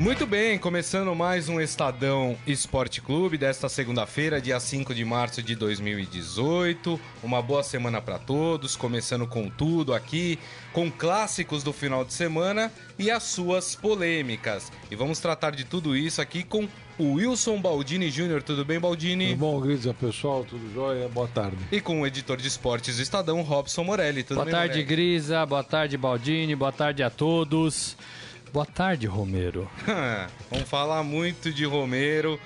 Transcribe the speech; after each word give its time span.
Muito 0.00 0.24
bem, 0.24 0.58
começando 0.58 1.14
mais 1.14 1.50
um 1.50 1.60
Estadão 1.60 2.34
Esporte 2.46 3.02
Clube 3.02 3.36
desta 3.36 3.68
segunda-feira, 3.68 4.40
dia 4.40 4.58
5 4.58 4.94
de 4.94 5.04
março 5.04 5.42
de 5.42 5.54
2018. 5.54 6.98
Uma 7.22 7.42
boa 7.42 7.62
semana 7.62 8.00
para 8.00 8.18
todos, 8.18 8.76
começando 8.76 9.26
com 9.26 9.50
tudo 9.50 9.92
aqui, 9.92 10.38
com 10.72 10.90
clássicos 10.90 11.62
do 11.62 11.70
final 11.70 12.02
de 12.02 12.14
semana 12.14 12.72
e 12.98 13.10
as 13.10 13.24
suas 13.24 13.74
polêmicas. 13.74 14.72
E 14.90 14.96
vamos 14.96 15.20
tratar 15.20 15.50
de 15.50 15.66
tudo 15.66 15.94
isso 15.94 16.22
aqui 16.22 16.44
com 16.44 16.66
o 16.98 17.16
Wilson 17.16 17.60
Baldini 17.60 18.10
Júnior. 18.10 18.42
Tudo 18.42 18.64
bem, 18.64 18.80
Baldini? 18.80 19.32
Tudo 19.32 19.38
bom, 19.38 19.60
Grisa, 19.60 19.92
pessoal? 19.92 20.46
Tudo 20.48 20.72
jóia? 20.72 21.08
Boa 21.08 21.28
tarde. 21.28 21.58
E 21.70 21.78
com 21.78 22.00
o 22.00 22.06
editor 22.06 22.38
de 22.38 22.48
esportes 22.48 22.96
do 22.96 23.02
Estadão, 23.02 23.42
Robson 23.42 23.84
Morelli. 23.84 24.22
Tudo 24.22 24.36
boa 24.36 24.46
bem, 24.46 24.54
tarde, 24.54 24.78
Morelli? 24.78 24.88
Grisa. 24.88 25.44
Boa 25.44 25.62
tarde, 25.62 25.98
Baldini. 25.98 26.56
Boa 26.56 26.72
tarde 26.72 27.02
a 27.02 27.10
todos. 27.10 27.98
Boa 28.52 28.66
tarde, 28.66 29.06
Romero. 29.06 29.70
Vamos 30.50 30.68
falar 30.68 31.04
muito 31.04 31.52
de 31.52 31.64
Romero. 31.64 32.38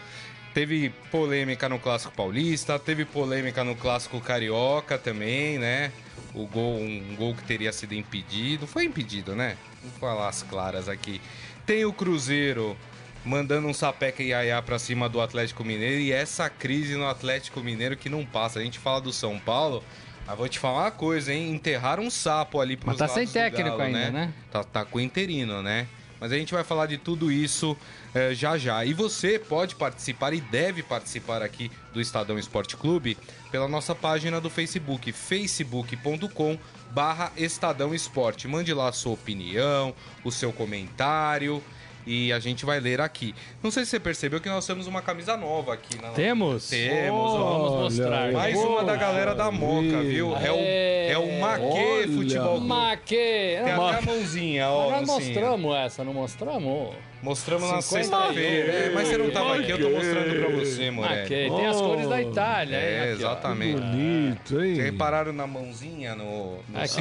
Teve 0.52 0.90
polêmica 1.10 1.66
no 1.66 1.78
Clássico 1.78 2.12
Paulista, 2.14 2.78
teve 2.78 3.06
polêmica 3.06 3.64
no 3.64 3.74
Clássico 3.74 4.20
Carioca 4.20 4.98
também, 4.98 5.58
né? 5.58 5.90
O 6.34 6.46
gol, 6.46 6.78
um 6.78 7.16
gol 7.16 7.34
que 7.34 7.42
teria 7.44 7.72
sido 7.72 7.94
impedido. 7.94 8.66
Foi 8.66 8.84
impedido, 8.84 9.34
né? 9.34 9.56
Vamos 9.82 9.96
falar 9.98 10.28
as 10.28 10.42
claras 10.42 10.90
aqui. 10.90 11.22
Tem 11.64 11.86
o 11.86 11.92
Cruzeiro 11.92 12.76
mandando 13.24 13.66
um 13.66 13.72
sapeca 13.72 14.22
e 14.22 14.34
aiá 14.34 14.60
pra 14.60 14.78
cima 14.78 15.08
do 15.08 15.22
Atlético 15.22 15.64
Mineiro 15.64 16.00
e 16.00 16.12
essa 16.12 16.50
crise 16.50 16.94
no 16.96 17.08
Atlético 17.08 17.60
Mineiro 17.60 17.96
que 17.96 18.10
não 18.10 18.26
passa. 18.26 18.58
A 18.58 18.62
gente 18.62 18.78
fala 18.78 19.00
do 19.00 19.12
São 19.12 19.38
Paulo, 19.38 19.82
mas 20.26 20.36
vou 20.36 20.48
te 20.48 20.58
falar 20.58 20.84
uma 20.84 20.90
coisa, 20.90 21.32
hein? 21.32 21.50
Enterraram 21.50 22.04
um 22.04 22.10
sapo 22.10 22.60
ali 22.60 22.76
pros 22.76 22.98
Mas 22.98 22.98
tá 22.98 23.08
sem 23.08 23.26
técnico 23.26 23.76
Galo, 23.76 23.82
ainda, 23.82 24.10
né? 24.10 24.32
Tá, 24.50 24.62
tá 24.62 24.84
com 24.84 24.98
o 24.98 25.00
interino, 25.00 25.62
né? 25.62 25.88
Mas 26.24 26.32
a 26.32 26.38
gente 26.38 26.54
vai 26.54 26.64
falar 26.64 26.86
de 26.86 26.96
tudo 26.96 27.30
isso 27.30 27.76
eh, 28.14 28.32
já 28.32 28.56
já. 28.56 28.82
E 28.82 28.94
você 28.94 29.38
pode 29.38 29.74
participar 29.74 30.32
e 30.32 30.40
deve 30.40 30.82
participar 30.82 31.42
aqui 31.42 31.70
do 31.92 32.00
Estadão 32.00 32.38
Esporte 32.38 32.78
Clube 32.78 33.18
pela 33.50 33.68
nossa 33.68 33.94
página 33.94 34.40
do 34.40 34.48
Facebook, 34.48 35.12
facebook.com 35.12 36.58
barra 36.92 37.30
Estadão 37.36 37.94
Esporte. 37.94 38.48
Mande 38.48 38.72
lá 38.72 38.88
a 38.88 38.92
sua 38.92 39.12
opinião, 39.12 39.94
o 40.24 40.32
seu 40.32 40.50
comentário 40.50 41.62
e 42.06 42.32
a 42.32 42.38
gente 42.38 42.64
vai 42.64 42.80
ler 42.80 43.00
aqui. 43.00 43.34
Não 43.62 43.70
sei 43.70 43.84
se 43.84 43.90
você 43.92 44.00
percebeu 44.00 44.40
que 44.40 44.48
nós 44.48 44.66
temos 44.66 44.86
uma 44.86 45.00
camisa 45.02 45.36
nova 45.36 45.74
aqui. 45.74 46.00
Na... 46.00 46.10
Temos? 46.10 46.68
Temos, 46.68 47.32
Oh, 47.32 47.36
ó. 47.36 47.58
vamos 47.58 47.96
mostrar. 47.98 48.32
Mais 48.32 48.54
Poxa 48.54 48.68
uma 48.68 48.84
da 48.84 48.96
galera 48.96 49.34
da 49.34 49.50
Moca, 49.50 50.02
viu? 50.02 50.36
É 50.36 50.50
o, 50.52 50.56
é 50.58 51.18
o 51.18 51.40
Maquê 51.40 51.64
Olha. 51.64 52.08
Futebol 52.08 52.50
Clube. 52.52 52.66
Maque! 52.66 53.14
Tem 53.16 53.58
até 53.72 53.72
a 53.98 54.02
mãozinha, 54.02 54.68
ó. 54.68 54.90
Nós 54.90 55.06
mostramos 55.06 55.76
essa, 55.76 56.04
não 56.04 56.14
mostramos? 56.14 56.94
Mostramos 57.22 57.70
na 57.70 57.80
50 57.80 57.82
sexta-feira. 57.82 58.72
É, 58.72 58.90
mas 58.90 59.08
você 59.08 59.16
não 59.16 59.30
tava 59.30 59.56
aqui, 59.56 59.70
eu 59.70 59.78
tô 59.80 59.88
mostrando 59.88 60.40
pra 60.40 60.48
você, 60.58 60.90
Maque. 60.90 61.08
Moreira. 61.08 61.26
Tem 61.56 61.66
as 61.66 61.76
Oh. 61.76 61.84
cores 61.88 62.08
da 62.08 62.20
Itália. 62.22 62.76
É, 62.76 62.80
hein? 62.90 62.98
Aqui, 63.00 63.24
ó. 63.24 63.28
exatamente. 63.28 63.80
Bonito, 63.80 64.62
hein? 64.62 64.74
Vocês 64.74 64.78
repararam 64.84 65.32
na 65.32 65.46
mãozinha 65.46 66.14
no, 66.14 66.58
no 66.68 66.78
Aqui. 66.78 67.00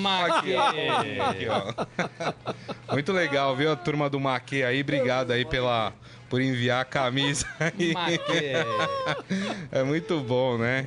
Maque. 0.00 0.56
Aqui, 0.56 1.46
ó. 1.48 2.44
Muito 2.94 3.12
legal, 3.12 3.54
viu? 3.54 3.70
A 3.72 3.76
turma 3.76 4.08
do 4.08 4.18
Maquê 4.18 4.62
aí, 4.62 4.80
obrigado 4.80 5.30
aí 5.32 5.44
pela, 5.44 5.92
por 6.30 6.40
enviar 6.40 6.82
a 6.82 6.84
camisa 6.84 7.46
aí. 7.60 7.92
É 9.70 9.82
muito 9.82 10.18
bom, 10.20 10.56
né? 10.58 10.86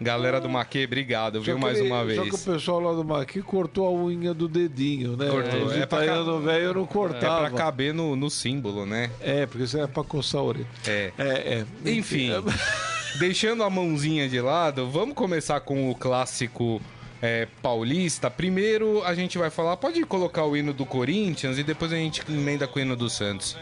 Galera 0.00 0.40
do 0.40 0.48
Maquê, 0.48 0.84
obrigado, 0.84 1.40
viu? 1.42 1.58
Mais 1.58 1.78
ele- 1.78 1.88
uma 1.88 2.00
Só 2.00 2.22
que 2.22 2.28
o 2.28 2.32
vez. 2.32 2.44
pessoal 2.44 2.80
lá 2.80 2.92
do 2.92 3.04
Maqui 3.04 3.42
cortou 3.42 3.86
a 3.86 3.90
unha 3.92 4.32
do 4.32 4.48
dedinho, 4.48 5.16
né? 5.16 5.28
Cortou. 5.28 5.64
Os 5.64 5.72
É 5.72 5.86
pra 5.86 6.04
italianos 6.04 6.44
velho 6.44 6.74
não 6.74 6.84
É 6.84 6.86
cortavam. 6.86 7.48
pra 7.48 7.50
caber 7.58 7.92
no, 7.92 8.14
no 8.14 8.30
símbolo, 8.30 8.86
né? 8.86 9.10
É, 9.20 9.46
porque 9.46 9.64
isso 9.64 9.78
é 9.78 9.86
pra 9.86 10.04
coçar 10.04 10.40
a 10.40 10.44
orelha. 10.44 10.66
É. 10.86 11.12
É, 11.18 11.64
é. 11.84 11.90
Enfim, 11.90 12.30
deixando 13.18 13.62
a 13.64 13.70
mãozinha 13.70 14.28
de 14.28 14.40
lado, 14.40 14.88
vamos 14.88 15.14
começar 15.16 15.60
com 15.60 15.90
o 15.90 15.94
clássico 15.94 16.80
é, 17.22 17.46
paulista. 17.62 18.30
Primeiro 18.30 19.02
a 19.04 19.14
gente 19.14 19.38
vai 19.38 19.50
falar, 19.50 19.76
pode 19.76 20.02
colocar 20.04 20.44
o 20.44 20.56
hino 20.56 20.72
do 20.72 20.86
Corinthians 20.86 21.58
e 21.58 21.62
depois 21.62 21.92
a 21.92 21.96
gente 21.96 22.22
emenda 22.28 22.66
com 22.66 22.78
o 22.78 22.82
hino 22.82 22.96
do 22.96 23.08
Santos. 23.10 23.56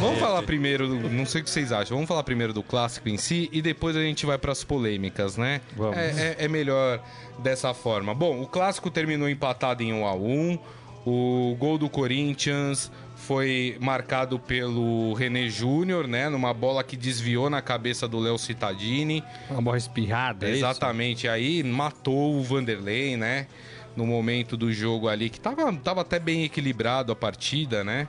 Vamos 0.00 0.18
falar 0.20 0.42
primeiro, 0.42 0.88
não 1.10 1.26
sei 1.26 1.40
o 1.40 1.44
que 1.44 1.50
vocês 1.50 1.72
acham, 1.72 1.96
vamos 1.96 2.08
falar 2.08 2.22
primeiro 2.22 2.52
do 2.52 2.62
clássico 2.62 3.08
em 3.08 3.16
si 3.16 3.48
e 3.52 3.60
depois 3.60 3.96
a 3.96 4.00
gente 4.00 4.24
vai 4.24 4.38
para 4.38 4.52
as 4.52 4.62
polêmicas, 4.62 5.36
né? 5.36 5.60
É, 5.98 6.36
é- 6.40 6.44
é 6.44 6.48
melhor 6.48 7.02
dessa 7.40 7.74
forma. 7.74 8.14
Bom, 8.14 8.40
o 8.40 8.46
clássico 8.46 8.90
terminou 8.90 9.28
empatado 9.28 9.82
em 9.82 9.92
1 9.92 10.06
a 10.06 10.14
1 10.14 10.58
O 11.06 11.56
gol 11.58 11.78
do 11.78 11.88
Corinthians 11.88 12.90
foi 13.28 13.76
marcado 13.78 14.38
pelo 14.38 15.12
René 15.12 15.50
Júnior, 15.50 16.08
né? 16.08 16.30
Numa 16.30 16.54
bola 16.54 16.82
que 16.82 16.96
desviou 16.96 17.50
na 17.50 17.60
cabeça 17.60 18.08
do 18.08 18.18
Léo 18.18 18.38
Cittadini. 18.38 19.22
Uma 19.50 19.60
bola 19.60 19.76
espirrada, 19.76 20.46
é 20.46 20.52
isso? 20.52 20.60
Exatamente. 20.60 21.28
Aí 21.28 21.62
matou 21.62 22.36
o 22.36 22.42
Vanderlei, 22.42 23.18
né? 23.18 23.46
No 23.94 24.06
momento 24.06 24.56
do 24.56 24.72
jogo 24.72 25.08
ali, 25.08 25.28
que 25.28 25.38
tava, 25.38 25.70
tava 25.74 26.00
até 26.00 26.18
bem 26.18 26.44
equilibrado 26.44 27.12
a 27.12 27.16
partida, 27.16 27.84
né? 27.84 28.08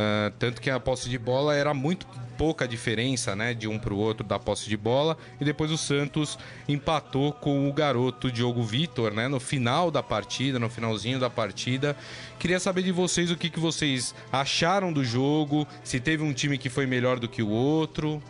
Ah, 0.00 0.32
tanto 0.38 0.62
que 0.62 0.70
a 0.70 0.80
posse 0.80 1.10
de 1.10 1.18
bola 1.18 1.54
era 1.54 1.74
muito 1.74 2.06
pouca 2.38 2.66
diferença, 2.66 3.36
né? 3.36 3.52
De 3.52 3.68
um 3.68 3.78
pro 3.78 3.98
outro 3.98 4.26
da 4.26 4.38
posse 4.38 4.66
de 4.66 4.76
bola. 4.76 5.18
E 5.38 5.44
depois 5.44 5.70
o 5.70 5.76
Santos 5.76 6.38
empatou 6.66 7.34
com 7.34 7.68
o 7.68 7.72
garoto 7.72 8.32
Diogo 8.32 8.62
Vitor, 8.62 9.12
né? 9.12 9.28
No 9.28 9.38
final 9.38 9.90
da 9.90 10.02
partida, 10.02 10.58
no 10.58 10.70
finalzinho 10.70 11.20
da 11.20 11.28
partida. 11.28 11.94
Queria 12.38 12.58
saber 12.58 12.82
de 12.82 12.92
vocês 12.92 13.30
o 13.30 13.36
que, 13.36 13.50
que 13.50 13.60
vocês 13.60 14.14
acharam 14.32 14.90
do 14.90 15.04
jogo, 15.04 15.68
se 15.84 16.00
teve 16.00 16.22
um 16.22 16.32
time 16.32 16.56
que 16.56 16.70
foi 16.70 16.86
melhor 16.86 17.20
do 17.20 17.28
que 17.28 17.42
o 17.42 17.50
outro. 17.50 18.22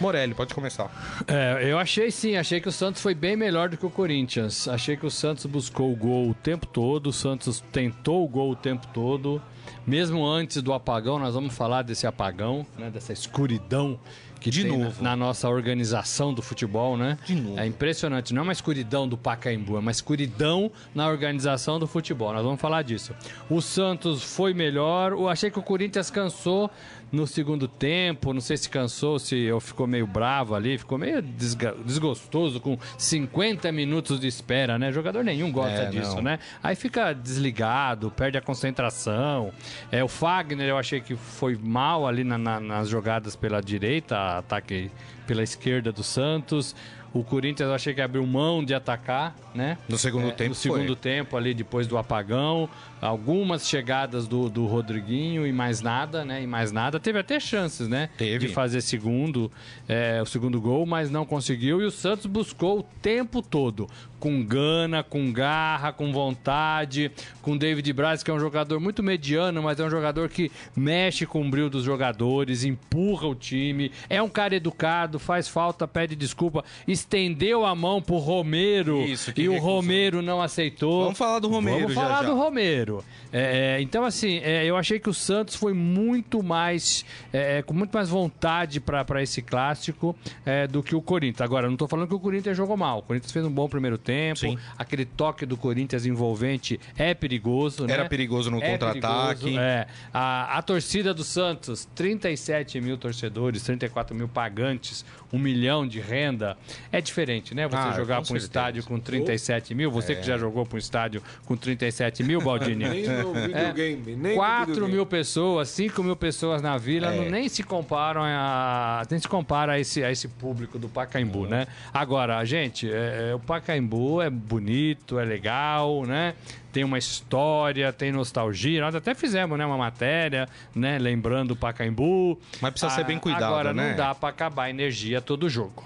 Morelli, 0.00 0.34
pode 0.34 0.52
começar. 0.52 0.90
É, 1.28 1.70
eu 1.70 1.78
achei 1.78 2.10
sim, 2.10 2.36
achei 2.36 2.60
que 2.60 2.68
o 2.68 2.72
Santos 2.72 3.00
foi 3.00 3.14
bem 3.14 3.36
melhor 3.36 3.68
do 3.68 3.76
que 3.76 3.86
o 3.86 3.90
Corinthians. 3.90 4.66
Achei 4.66 4.96
que 4.96 5.06
o 5.06 5.10
Santos 5.10 5.46
buscou 5.46 5.92
o 5.92 5.96
gol 5.96 6.28
o 6.28 6.34
tempo 6.34 6.66
todo, 6.66 7.06
o 7.06 7.12
Santos 7.12 7.62
tentou 7.70 8.24
o 8.24 8.28
gol 8.28 8.50
o 8.50 8.56
tempo 8.56 8.88
todo. 8.88 9.40
Mesmo 9.86 10.24
antes 10.26 10.62
do 10.62 10.72
apagão, 10.72 11.18
nós 11.18 11.34
vamos 11.34 11.54
falar 11.54 11.82
desse 11.82 12.06
apagão, 12.06 12.64
né, 12.78 12.90
dessa 12.90 13.12
escuridão 13.12 13.98
que 14.40 14.50
De 14.50 14.62
tem 14.62 14.72
na- 14.76 14.84
novo. 14.84 15.02
Na, 15.02 15.16
nossa 15.16 15.48
organização 15.48 16.34
do 16.34 16.42
futebol, 16.42 16.96
né? 16.96 17.16
De 17.24 17.34
novo. 17.36 17.60
É 17.60 17.64
impressionante, 17.66 18.34
não 18.34 18.40
é 18.40 18.42
uma 18.42 18.52
escuridão 18.52 19.06
do 19.08 19.16
Pacaembu, 19.16 19.76
é 19.76 19.78
uma 19.78 19.90
escuridão 19.92 20.70
na 20.94 21.06
organização 21.08 21.78
do 21.78 21.86
futebol. 21.86 22.32
Nós 22.32 22.42
vamos 22.42 22.60
falar 22.60 22.82
disso. 22.82 23.14
O 23.48 23.60
Santos 23.60 24.22
foi 24.22 24.52
melhor, 24.52 25.12
eu 25.12 25.28
achei 25.28 25.48
que 25.50 25.58
o 25.60 25.62
Corinthians 25.62 26.10
cansou 26.10 26.68
no 27.12 27.26
segundo 27.26 27.68
tempo, 27.68 28.32
não 28.32 28.40
sei 28.40 28.56
se 28.56 28.68
cansou, 28.70 29.18
se 29.18 29.36
eu 29.38 29.60
ficou 29.60 29.86
meio 29.86 30.06
bravo 30.06 30.54
ali, 30.54 30.78
ficou 30.78 30.96
meio 30.96 31.20
desgostoso 31.20 32.58
com 32.60 32.78
50 32.96 33.70
minutos 33.70 34.18
de 34.18 34.26
espera, 34.26 34.78
né? 34.78 34.90
Jogador 34.90 35.22
nenhum 35.22 35.52
gosta 35.52 35.82
É, 35.82 35.86
disso, 35.90 36.16
não. 36.16 36.22
né? 36.22 36.38
Aí 36.62 36.74
fica 36.74 37.12
desligado, 37.12 38.10
perde 38.10 38.38
a 38.38 38.40
concentração. 38.40 39.52
É, 39.90 40.02
o 40.02 40.08
Fagner 40.08 40.66
eu 40.68 40.78
achei 40.78 41.00
que 41.00 41.14
foi 41.14 41.58
mal 41.62 42.06
ali 42.06 42.24
na- 42.24 42.38
na- 42.38 42.60
nas 42.60 42.88
jogadas 42.88 43.36
pela 43.36 43.60
direita, 43.60 44.38
ataque 44.38 44.90
pela 45.26 45.42
esquerda 45.42 45.92
do 45.92 46.02
Santos. 46.02 46.74
O 47.14 47.22
Corinthians 47.22 47.68
eu 47.68 47.74
achei 47.74 47.92
que 47.92 48.00
abriu 48.00 48.26
mão 48.26 48.64
de 48.64 48.72
atacar, 48.72 49.36
né? 49.54 49.76
No 49.86 49.98
segundo 49.98 50.28
É, 50.28 50.32
tempo 50.32 50.48
No 50.50 50.54
segundo 50.54 50.86
foi. 50.86 50.96
tempo 50.96 51.36
ali, 51.36 51.52
depois 51.52 51.86
do 51.86 51.98
apagão. 51.98 52.70
Algumas 53.02 53.68
chegadas 53.68 54.28
do, 54.28 54.48
do 54.48 54.64
Rodriguinho 54.64 55.44
e 55.44 55.52
mais 55.52 55.80
nada, 55.80 56.24
né? 56.24 56.40
E 56.40 56.46
mais 56.46 56.70
nada. 56.70 57.00
Teve 57.00 57.18
até 57.18 57.40
chances, 57.40 57.88
né? 57.88 58.08
Teve. 58.16 58.46
De 58.46 58.54
fazer 58.54 58.80
segundo, 58.80 59.50
é, 59.88 60.22
o 60.22 60.24
segundo 60.26 60.60
gol, 60.60 60.86
mas 60.86 61.10
não 61.10 61.26
conseguiu. 61.26 61.82
E 61.82 61.84
o 61.84 61.90
Santos 61.90 62.26
buscou 62.26 62.78
o 62.78 62.82
tempo 63.02 63.42
todo. 63.42 63.88
Com 64.20 64.44
gana, 64.44 65.02
com 65.02 65.32
garra, 65.32 65.92
com 65.92 66.12
vontade. 66.12 67.10
Com 67.40 67.56
David 67.56 67.92
Braz, 67.92 68.22
que 68.22 68.30
é 68.30 68.34
um 68.34 68.38
jogador 68.38 68.78
muito 68.78 69.02
mediano, 69.02 69.60
mas 69.60 69.80
é 69.80 69.84
um 69.84 69.90
jogador 69.90 70.28
que 70.28 70.48
mexe 70.76 71.26
com 71.26 71.44
o 71.44 71.50
brilho 71.50 71.68
dos 71.68 71.82
jogadores, 71.82 72.62
empurra 72.62 73.26
o 73.26 73.34
time. 73.34 73.90
É 74.08 74.22
um 74.22 74.28
cara 74.28 74.54
educado, 74.54 75.18
faz 75.18 75.48
falta, 75.48 75.88
pede 75.88 76.14
desculpa. 76.14 76.64
Estendeu 76.86 77.66
a 77.66 77.74
mão 77.74 78.00
pro 78.00 78.18
Romero 78.18 79.02
Isso, 79.02 79.32
e 79.36 79.48
o 79.48 79.54
recusou. 79.54 79.74
Romero 79.74 80.22
não 80.22 80.40
aceitou. 80.40 81.02
Vamos 81.02 81.18
falar 81.18 81.40
do 81.40 81.48
Romero 81.48 81.80
Vamos 81.80 81.94
já, 81.94 82.00
falar 82.00 82.22
já. 82.22 82.28
do 82.28 82.36
Romero. 82.36 82.91
É, 83.32 83.76
é, 83.76 83.80
então, 83.80 84.04
assim, 84.04 84.38
é, 84.38 84.64
eu 84.64 84.76
achei 84.76 84.98
que 84.98 85.08
o 85.08 85.14
Santos 85.14 85.54
foi 85.54 85.72
muito 85.72 86.42
mais. 86.42 87.04
é, 87.32 87.58
é, 87.58 87.62
com 87.62 87.72
muito 87.74 87.92
mais 87.92 88.08
vontade 88.08 88.80
para 88.80 89.22
esse 89.22 89.40
clássico 89.42 90.16
é, 90.44 90.66
do 90.66 90.82
que 90.82 90.94
o 90.94 91.00
Corinthians. 91.02 91.40
Agora, 91.40 91.68
não 91.68 91.76
tô 91.76 91.86
falando 91.88 92.08
que 92.08 92.14
o 92.14 92.20
Corinthians 92.20 92.56
jogou 92.56 92.76
mal. 92.76 92.98
O 92.98 93.02
Corinthians 93.02 93.32
fez 93.32 93.44
um 93.44 93.50
bom 93.50 93.68
primeiro 93.68 93.96
tempo. 93.98 94.40
Sim. 94.40 94.58
Aquele 94.76 95.04
toque 95.04 95.46
do 95.46 95.56
Corinthians 95.56 96.04
envolvente 96.06 96.78
é 96.96 97.14
perigoso, 97.14 97.86
né? 97.86 97.94
Era 97.94 98.08
perigoso 98.08 98.50
no 98.50 98.60
contra-ataque. 98.60 99.56
É. 99.56 99.86
A, 100.12 100.58
a 100.58 100.62
torcida 100.62 101.14
do 101.14 101.24
Santos, 101.24 101.88
37 101.94 102.80
mil 102.80 102.96
torcedores, 102.96 103.62
34 103.62 104.14
mil 104.14 104.28
pagantes, 104.28 105.04
um 105.32 105.38
milhão 105.38 105.86
de 105.86 106.00
renda. 106.00 106.56
É 106.90 107.00
diferente, 107.00 107.54
né? 107.54 107.66
Você 107.68 107.76
Ah, 107.76 107.92
jogar 107.92 108.14
para 108.16 108.22
um 108.22 108.24
certeza. 108.24 108.46
estádio 108.46 108.84
com 108.84 108.98
37 108.98 109.74
mil, 109.74 109.90
você 109.90 110.14
que 110.14 110.22
já 110.22 110.36
jogou 110.36 110.64
para 110.66 110.76
um 110.76 110.78
estádio 110.78 111.22
com 111.46 111.56
37 111.56 112.22
mil, 112.22 112.40
Baldini. 112.40 112.81
Nem 112.90 113.06
no 113.06 113.32
videogame, 113.34 114.16
nem 114.16 114.32
no 114.32 114.38
4 114.38 114.66
videogame. 114.66 114.92
mil 114.94 115.06
pessoas, 115.06 115.68
5 115.68 116.02
mil 116.02 116.16
pessoas 116.16 116.60
na 116.62 116.76
vila, 116.78 117.12
É. 117.12 117.16
não, 117.16 117.30
nem 117.30 117.48
se 117.48 117.62
comparam 117.62 118.22
a. 118.24 119.02
Nem 119.10 119.18
se 119.20 119.28
compara 119.28 119.72
a 119.72 119.78
esse, 119.80 120.02
a 120.02 120.10
esse 120.10 120.28
público 120.28 120.78
do 120.78 120.88
Pacaembu, 120.88 121.46
né? 121.46 121.66
Agora, 121.92 122.44
gente, 122.44 122.90
é- 122.90 123.30
é, 123.30 123.34
o 123.34 123.38
Pacaembu 123.38 124.20
é 124.22 124.28
bonito, 124.30 125.18
é 125.18 125.24
legal, 125.24 126.04
né? 126.04 126.34
Tem 126.72 126.84
uma 126.84 126.96
história, 126.98 127.92
tem 127.92 128.10
nostalgia. 128.10 128.80
Nós 128.80 128.94
até 128.94 129.14
fizemos 129.14 129.58
né, 129.58 129.66
uma 129.66 129.76
matéria, 129.76 130.48
né? 130.74 130.98
Lembrando 130.98 131.50
o 131.50 131.56
Pacaembu. 131.56 132.38
Mas 132.62 132.70
precisa 132.70 132.90
ser 132.92 133.04
bem 133.04 133.18
cuidado, 133.18 133.44
Agora, 133.44 133.74
né? 133.74 133.90
não 133.90 133.96
dá 133.96 134.14
pra 134.14 134.30
acabar 134.30 134.64
a 134.64 134.70
energia 134.70 135.20
todo 135.20 135.48
jogo. 135.50 135.84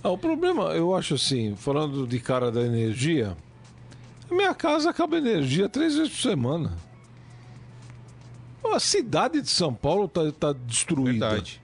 Ah, 0.00 0.10
o 0.10 0.16
problema, 0.16 0.66
eu 0.74 0.94
acho 0.94 1.14
assim, 1.14 1.56
falando 1.56 2.06
de 2.06 2.20
cara 2.20 2.52
da 2.52 2.60
energia, 2.60 3.36
minha 4.34 4.54
casa 4.54 4.90
acaba 4.90 5.16
energia 5.18 5.68
três 5.68 5.96
vezes 5.96 6.10
por 6.12 6.20
semana. 6.22 6.76
A 8.72 8.80
cidade 8.80 9.40
de 9.40 9.48
São 9.48 9.72
Paulo 9.72 10.08
tá, 10.08 10.20
tá 10.32 10.52
destruída. 10.52 11.30
Verdade. 11.30 11.62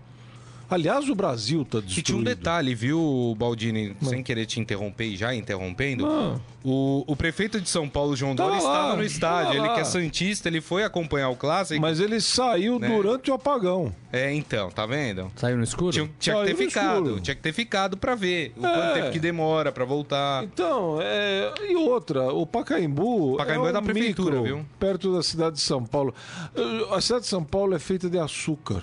Aliás, 0.71 1.09
o 1.09 1.15
Brasil 1.15 1.65
tá 1.65 1.79
E 1.79 1.83
destruído. 1.83 2.07
tinha 2.07 2.19
um 2.19 2.23
detalhe, 2.23 2.75
viu, 2.75 3.35
Baldini? 3.39 3.97
Sem 4.03 4.23
querer 4.23 4.47
te 4.47 4.61
interromper 4.61 5.05
e 5.05 5.17
já 5.17 5.35
interrompendo. 5.35 6.07
Não. 6.07 6.41
O, 6.67 7.05
o 7.07 7.15
prefeito 7.15 7.61
de 7.61 7.69
São 7.69 7.87
Paulo, 7.89 8.17
João 8.17 8.35
Tava 8.35 8.49
Dória, 8.51 8.63
estava 8.65 8.97
no 8.97 9.05
estádio. 9.05 9.43
tava 9.49 9.55
Ele 9.59 9.69
lá. 9.69 9.75
que 9.75 9.81
é 9.81 9.85
Santista, 9.85 10.49
ele 10.49 10.63
foi 10.63 10.83
acompanhar 10.83 11.29
o 11.29 11.37
clássico. 11.37 11.79
Mas 11.81 12.01
ele 12.01 12.19
saiu 12.21 12.79
Né? 12.79 12.89
durante 12.89 13.31
o 13.31 13.35
apagão. 13.35 13.95
É, 14.11 14.33
então, 14.33 14.71
tá 14.71 14.87
vendo? 14.87 15.31
Saiu 15.37 15.57
no 15.59 15.65
escuro? 15.65 15.93
Tinha, 15.93 16.11
tinha 16.19 16.37
que 16.37 16.45
ter 16.47 16.53
no 16.53 16.57
ficado. 16.59 16.95
escuro. 17.05 17.21
Tinha 17.21 17.35
que 17.35 17.43
ter 17.43 17.53
ficado 17.53 17.97
pra 17.99 18.15
ver 18.15 18.55
o 18.57 18.65
É. 18.67 18.73
quanto 18.73 18.95
tempo 18.95 19.11
que 19.11 19.19
demora 19.19 19.71
pra 19.71 19.85
voltar. 19.85 20.43
Então, 20.45 20.99
é... 21.03 21.53
e 21.69 21.77
outra, 21.77 22.33
o 22.33 22.47
Pacaembu, 22.47 23.37
Pacaembu 23.37 23.67
é 23.67 23.71
um 23.71 23.73
da 23.73 23.83
prefeitura, 23.83 24.37
micro, 24.41 24.57
viu? 24.57 24.67
Perto 24.79 25.13
da 25.13 25.23
cidade 25.23 25.57
de 25.57 25.63
São 25.63 25.85
Paulo. 25.85 26.15
Uh, 26.57 26.95
A 26.95 27.01
cidade 27.03 27.23
de 27.25 27.29
São 27.29 27.45
Paulo 27.45 27.75
é 27.75 27.79
feita 27.79 28.09
de 28.09 28.19
açúcar. 28.19 28.83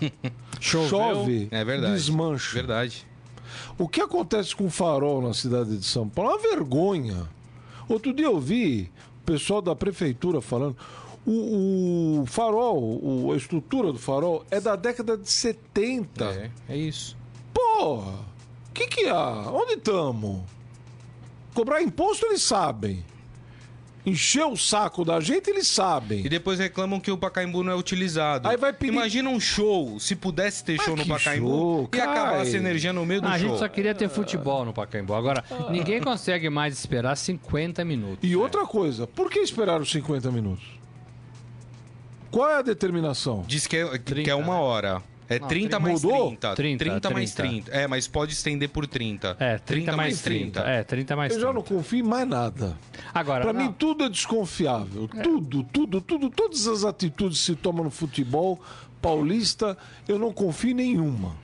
Choveu. 0.60 0.88
Chove, 0.88 1.48
É 1.50 1.64
verdade. 1.64 1.94
desmancha. 1.94 2.54
Verdade. 2.54 3.06
O 3.78 3.88
que 3.88 4.00
acontece 4.00 4.54
com 4.54 4.66
o 4.66 4.70
farol 4.70 5.20
na 5.22 5.32
cidade 5.34 5.76
de 5.76 5.84
São 5.84 6.08
Paulo 6.08 6.30
é 6.32 6.34
uma 6.34 6.42
vergonha. 6.42 7.28
Outro 7.88 8.12
dia 8.12 8.26
eu 8.26 8.38
vi 8.38 8.90
o 9.22 9.24
pessoal 9.24 9.60
da 9.62 9.74
prefeitura 9.74 10.40
falando. 10.40 10.76
O, 11.26 12.20
o 12.22 12.26
farol, 12.26 12.78
o- 13.02 13.32
a 13.32 13.36
estrutura 13.36 13.92
do 13.92 13.98
farol 13.98 14.44
é 14.50 14.60
da 14.60 14.74
década 14.76 15.16
de 15.16 15.28
70. 15.30 16.24
É, 16.24 16.50
é 16.68 16.76
isso. 16.76 17.16
Porra! 17.52 18.12
O 18.68 18.72
que, 18.72 18.86
que 18.86 19.06
há? 19.08 19.50
Onde 19.50 19.74
estamos? 19.74 20.40
Cobrar 21.52 21.82
imposto 21.82 22.24
eles 22.26 22.42
sabem. 22.42 23.04
Encher 24.06 24.46
o 24.46 24.56
saco 24.56 25.04
da 25.04 25.20
gente 25.20 25.50
eles 25.50 25.66
sabem. 25.68 26.24
E 26.24 26.28
depois 26.28 26.58
reclamam 26.58 26.98
que 26.98 27.10
o 27.10 27.18
Pacaembu 27.18 27.62
não 27.62 27.72
é 27.72 27.76
utilizado. 27.76 28.48
Aí 28.48 28.56
vai 28.56 28.72
pedir- 28.72 28.92
Imagina 28.94 29.28
um 29.28 29.38
show, 29.38 30.00
se 30.00 30.16
pudesse 30.16 30.64
ter 30.64 30.76
Mas 30.78 30.86
show 30.86 30.96
no 30.96 31.02
que 31.02 31.08
Pacaembu, 31.10 31.46
show, 31.48 31.88
e 31.94 32.00
acabar 32.00 32.40
essa 32.40 32.56
energia 32.56 32.92
no 32.94 33.04
meio 33.04 33.20
do 33.20 33.28
Ah, 33.28 33.32
a 33.32 33.38
show. 33.38 33.48
gente 33.50 33.58
só 33.58 33.68
queria 33.68 33.94
ter 33.94 34.08
futebol 34.08 34.64
no 34.64 34.72
Pacaembu. 34.72 35.12
Agora, 35.12 35.44
ninguém 35.70 36.00
consegue 36.00 36.48
mais 36.48 36.78
esperar 36.78 37.14
50 37.16 37.84
minutos. 37.84 38.18
E 38.22 38.34
outra 38.34 38.66
coisa, 38.66 39.06
por 39.06 39.30
que 39.30 39.38
esperar 39.40 39.80
os 39.80 39.90
50 39.90 40.30
minutos? 40.30 40.64
Qual 42.30 42.48
é 42.48 42.54
a 42.58 42.62
determinação? 42.62 43.44
Diz 43.46 43.66
que 43.66 43.76
é, 43.76 43.88
que 43.90 43.98
30, 43.98 44.30
é 44.30 44.34
uma 44.34 44.54
né? 44.54 44.60
hora. 44.60 45.02
É 45.30 45.38
Não, 45.38 45.46
30 45.46 45.68
30. 45.78 45.80
mais 45.80 46.02
Mudou? 46.02 46.26
30. 46.26 46.54
30, 46.56 46.84
30 46.84 47.10
mais 47.10 47.34
30. 47.34 47.48
30. 47.70 47.70
É, 47.70 47.86
mas 47.86 48.08
pode 48.08 48.32
estender 48.32 48.68
por 48.68 48.84
30. 48.84 49.36
É, 49.38 49.58
30, 49.58 49.96
mais 49.96 50.20
30. 50.20 50.60
É, 50.60 50.82
30 50.82 51.14
mais 51.14 51.32
Eu 51.32 51.38
30. 51.38 51.48
já 51.48 51.54
não 51.54 51.62
confio 51.62 52.00
em 52.00 52.02
mais 52.02 52.26
nada. 52.28 52.76
Agora, 53.14 53.44
Pra 53.44 53.52
não, 53.52 53.62
mim, 53.66 53.72
tudo 53.78 54.02
é 54.02 54.08
desconfiável. 54.08 55.08
Tudo, 55.22 55.62
tudo, 55.62 56.00
tudo. 56.00 56.28
Todas 56.30 56.66
as 56.66 56.84
atitudes 56.84 57.38
que 57.38 57.44
se 57.44 57.54
tomam 57.54 57.84
no 57.84 57.90
futebol 57.92 58.60
paulista, 59.00 59.78
eu 60.08 60.18
não 60.18 60.32
confio 60.32 60.72
em 60.72 60.74
nenhuma. 60.74 61.36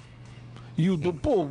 E 0.76 0.90
o 0.90 0.96
do. 0.96 1.14
Pô, 1.14 1.46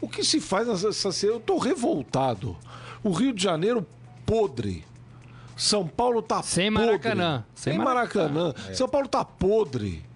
o 0.00 0.08
que 0.08 0.24
se 0.24 0.40
faz 0.40 0.66
nessa. 0.66 1.26
Eu 1.26 1.38
tô 1.38 1.58
revoltado. 1.58 2.56
O 3.04 3.12
Rio 3.12 3.32
de 3.32 3.40
Janeiro, 3.44 3.86
podre. 4.26 4.84
São 5.56 5.86
Paulo 5.86 6.22
tá 6.22 6.42
Sem 6.42 6.72
podre. 6.72 6.86
Maracanã. 6.86 7.44
Sem, 7.54 7.74
Sem 7.74 7.82
Maracanã. 7.82 8.52
São 8.74 8.88
Paulo 8.88 9.06
tá 9.06 9.24
podre. 9.24 10.07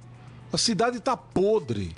A 0.53 0.59
cidade 0.59 1.01
tá 1.01 1.17
podre. 1.17 1.95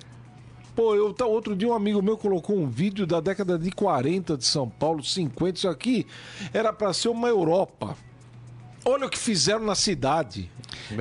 Pô, 0.76 0.94
eu, 0.94 1.12
tá- 1.12 1.26
outro 1.26 1.54
dia 1.54 1.68
um 1.68 1.72
amigo 1.74 2.02
meu 2.02 2.16
colocou 2.16 2.56
um 2.56 2.68
vídeo 2.68 3.06
da 3.06 3.20
década 3.20 3.58
de 3.58 3.70
40 3.70 4.36
de 4.36 4.44
São 4.44 4.68
Paulo, 4.68 5.02
50. 5.04 5.58
Isso 5.58 5.68
aqui 5.68 6.06
era 6.52 6.72
pra 6.72 6.92
ser 6.92 7.08
uma 7.08 7.28
Europa. 7.28 7.96
Olha 8.84 9.06
o 9.06 9.10
que 9.10 9.18
fizeram 9.18 9.64
na 9.64 9.74
cidade. 9.74 10.50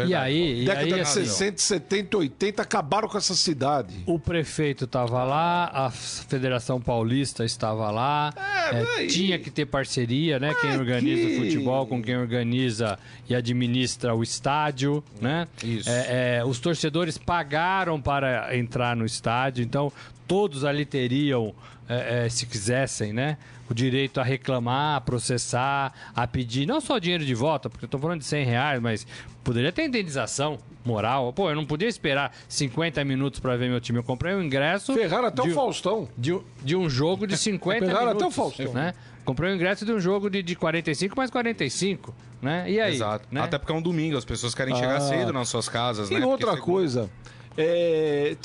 E 0.07 0.13
aí, 0.15 0.61
e 0.61 0.65
década 0.65 0.85
aí 0.85 0.93
de 0.93 0.99
assim, 1.01 1.25
60, 1.25 1.57
70, 1.61 2.17
80, 2.17 2.61
acabaram 2.61 3.07
com 3.09 3.17
essa 3.17 3.33
cidade. 3.35 3.93
o 4.05 4.17
prefeito 4.17 4.85
estava 4.85 5.23
lá, 5.23 5.69
a 5.73 5.89
Federação 5.91 6.79
Paulista 6.79 7.43
estava 7.43 7.89
lá, 7.91 8.31
é, 8.71 8.83
daí- 8.83 9.07
tinha 9.07 9.37
que 9.39 9.49
ter 9.51 9.65
parceria, 9.65 10.39
né? 10.39 10.53
Quem 10.61 10.77
organiza 10.77 11.27
que- 11.27 11.35
o 11.35 11.43
futebol 11.43 11.85
com 11.87 12.01
quem 12.01 12.15
organiza 12.17 12.97
e 13.27 13.35
administra 13.35 14.15
o 14.15 14.23
estádio, 14.23 15.03
né? 15.19 15.47
Isso. 15.63 15.89
É, 15.89 16.37
é, 16.37 16.45
os 16.45 16.59
torcedores 16.59 17.17
pagaram 17.17 17.99
para 17.99 18.55
entrar 18.55 18.95
no 18.95 19.05
estádio, 19.05 19.63
então 19.63 19.91
todos 20.33 20.65
ali 20.65 20.83
teriam, 20.83 21.53
é, 21.87 22.25
é, 22.25 22.29
se 22.29 22.47
quisessem, 22.47 23.13
né? 23.13 23.37
O 23.69 23.73
direito 23.73 24.19
a 24.19 24.23
reclamar, 24.23 24.95
a 24.95 25.01
processar, 25.01 25.93
a 26.15 26.25
pedir, 26.25 26.65
não 26.65 26.81
só 26.81 26.97
dinheiro 26.97 27.23
de 27.23 27.35
volta, 27.35 27.69
porque 27.69 27.85
eu 27.85 27.89
tô 27.89 27.99
falando 27.99 28.19
de 28.19 28.25
100 28.25 28.43
reais, 28.45 28.81
mas 28.81 29.05
poderia 29.43 29.71
ter 29.71 29.85
indenização 29.85 30.57
moral. 30.83 31.31
Pô, 31.33 31.51
eu 31.51 31.55
não 31.55 31.65
podia 31.67 31.87
esperar 31.87 32.35
50 32.49 33.03
minutos 33.05 33.39
para 33.39 33.55
ver 33.55 33.69
meu 33.69 33.79
time. 33.79 33.99
Eu 33.99 34.03
comprei 34.03 34.33
um 34.33 34.41
ingresso. 34.41 34.91
Ferraram 34.95 35.27
até 35.27 35.43
de, 35.43 35.51
o 35.51 35.53
Faustão. 35.53 36.09
de, 36.17 36.33
um- 36.33 36.43
de 36.63 36.75
um 36.75 36.89
jogo 36.89 37.27
de 37.27 37.37
50 37.37 37.79
Pegaram 37.85 38.07
minutos. 38.07 38.23
até 38.23 38.27
o 38.27 38.31
Faustão. 38.31 38.73
Né? 38.73 38.93
Comprei 39.23 39.51
o 39.51 39.55
ingresso 39.55 39.85
de 39.85 39.91
um 39.93 39.99
jogo 39.99 40.29
de, 40.31 40.41
de 40.41 40.55
45 40.55 41.15
mais 41.15 41.29
45. 41.29 42.13
Né? 42.41 42.71
E 42.71 42.81
aí? 42.81 42.95
Exato. 42.95 43.27
Né? 43.31 43.39
Até 43.39 43.57
porque 43.59 43.71
é 43.71 43.75
um 43.75 43.81
domingo, 43.81 44.17
as 44.17 44.25
pessoas 44.25 44.53
querem 44.55 44.75
chegar 44.75 44.97
Ah. 44.97 45.01
cedo 45.01 45.31
nas 45.31 45.47
suas 45.47 45.69
casas, 45.69 46.09
E 46.09 46.15
né? 46.19 46.25
outra 46.25 46.47
Porque 46.51 46.63
coisa, 46.63 47.09
é, 47.57 48.35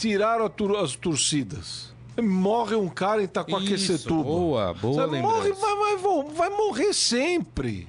tur- 0.48 0.76
as 0.76 0.94
torcidas. 0.96 1.94
Morre 2.20 2.74
um 2.74 2.88
cara 2.88 3.22
e 3.22 3.28
tá 3.28 3.44
com 3.44 3.56
Isso, 3.60 4.08
boa, 4.24 4.74
boa 4.74 5.06
Você 5.08 5.20
morre, 5.22 5.52
vai, 5.52 5.96
vai, 5.96 6.24
vai 6.34 6.50
morrer 6.50 6.92
sempre. 6.92 7.86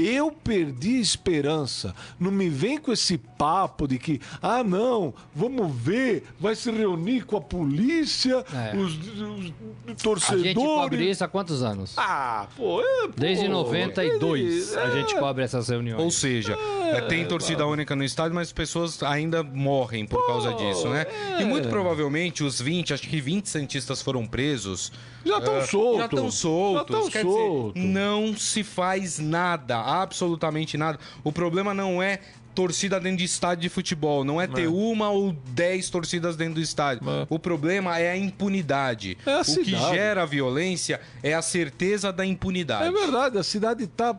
Eu 0.00 0.30
perdi 0.30 0.96
a 0.98 1.00
esperança. 1.00 1.92
Não 2.20 2.30
me 2.30 2.48
vem 2.48 2.78
com 2.78 2.92
esse 2.92 3.18
papo 3.18 3.88
de 3.88 3.98
que, 3.98 4.20
ah, 4.40 4.62
não, 4.62 5.12
vamos 5.34 5.74
ver, 5.74 6.24
vai 6.38 6.54
se 6.54 6.70
reunir 6.70 7.24
com 7.26 7.36
a 7.36 7.40
polícia, 7.40 8.44
É. 8.54 8.76
os, 8.76 8.94
os 8.96 9.52
A 9.90 9.94
torcedores. 10.02 10.44
gente 10.44 10.54
cobre 10.54 11.10
isso 11.10 11.24
há 11.24 11.28
quantos 11.28 11.62
anos? 11.62 11.94
Ah, 11.96 12.46
pô, 12.56 12.80
é, 12.80 13.08
pô, 13.08 13.12
Desde 13.16 13.48
92 13.48 14.72
ele- 14.72 14.80
a 14.80 14.90
gente 14.90 15.14
é. 15.16 15.18
cobre 15.18 15.42
essas 15.44 15.68
reuniões. 15.68 16.00
Ou 16.02 16.10
seja, 16.10 16.56
é, 16.92 17.00
tem 17.02 17.26
torcida 17.26 17.66
única 17.66 17.96
no 17.96 18.04
estádio, 18.04 18.34
mas 18.34 18.48
as 18.48 18.52
pessoas 18.52 19.02
ainda 19.02 19.42
morrem 19.42 20.06
por 20.06 20.24
causa 20.26 20.52
disso, 20.54 20.88
né? 20.88 21.06
E 21.40 21.44
muito 21.44 21.68
provavelmente 21.68 22.44
os 22.44 22.60
20, 22.60 22.94
acho 22.94 23.02
que 23.08 23.20
20 23.20 23.48
santistas 23.48 24.00
foram 24.00 24.26
presos. 24.26 24.92
Já 25.24 25.38
estão 25.38 25.66
soltos. 25.66 25.98
Já 25.98 26.04
estão 26.06 26.30
soltos. 26.30 26.96
Já 26.96 26.98
estão 27.00 27.10
Quer 27.10 27.24
dizer, 27.24 27.36
soltos. 27.36 27.82
não 27.84 28.36
se 28.36 28.62
faz 28.62 29.18
nada, 29.18 29.76
absolutamente 29.88 30.76
nada. 30.76 30.98
O 31.24 31.32
problema 31.32 31.72
não 31.74 32.02
é 32.02 32.20
torcida 32.58 32.98
dentro 32.98 33.18
de 33.18 33.24
estádio 33.24 33.62
de 33.62 33.68
futebol, 33.68 34.24
não 34.24 34.40
é 34.40 34.48
ter 34.48 34.66
uma 34.66 35.10
ou 35.10 35.32
dez 35.50 35.88
torcidas 35.88 36.36
dentro 36.36 36.54
do 36.54 36.60
estádio. 36.60 37.08
É. 37.08 37.26
O 37.30 37.38
problema 37.38 37.96
é 38.00 38.10
a 38.10 38.16
impunidade. 38.16 39.16
É 39.24 39.34
a 39.34 39.40
o 39.42 39.44
que 39.44 39.64
cidade. 39.64 39.94
gera 39.94 40.22
a 40.24 40.26
violência 40.26 41.00
é 41.22 41.34
a 41.34 41.42
certeza 41.42 42.12
da 42.12 42.26
impunidade. 42.26 42.88
É 42.88 42.90
verdade, 42.90 43.38
a 43.38 43.44
cidade 43.44 43.86
tá, 43.86 44.12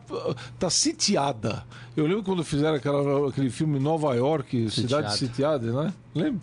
tá 0.58 0.70
sitiada. 0.70 1.66
Eu 1.96 2.06
lembro 2.06 2.22
quando 2.22 2.44
fizeram 2.44 2.76
aquela, 2.76 3.28
aquele 3.28 3.50
filme 3.50 3.78
Nova 3.80 4.14
York, 4.14 4.70
Cidade 4.70 5.16
Sitiada, 5.16 5.72
né? 5.72 5.92
Lembra? 6.14 6.40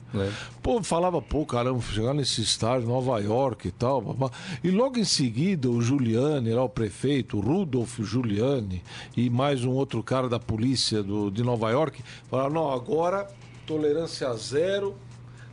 Pô, 0.61 0.83
falava, 0.83 1.21
pô, 1.21 1.45
caramba, 1.45 1.79
chegar 1.81 2.13
nesse 2.13 2.41
estádio, 2.41 2.87
Nova 2.87 3.17
York 3.19 3.69
e 3.69 3.71
tal. 3.71 4.01
babá. 4.01 4.29
E 4.63 4.69
logo 4.69 4.99
em 4.99 5.05
seguida, 5.05 5.69
o 5.69 5.81
Giuliani, 5.81 6.53
lá 6.53 6.63
o 6.63 6.69
prefeito, 6.69 7.37
o 7.37 7.41
Rudolf 7.41 7.99
Giuliani, 8.01 8.83
e 9.15 9.29
mais 9.29 9.63
um 9.63 9.71
outro 9.71 10.03
cara 10.03 10.27
da 10.27 10.39
polícia 10.39 11.01
do, 11.01 11.31
de 11.31 11.43
Nova 11.43 11.69
York, 11.71 12.03
falaram, 12.29 12.53
não, 12.53 12.71
agora 12.71 13.27
tolerância 13.65 14.33
zero, 14.35 14.95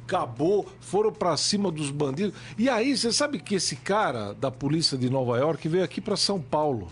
acabou, 0.05 0.67
foram 0.81 1.11
para 1.11 1.37
cima 1.37 1.71
dos 1.71 1.91
bandidos. 1.91 2.35
E 2.59 2.69
aí, 2.69 2.97
você 2.97 3.13
sabe 3.13 3.39
que 3.39 3.55
esse 3.55 3.77
cara 3.77 4.35
da 4.35 4.51
polícia 4.51 4.97
de 4.97 5.11
Nova 5.11 5.39
York 5.39 5.67
veio 5.69 5.83
aqui 5.83 6.01
para 6.01 6.17
São 6.17 6.41
Paulo. 6.41 6.89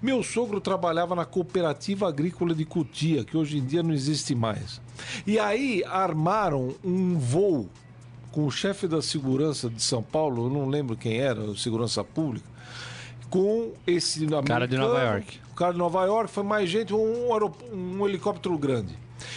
Meu 0.00 0.22
sogro 0.22 0.60
trabalhava 0.60 1.14
na 1.14 1.24
Cooperativa 1.24 2.08
Agrícola 2.08 2.54
de 2.54 2.64
Cutia, 2.64 3.24
que 3.24 3.36
hoje 3.36 3.58
em 3.58 3.64
dia 3.64 3.82
não 3.82 3.92
existe 3.92 4.34
mais. 4.34 4.80
E 5.26 5.38
aí 5.38 5.84
armaram 5.84 6.74
um 6.82 7.18
voo 7.18 7.68
com 8.32 8.46
o 8.46 8.50
chefe 8.50 8.86
da 8.86 9.00
segurança 9.00 9.68
de 9.68 9.82
São 9.82 10.02
Paulo, 10.02 10.46
eu 10.46 10.50
não 10.50 10.68
lembro 10.68 10.96
quem 10.96 11.18
era, 11.18 11.54
segurança 11.56 12.04
pública, 12.04 12.46
com 13.30 13.72
esse 13.86 14.26
cara 14.44 14.66
de 14.68 14.76
Nova 14.76 15.00
York. 15.02 15.40
O 15.52 15.54
cara 15.54 15.72
de 15.72 15.78
Nova 15.78 16.04
York 16.04 16.30
foi 16.30 16.44
mais 16.44 16.68
gente, 16.68 16.92
um, 16.92 17.30
um 17.72 18.06
helicóptero 18.06 18.56
grande. 18.58 18.94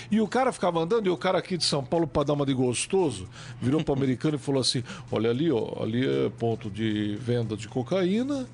E 0.10 0.22
o 0.22 0.27
cara 0.27 0.51
ficava 0.51 0.79
andando, 0.79 1.08
e 1.08 1.10
o 1.10 1.17
cara 1.17 1.38
aqui 1.38 1.58
de 1.58 1.65
São 1.65 1.84
Paulo, 1.84 2.08
para 2.08 2.24
dar 2.24 2.34
uma 2.34 2.46
de 2.46 2.53
gostoso, 2.53 3.27
virou 3.62 3.84
para 3.84 3.93
o 3.93 3.98
americano 3.98 4.36
e 4.36 4.39
falou 4.39 4.62
assim: 4.62 4.84
Olha 5.12 5.29
ali, 5.29 5.51
ó, 5.51 5.81
ali 5.81 6.08
é 6.08 6.29
ponto 6.29 6.69
de 6.69 7.15
venda 7.15 7.55
de 7.55 7.67
cocaína, 7.67 8.48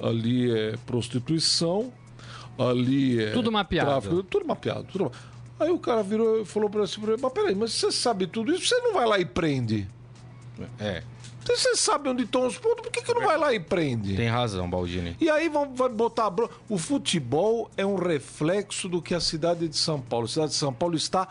ali 0.00 0.50
é 0.50 0.76
prostituição, 0.86 1.92
ali 2.58 3.22
é. 3.22 3.32
Tudo 3.32 3.50
mapeado. 3.52 3.90
Tráfico, 3.90 4.22
tudo 4.22 4.46
mapeado. 4.46 4.84
Tudo... 4.90 5.12
Aí 5.60 5.70
o 5.70 5.78
cara 5.78 6.02
virou 6.02 6.42
e 6.42 6.44
falou 6.44 6.70
para 6.70 6.82
assim: 6.82 7.00
Mas 7.20 7.32
peraí, 7.32 7.54
mas 7.54 7.72
você 7.72 7.90
sabe 7.90 8.26
tudo 8.26 8.52
isso, 8.52 8.66
você 8.66 8.78
não 8.80 8.94
vai 8.94 9.06
lá 9.06 9.18
e 9.18 9.24
prende? 9.24 9.88
É. 10.78 11.02
Você 11.56 11.76
sabe 11.76 12.10
onde 12.10 12.24
estão 12.24 12.46
os 12.46 12.58
pontos, 12.58 12.82
por 12.82 12.90
que, 12.90 13.02
que 13.02 13.14
não 13.14 13.22
vai 13.22 13.38
lá 13.38 13.54
e 13.54 13.60
prende? 13.60 14.14
Tem 14.14 14.28
razão, 14.28 14.68
Baldini. 14.68 15.16
E 15.20 15.30
aí 15.30 15.48
vão, 15.48 15.74
vai 15.74 15.88
botar 15.88 16.26
a 16.26 16.30
bronca. 16.30 16.54
O 16.68 16.76
futebol 16.76 17.70
é 17.76 17.84
um 17.84 17.96
reflexo 17.96 18.88
do 18.88 19.00
que 19.00 19.14
a 19.14 19.20
cidade 19.20 19.66
de 19.66 19.76
São 19.76 20.00
Paulo. 20.00 20.26
A 20.26 20.28
cidade 20.28 20.50
de 20.50 20.56
São 20.56 20.72
Paulo 20.72 20.94
está 20.94 21.26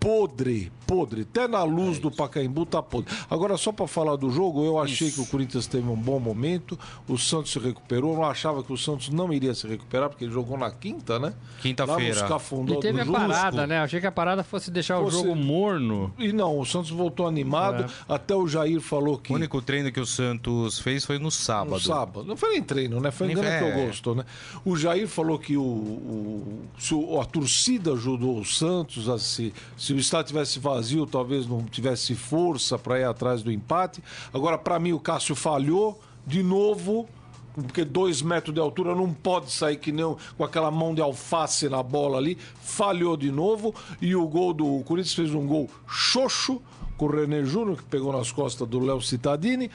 podre, 0.00 0.72
podre. 0.92 1.22
Até 1.22 1.48
na 1.48 1.62
luz 1.64 1.96
é 1.96 2.00
do 2.00 2.10
Pacaembu 2.10 2.66
tá 2.66 2.82
podre. 2.82 3.14
Agora, 3.30 3.56
só 3.56 3.72
para 3.72 3.86
falar 3.86 4.16
do 4.16 4.30
jogo, 4.30 4.62
eu 4.62 4.78
achei 4.78 5.08
isso. 5.08 5.22
que 5.22 5.26
o 5.26 5.30
Corinthians 5.30 5.66
teve 5.66 5.88
um 5.88 5.96
bom 5.96 6.20
momento, 6.20 6.78
o 7.08 7.16
Santos 7.16 7.50
se 7.50 7.58
recuperou. 7.58 8.12
Eu 8.12 8.16
não 8.18 8.24
achava 8.24 8.62
que 8.62 8.70
o 8.70 8.76
Santos 8.76 9.08
não 9.08 9.32
iria 9.32 9.54
se 9.54 9.66
recuperar, 9.66 10.10
porque 10.10 10.24
ele 10.24 10.32
jogou 10.32 10.58
na 10.58 10.70
quinta, 10.70 11.18
né? 11.18 11.32
Quinta-feira. 11.62 12.26
E 12.68 12.80
teve 12.80 13.00
a 13.00 13.06
parada, 13.06 13.66
né? 13.66 13.78
Eu 13.78 13.84
achei 13.84 14.00
que 14.00 14.06
a 14.06 14.12
parada 14.12 14.44
fosse 14.44 14.70
deixar 14.70 14.98
fosse... 14.98 15.16
o 15.16 15.20
jogo 15.20 15.34
morno. 15.34 16.12
E 16.18 16.30
não, 16.30 16.58
o 16.58 16.66
Santos 16.66 16.90
voltou 16.90 17.26
animado. 17.26 17.84
É. 17.84 18.14
Até 18.14 18.34
o 18.34 18.46
Jair 18.46 18.80
falou 18.80 19.16
que. 19.16 19.32
O 19.32 19.36
único 19.36 19.62
treino 19.62 19.90
que 19.90 20.00
o 20.00 20.06
Santos 20.06 20.78
fez 20.78 21.06
foi 21.06 21.18
no 21.18 21.30
sábado. 21.30 21.70
No 21.70 21.80
sábado. 21.80 22.24
Não 22.24 22.36
foi 22.36 22.50
nem 22.50 22.62
treino, 22.62 23.00
né? 23.00 23.10
Foi 23.10 23.30
engano 23.30 23.48
é. 23.48 23.58
que 23.58 23.64
eu 23.64 23.86
gosto, 23.86 24.14
né? 24.14 24.24
O 24.62 24.76
Jair 24.76 25.08
falou 25.08 25.38
que 25.38 25.56
o, 25.56 25.62
o, 25.62 27.20
a 27.20 27.24
torcida 27.24 27.92
ajudou 27.92 28.38
o 28.38 28.44
Santos 28.44 29.08
a 29.08 29.18
se, 29.18 29.54
se 29.76 29.94
o 29.94 29.98
estádio 29.98 30.28
tivesse 30.28 30.58
vazio, 30.58 30.81
talvez 31.06 31.46
não 31.46 31.64
tivesse 31.64 32.14
força 32.14 32.78
para 32.78 33.00
ir 33.00 33.04
atrás 33.04 33.42
do 33.42 33.50
empate. 33.50 34.02
Agora, 34.32 34.58
para 34.58 34.78
mim, 34.78 34.92
o 34.92 35.00
Cássio 35.00 35.34
falhou 35.34 36.00
de 36.26 36.42
novo 36.42 37.08
porque 37.54 37.84
dois 37.84 38.22
metros 38.22 38.54
de 38.54 38.60
altura 38.60 38.94
não 38.94 39.12
pode 39.12 39.50
sair 39.50 39.76
que 39.76 39.92
nem 39.92 40.16
com 40.36 40.44
aquela 40.44 40.70
mão 40.70 40.94
de 40.94 41.02
alface 41.02 41.68
na 41.68 41.82
bola 41.82 42.18
ali. 42.18 42.38
Falhou 42.60 43.16
de 43.16 43.30
novo 43.30 43.74
e 44.00 44.16
o 44.16 44.26
gol 44.26 44.54
do 44.54 44.78
o 44.78 44.84
Corinthians 44.84 45.14
fez 45.14 45.34
um 45.34 45.46
gol 45.46 45.68
xoxo 45.86 46.62
com 46.96 47.06
o 47.06 47.10
René 47.10 47.44
Júnior, 47.44 47.76
que 47.78 47.84
pegou 47.84 48.12
nas 48.12 48.30
costas 48.30 48.66
do 48.68 48.78
Léo 48.78 49.00
Cittadini. 49.00 49.70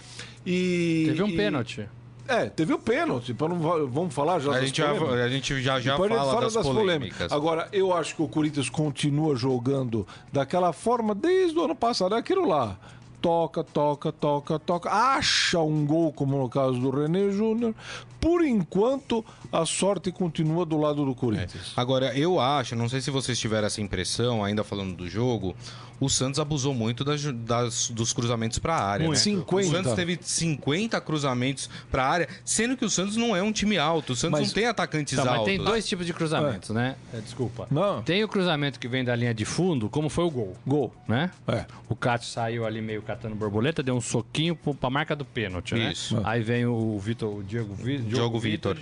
E, 0.45 1.05
Teve 1.07 1.23
um 1.23 1.27
e, 1.27 1.35
pênalti. 1.35 1.87
É, 2.27 2.45
teve 2.47 2.73
o 2.73 2.79
pênalti, 2.79 3.33
para 3.33 3.49
não 3.49 3.87
vamos 3.87 4.13
falar 4.13 4.39
já 4.39 4.51
a 4.51 4.65
gente 4.65 4.77
já, 4.77 4.91
a 4.91 5.29
gente 5.29 5.61
já 5.61 5.79
já 5.79 5.97
fala, 5.97 6.09
fala, 6.09 6.41
das, 6.41 6.53
das 6.53 6.65
polêmicas. 6.65 6.97
polêmicas. 6.97 7.31
Agora, 7.31 7.69
eu 7.71 7.93
acho 7.93 8.15
que 8.15 8.21
o 8.21 8.27
Corinthians 8.27 8.69
continua 8.69 9.35
jogando 9.35 10.05
daquela 10.31 10.73
forma 10.73 11.15
desde 11.15 11.57
o 11.57 11.63
ano 11.63 11.75
passado, 11.75 12.15
é 12.15 12.17
aquilo 12.17 12.47
lá 12.47 12.77
toca, 13.21 13.63
toca, 13.63 14.11
toca, 14.11 14.59
toca, 14.59 14.89
acha 14.89 15.59
um 15.59 15.85
gol, 15.85 16.11
como 16.13 16.37
no 16.37 16.49
caso 16.49 16.79
do 16.79 16.89
René 16.89 17.31
Júnior. 17.31 17.73
Por 18.19 18.43
enquanto, 18.43 19.23
a 19.51 19.65
sorte 19.65 20.11
continua 20.11 20.65
do 20.65 20.77
lado 20.77 21.05
do 21.05 21.13
Corinthians. 21.13 21.73
É. 21.77 21.79
Agora, 21.79 22.17
eu 22.17 22.39
acho, 22.39 22.75
não 22.75 22.89
sei 22.89 22.99
se 22.99 23.11
vocês 23.11 23.37
tiveram 23.39 23.67
essa 23.67 23.81
impressão, 23.81 24.43
ainda 24.43 24.63
falando 24.63 24.95
do 24.95 25.07
jogo, 25.07 25.55
o 25.99 26.09
Santos 26.09 26.39
abusou 26.39 26.73
muito 26.73 27.03
das, 27.03 27.23
das 27.23 27.89
dos 27.89 28.13
cruzamentos 28.13 28.59
para 28.59 28.75
a 28.75 28.83
área. 28.83 29.09
Né? 29.09 29.15
50. 29.15 29.55
O 29.55 29.71
Santos 29.71 29.93
teve 29.93 30.19
50 30.21 30.99
cruzamentos 31.01 31.69
para 31.89 32.03
a 32.03 32.07
área, 32.07 32.29
sendo 32.45 32.77
que 32.77 32.85
o 32.85 32.89
Santos 32.89 33.15
não 33.15 33.35
é 33.35 33.41
um 33.41 33.51
time 33.51 33.77
alto. 33.77 34.13
O 34.13 34.15
Santos 34.15 34.39
mas, 34.39 34.47
não 34.47 34.53
tem 34.53 34.65
atacantes 34.65 35.15
tá, 35.15 35.21
altos. 35.21 35.37
Mas 35.37 35.45
tem 35.45 35.57
dois 35.57 35.87
tipos 35.87 36.05
de 36.05 36.13
cruzamentos, 36.13 36.69
é. 36.69 36.73
né? 36.73 36.95
É, 37.13 37.19
desculpa. 37.19 37.67
Não. 37.71 38.01
Tem 38.03 38.23
o 38.23 38.27
cruzamento 38.27 38.79
que 38.79 38.87
vem 38.87 39.03
da 39.03 39.15
linha 39.15 39.33
de 39.33 39.45
fundo, 39.45 39.89
como 39.89 40.09
foi 40.09 40.25
o 40.25 40.31
gol. 40.31 40.55
Gol. 40.65 40.93
Né? 41.07 41.31
É. 41.47 41.65
O 41.89 41.95
Cássio 41.95 42.29
saiu 42.31 42.65
ali 42.65 42.81
meio 42.81 43.01
catando 43.07 43.35
borboleta, 43.35 43.81
deu 43.81 43.95
um 43.95 44.01
soquinho 44.01 44.53
para 44.53 44.75
a 44.81 44.89
marca 44.89 45.15
do 45.15 45.23
pênalti, 45.23 45.73
né? 45.73 45.93
Isso. 45.93 46.19
Aí 46.25 46.41
vem 46.41 46.65
o 46.65 46.99
Vitor, 46.99 47.37
o 47.37 47.41
Diego, 47.41 47.73
Diogo, 47.73 48.09
Diogo 48.09 48.39
Vitor. 48.39 48.77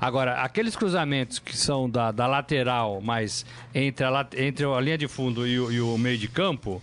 Agora, 0.00 0.42
aqueles 0.42 0.76
cruzamentos 0.76 1.40
que 1.40 1.56
são 1.56 1.90
da, 1.90 2.12
da 2.12 2.28
lateral, 2.28 3.00
mas 3.02 3.44
entre 3.74 4.06
a, 4.06 4.28
entre 4.36 4.64
a 4.64 4.80
linha 4.80 4.96
de 4.96 5.08
fundo 5.08 5.44
e 5.44 5.58
o, 5.58 5.72
e 5.72 5.80
o 5.80 5.98
meio 5.98 6.16
de 6.16 6.28
campo, 6.28 6.80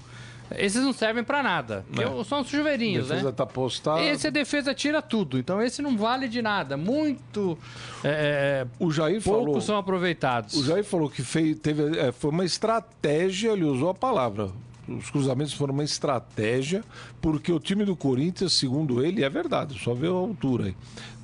esses 0.58 0.84
não 0.84 0.92
servem 0.92 1.24
para 1.24 1.42
nada. 1.42 1.86
É. 1.98 2.24
São 2.26 2.42
os 2.42 2.50
chuveirinhos, 2.50 3.08
defesa 3.08 3.30
né? 3.30 3.32
Tá 3.32 3.46
postado. 3.46 4.02
Esse 4.02 4.28
a 4.28 4.30
defesa 4.30 4.74
tira 4.74 5.02
tudo. 5.02 5.40
Então 5.40 5.62
esse 5.62 5.82
não 5.82 5.98
vale 5.98 6.28
de 6.28 6.42
nada. 6.42 6.76
Muito. 6.76 7.58
É, 8.04 8.66
é 8.66 8.68
o 8.78 8.92
Jair 8.92 9.22
poucos 9.22 9.46
falou, 9.46 9.62
são 9.62 9.78
aproveitados. 9.78 10.56
O 10.56 10.64
Jair 10.66 10.84
falou 10.84 11.10
que 11.10 11.24
fez, 11.24 11.58
teve, 11.60 11.98
é, 11.98 12.12
foi 12.12 12.32
uma 12.32 12.46
estratégia, 12.46 13.52
ele 13.52 13.64
usou 13.64 13.90
a 13.90 13.94
palavra. 13.94 14.52
Os 14.88 15.10
cruzamentos 15.10 15.54
foram 15.54 15.74
uma 15.74 15.84
estratégia, 15.84 16.84
porque 17.22 17.52
o 17.52 17.60
time 17.60 17.86
do 17.86 17.96
Corinthians, 17.96 18.54
segundo 18.54 19.04
ele, 19.04 19.24
é 19.24 19.30
verdade, 19.30 19.80
só 19.80 19.94
vê 19.94 20.08
a 20.08 20.12
altura 20.12 20.66
aí. 20.66 20.76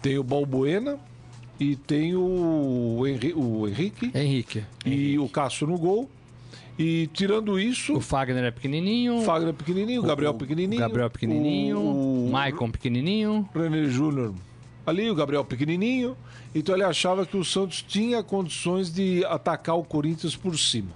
Tem 0.02 0.18
o 0.18 0.24
Balbuena, 0.24 0.98
e 1.60 1.76
tem 1.76 2.16
o, 2.16 3.04
Henri, 3.06 3.34
o 3.36 3.68
Henrique. 3.68 4.12
Henrique. 4.16 4.64
E 4.84 4.90
Henrique. 4.90 5.20
o 5.20 5.30
Cássio 5.30 5.68
no 5.68 5.78
gol. 5.78 6.10
E 6.80 7.08
tirando 7.14 7.60
isso. 7.60 7.94
O 7.94 8.02
Fagner 8.02 8.44
é 8.44 8.50
pequenininho. 8.50 9.18
O 9.18 9.22
Fagner 9.22 9.50
é 9.50 9.54
pequenininho, 9.54 10.02
o 10.02 10.06
Gabriel 10.06 10.34
pequenininho. 10.34 10.82
O 10.82 10.88
Gabriel 10.88 11.10
pequenininho. 11.12 11.78
O, 11.78 12.28
o 12.28 12.32
Maicon 12.32 12.72
pequenininho. 12.72 13.48
René 13.54 13.84
Júnior 13.86 14.34
ali, 14.86 15.10
o 15.10 15.16
Gabriel 15.16 15.46
pequenininho. 15.46 16.18
Então 16.54 16.76
ele 16.76 16.84
achava 16.84 17.26
que 17.26 17.38
o 17.38 17.44
Santos 17.44 17.82
tinha 17.82 18.22
condições 18.24 18.94
de 18.94 19.24
atacar 19.26 19.78
o 19.78 19.84
Corinthians 19.84 20.36
por 20.36 20.58
cima. 20.58 20.90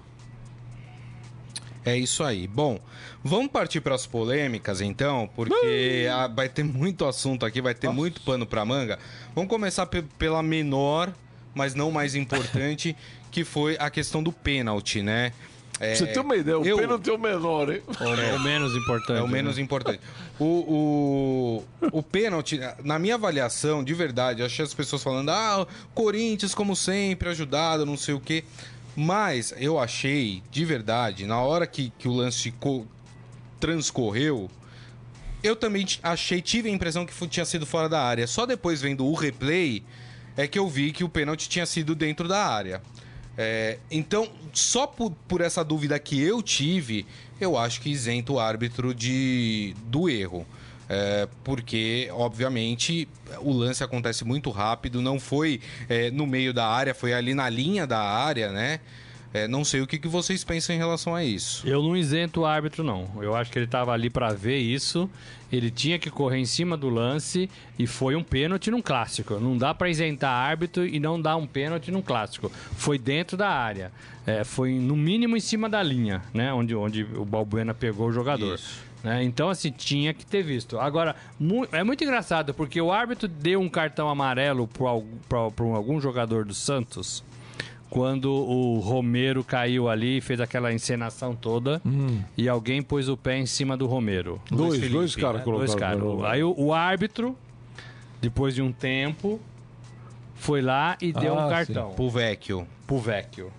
É 1.85 1.95
isso 1.95 2.23
aí. 2.23 2.47
Bom, 2.47 2.79
vamos 3.23 3.51
partir 3.51 3.79
para 3.79 3.93
as 3.93 4.07
polêmicas 4.07 4.81
então, 4.81 5.29
porque 5.35 6.07
a, 6.11 6.27
vai 6.27 6.49
ter 6.49 6.63
muito 6.63 7.05
assunto 7.05 7.45
aqui, 7.45 7.61
vai 7.61 7.75
ter 7.75 7.87
Nossa. 7.87 7.97
muito 7.97 8.21
pano 8.21 8.45
para 8.45 8.65
manga. 8.65 8.97
Vamos 9.35 9.49
começar 9.49 9.85
pela 9.85 10.41
menor, 10.41 11.13
mas 11.53 11.75
não 11.75 11.91
mais 11.91 12.15
importante, 12.15 12.95
que 13.29 13.43
foi 13.43 13.77
a 13.79 13.89
questão 13.91 14.23
do 14.23 14.31
pênalti, 14.31 15.03
né? 15.03 15.31
É, 15.79 15.93
Você 15.93 16.07
tem 16.07 16.21
uma 16.21 16.35
ideia, 16.37 16.57
o 16.57 16.65
eu... 16.65 16.77
pênalti 16.77 17.09
é 17.09 17.13
o 17.13 17.19
menor, 17.19 17.69
hein? 17.69 17.81
É 17.99 18.33
o 18.33 18.39
menos 18.39 18.73
importante. 18.75 19.19
É 19.19 19.21
o 19.21 19.27
menos 19.27 19.57
né? 19.57 19.61
importante. 19.61 19.99
O, 20.39 21.63
o, 21.81 21.97
o 21.99 22.01
pênalti, 22.01 22.59
na 22.83 22.97
minha 22.97 23.15
avaliação, 23.15 23.83
de 23.83 23.93
verdade, 23.93 24.39
eu 24.39 24.45
achei 24.45 24.63
as 24.63 24.73
pessoas 24.73 25.03
falando, 25.03 25.29
ah, 25.29 25.67
Corinthians, 25.93 26.55
como 26.55 26.75
sempre, 26.75 27.27
ajudado, 27.29 27.85
não 27.85 27.97
sei 27.97 28.13
o 28.13 28.21
quê. 28.21 28.45
Mas 28.95 29.53
eu 29.57 29.77
achei, 29.77 30.41
de 30.49 30.63
verdade, 30.63 31.25
na 31.25 31.39
hora 31.41 31.67
que, 31.67 31.91
que 31.97 32.07
o 32.07 32.13
lance 32.13 32.53
transcorreu, 33.59 34.49
eu 35.43 35.55
também 35.55 35.85
achei, 36.01 36.41
tive 36.41 36.69
a 36.69 36.71
impressão 36.71 37.05
que 37.05 37.27
tinha 37.27 37.45
sido 37.45 37.65
fora 37.65 37.89
da 37.89 38.01
área. 38.01 38.25
Só 38.25 38.45
depois 38.45 38.81
vendo 38.81 39.05
o 39.05 39.13
replay 39.13 39.83
é 40.37 40.47
que 40.47 40.57
eu 40.57 40.67
vi 40.67 40.91
que 40.91 41.03
o 41.03 41.09
pênalti 41.09 41.49
tinha 41.49 41.65
sido 41.65 41.93
dentro 41.93 42.27
da 42.27 42.45
área. 42.45 42.81
É, 43.37 43.79
então, 43.91 44.29
só 44.53 44.87
por, 44.87 45.11
por 45.27 45.41
essa 45.41 45.63
dúvida 45.63 45.99
que 45.99 46.21
eu 46.21 46.41
tive, 46.41 47.05
eu 47.39 47.57
acho 47.57 47.81
que 47.81 47.89
isenta 47.89 48.31
o 48.31 48.39
árbitro 48.39 48.93
de, 48.93 49.75
do 49.87 50.09
erro. 50.09 50.47
É, 50.89 51.27
porque, 51.43 52.09
obviamente, 52.11 53.07
o 53.39 53.51
lance 53.51 53.83
acontece 53.83 54.23
muito 54.23 54.49
rápido, 54.49 55.01
não 55.01 55.19
foi 55.19 55.59
é, 55.89 56.11
no 56.11 56.27
meio 56.27 56.53
da 56.53 56.67
área, 56.67 56.93
foi 56.93 57.13
ali 57.13 57.33
na 57.33 57.49
linha 57.49 57.87
da 57.87 57.99
área, 57.99 58.51
né? 58.51 58.79
É, 59.35 59.49
não 59.49 59.65
sei 59.65 59.81
o 59.81 59.87
que, 59.87 59.99
que 59.99 60.07
vocês 60.07 60.45
pensam 60.45 60.73
em 60.73 60.77
relação 60.77 61.13
a 61.13 61.21
isso. 61.21 61.67
Eu 61.67 61.83
não 61.83 61.97
isento 61.97 62.41
o 62.41 62.45
árbitro, 62.45 62.85
não. 62.85 63.09
Eu 63.21 63.35
acho 63.35 63.51
que 63.51 63.59
ele 63.59 63.65
estava 63.65 63.91
ali 63.91 64.09
para 64.09 64.29
ver 64.29 64.59
isso. 64.59 65.09
Ele 65.51 65.69
tinha 65.69 65.99
que 65.99 66.09
correr 66.09 66.37
em 66.37 66.45
cima 66.45 66.77
do 66.77 66.87
lance 66.87 67.49
e 67.77 67.85
foi 67.85 68.15
um 68.15 68.23
pênalti 68.23 68.71
num 68.71 68.81
clássico. 68.81 69.37
Não 69.37 69.57
dá 69.57 69.73
para 69.73 69.89
isentar 69.89 70.31
árbitro 70.31 70.87
e 70.87 71.01
não 71.01 71.21
dar 71.21 71.35
um 71.35 71.45
pênalti 71.45 71.91
num 71.91 72.01
clássico. 72.01 72.49
Foi 72.77 72.97
dentro 72.97 73.35
da 73.35 73.49
área. 73.49 73.91
É, 74.25 74.45
foi 74.45 74.71
no 74.75 74.95
mínimo 74.95 75.35
em 75.35 75.41
cima 75.41 75.69
da 75.69 75.83
linha, 75.83 76.21
né? 76.33 76.53
Onde, 76.53 76.73
onde 76.73 77.03
o 77.03 77.25
Balbuena 77.25 77.73
pegou 77.73 78.07
o 78.07 78.13
jogador. 78.13 78.55
Isso. 78.55 78.85
Né? 79.05 79.23
Então, 79.23 79.49
assim, 79.49 79.69
tinha 79.69 80.15
que 80.15 80.25
ter 80.25 80.41
visto. 80.41 80.79
Agora, 80.79 81.15
mu 81.39 81.67
é 81.71 81.83
muito 81.83 82.03
engraçado, 82.03 82.55
porque 82.55 82.81
o 82.81 82.91
árbitro 82.91 83.27
deu 83.27 83.61
um 83.61 83.69
cartão 83.69 84.09
amarelo 84.09 84.67
para 84.67 85.37
algum 85.75 86.01
jogador 86.01 86.43
do 86.43 86.55
Santos 86.55 87.23
quando 87.87 88.33
o 88.33 88.79
Romero 88.79 89.43
caiu 89.43 89.87
ali, 89.87 90.19
fez 90.19 90.41
aquela 90.41 90.73
encenação 90.73 91.35
toda 91.35 91.79
hum. 91.85 92.19
e 92.35 92.49
alguém 92.49 92.81
pôs 92.81 93.07
o 93.07 93.15
pé 93.15 93.37
em 93.37 93.45
cima 93.45 93.77
do 93.77 93.85
Romero. 93.85 94.41
Dois, 94.49 94.73
Felipe, 94.73 94.91
dois 94.91 95.15
caras 95.15 95.37
né? 95.37 95.43
colocaram. 95.43 95.99
Dois 95.99 96.19
caras. 96.19 96.33
Aí 96.33 96.43
o, 96.43 96.55
o, 96.57 96.73
árbitro, 96.73 97.37
depois 98.19 98.55
de 98.55 98.61
um 98.63 98.71
tempo, 98.71 99.39
foi 100.33 100.63
lá 100.63 100.97
e 100.99 101.13
deu 101.13 101.37
ah, 101.37 101.45
um 101.45 101.49
cartão. 101.49 101.89
Sim. 101.91 101.95
Pro 101.95 102.09
Vecchio. 102.09 102.67
Pro 102.87 102.97
Vecchio. 102.97 103.51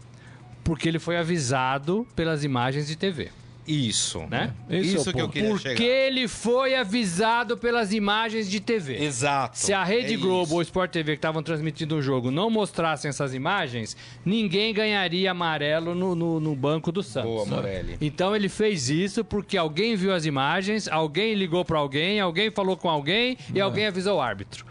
Porque 0.65 0.89
ele 0.89 0.99
foi 0.99 1.17
avisado 1.17 2.05
pelas 2.17 2.43
imagens 2.43 2.89
de 2.89 2.97
TV. 2.97 3.31
Isso. 3.67 4.25
Né? 4.31 4.53
Isso 4.71 5.11
é 5.11 5.13
que 5.13 5.21
eu 5.21 5.29
queria 5.29 5.51
Porque 5.51 5.69
chegar. 5.69 5.85
ele 5.85 6.29
foi 6.29 6.75
avisado 6.75 7.57
pelas 7.57 7.93
imagens 7.93 8.49
de 8.49 8.61
TV. 8.61 9.03
Exato. 9.03 9.59
Se 9.59 9.73
a 9.73 9.83
Rede 9.83 10.15
é 10.15 10.17
Globo 10.17 10.45
isso. 10.45 10.53
ou 10.55 10.59
o 10.59 10.63
Sport 10.63 10.91
TV 10.91 11.13
que 11.13 11.19
estavam 11.19 11.43
transmitindo 11.43 11.97
o 11.97 12.03
jogo 12.03 12.31
não 12.31 12.49
mostrassem 12.49 13.09
essas 13.09 13.35
imagens, 13.35 13.97
ninguém 14.25 14.73
ganharia 14.73 15.31
amarelo 15.31 15.95
no, 15.95 16.15
no, 16.15 16.41
no 16.41 16.55
banco 16.55 16.93
do 16.93 17.03
Santos. 17.03 17.31
Boa, 17.31 17.47
Morelli. 17.47 17.97
Então 18.01 18.35
ele 18.37 18.49
fez 18.49 18.89
isso 18.89 19.25
porque 19.25 19.57
alguém 19.57 19.97
viu 19.97 20.15
as 20.15 20.25
imagens, 20.25 20.89
alguém 20.89 21.35
ligou 21.35 21.65
para 21.65 21.79
alguém, 21.79 22.21
alguém 22.21 22.51
falou 22.51 22.77
com 22.77 22.89
alguém 22.89 23.37
e 23.55 23.61
alguém 23.61 23.87
avisou 23.87 24.19
o 24.19 24.21
árbitro. 24.21 24.65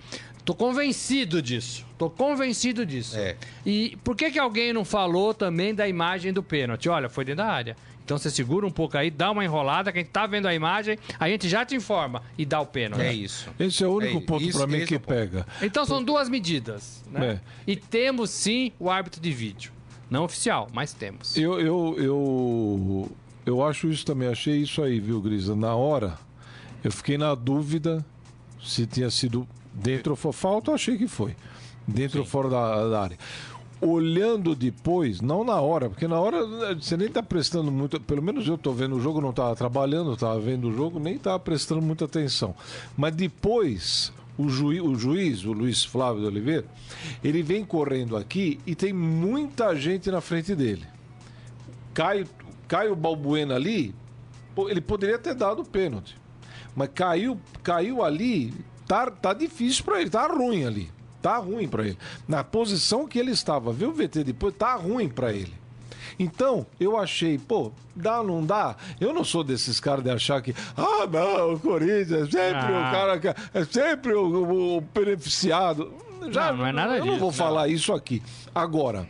Tô 0.46 0.54
convencido 0.54 1.42
disso. 1.42 1.84
Tô 1.98 2.08
convencido 2.08 2.86
disso. 2.86 3.18
É. 3.18 3.36
E 3.66 3.98
por 4.04 4.16
que, 4.16 4.30
que 4.30 4.38
alguém 4.38 4.72
não 4.72 4.86
falou 4.86 5.34
também 5.34 5.74
da 5.74 5.88
imagem 5.88 6.32
do 6.32 6.44
pênalti? 6.44 6.88
Olha, 6.88 7.10
foi 7.10 7.26
dentro 7.26 7.44
da 7.44 7.52
área. 7.52 7.76
Então 8.06 8.20
você 8.20 8.30
segura 8.30 8.68
um 8.68 8.72
pouco 8.72 8.96
aí, 8.96 9.10
dá 9.10 9.32
uma 9.32 9.44
enrolada, 9.44 9.92
quem 9.92 10.06
tá 10.06 10.28
vendo 10.28 10.48
a 10.48 10.54
imagem, 10.54 10.96
a 11.20 11.28
gente 11.28 11.50
já 11.50 11.66
te 11.66 11.76
informa 11.76 12.22
e 12.38 12.46
dá 12.46 12.62
o 12.62 12.66
pênalti. 12.66 13.02
É 13.02 13.12
isso. 13.12 13.50
Esse 13.60 13.84
é 13.84 13.88
o 13.88 13.96
único 13.96 14.20
é 14.20 14.22
ponto 14.22 14.52
para 14.52 14.68
mim 14.68 14.86
que 14.86 14.94
é 14.94 15.00
pega. 15.00 15.46
Então 15.60 15.84
são 15.88 16.04
duas 16.04 16.30
medidas, 16.30 17.04
né? 17.12 17.42
É. 17.68 17.72
E 17.72 17.76
temos 17.76 18.30
sim 18.30 18.72
o 18.80 18.92
árbitro 18.92 19.20
de 19.20 19.32
vídeo. 19.32 19.72
Não 20.08 20.24
oficial, 20.24 20.68
mas 20.72 20.94
temos. 20.94 21.36
Eu, 21.36 21.60
eu, 21.60 21.96
eu, 21.98 23.12
eu 23.44 23.66
acho 23.66 23.90
isso 23.90 24.06
também, 24.06 24.28
achei 24.28 24.58
isso 24.58 24.84
aí, 24.84 25.00
viu, 25.00 25.20
Grisa? 25.20 25.56
Na 25.56 25.74
hora, 25.74 26.16
eu 26.84 26.92
fiquei 26.92 27.18
na 27.18 27.34
dúvida 27.34 28.06
se 28.64 28.86
tinha 28.86 29.10
sido 29.10 29.48
dentro 29.74 30.12
ou 30.12 30.16
fora. 30.16 30.34
Falta, 30.34 30.70
eu 30.70 30.76
achei 30.76 30.96
que 30.96 31.08
foi. 31.08 31.36
Dentro 31.88 32.14
sim. 32.14 32.20
ou 32.20 32.26
fora 32.26 32.50
da, 32.50 32.88
da 32.88 33.02
área 33.02 33.18
olhando 33.82 34.56
depois, 34.56 35.22
não 35.22 35.44
na 35.44 35.60
hora, 35.60 35.90
porque 35.90 36.08
na 36.08 36.20
hora 36.20 36.46
né, 36.46 36.78
você 36.80 36.96
nem 36.96 37.08
está 37.08 37.22
prestando 37.22 37.72
muito, 37.72 38.00
pelo 38.00 38.22
menos 38.22 38.48
eu 38.48 38.56
estou 38.56 38.74
vendo 38.74 38.96
o 38.96 39.02
jogo, 39.02 39.22
não 39.22 39.32
estava 39.32 39.56
trabalhando, 39.56 40.14
estava 40.14 40.40
vendo 40.40 40.70
o 40.70 40.74
jogo, 40.74 41.00
nem 41.00 41.16
estava 41.16 41.40
prestando 41.40 41.82
muita 41.82 42.06
atenção. 42.06 42.56
Mas 42.96 43.16
depois, 43.16 44.12
o, 44.38 44.50
juiz, 44.50 44.82
o 44.82 44.96
juiz, 44.96 45.44
o 45.46 45.52
Luiz 45.52 45.84
Flávio 45.84 46.22
de 46.22 46.28
Oliveira, 46.28 46.66
ele 47.24 47.44
vem 47.44 47.66
correndo 47.66 48.16
aqui 48.16 48.60
e 48.66 48.76
tem 48.76 48.94
muita 48.94 49.76
gente 49.76 50.10
na 50.10 50.22
frente 50.22 50.56
dele. 50.56 50.86
Caio, 51.94 52.28
Caio 52.68 52.96
Balbuena 52.96 53.56
ali, 53.56 53.94
ele 54.68 54.82
poderia 54.82 55.20
ter 55.20 55.36
dado 55.36 55.62
o 55.62 55.66
pênalti. 55.66 56.18
Mas 56.76 56.90
caiu, 56.94 57.40
caiu 57.64 58.04
ali, 58.04 58.54
tá, 58.86 59.10
tá 59.10 59.34
difícil 59.34 59.84
para 59.84 60.02
ele, 60.02 60.10
tá 60.10 60.28
ruim 60.28 60.66
ali. 60.66 60.95
Tá 61.26 61.38
ruim 61.38 61.68
para 61.68 61.88
ele. 61.88 61.98
Na 62.28 62.44
posição 62.44 63.08
que 63.08 63.18
ele 63.18 63.32
estava, 63.32 63.74
viu 63.74 63.90
o 63.90 63.92
VT 63.92 64.24
depois, 64.24 64.54
tá 64.54 64.76
ruim 64.76 65.10
para 65.10 65.34
ele. 65.34 65.52
Então, 66.20 66.68
eu 66.80 66.96
achei, 66.96 67.40
pô, 67.40 67.72
dá 67.96 68.22
ou 68.22 68.28
não 68.28 68.46
dá? 68.46 68.76
Eu 69.02 69.12
não 69.12 69.24
sou 69.24 69.44
desses 69.44 69.80
caras 69.80 70.04
de 70.04 70.12
achar 70.12 70.40
que, 70.40 70.54
ah, 70.78 71.08
não, 71.12 71.56
o 71.56 71.60
Corinthians 71.60 72.12
é 72.12 72.26
sempre 72.26 72.76
ah. 72.76 72.88
o 72.88 72.92
cara 72.92 73.20
que 73.20 73.28
é 73.28 73.66
sempre 73.66 74.14
o, 74.14 74.24
o, 74.24 74.78
o 74.78 74.82
beneficiado. 74.82 75.92
Já, 76.30 76.52
não, 76.52 76.60
não 76.60 76.68
é 76.68 76.72
nada 76.72 76.94
eu 76.94 77.02
disso. 77.02 77.08
Eu 77.08 77.12
não 77.14 77.20
vou 77.20 77.30
não. 77.30 77.34
falar 77.34 77.70
isso 77.70 77.92
aqui. 77.92 78.22
Agora, 78.54 79.08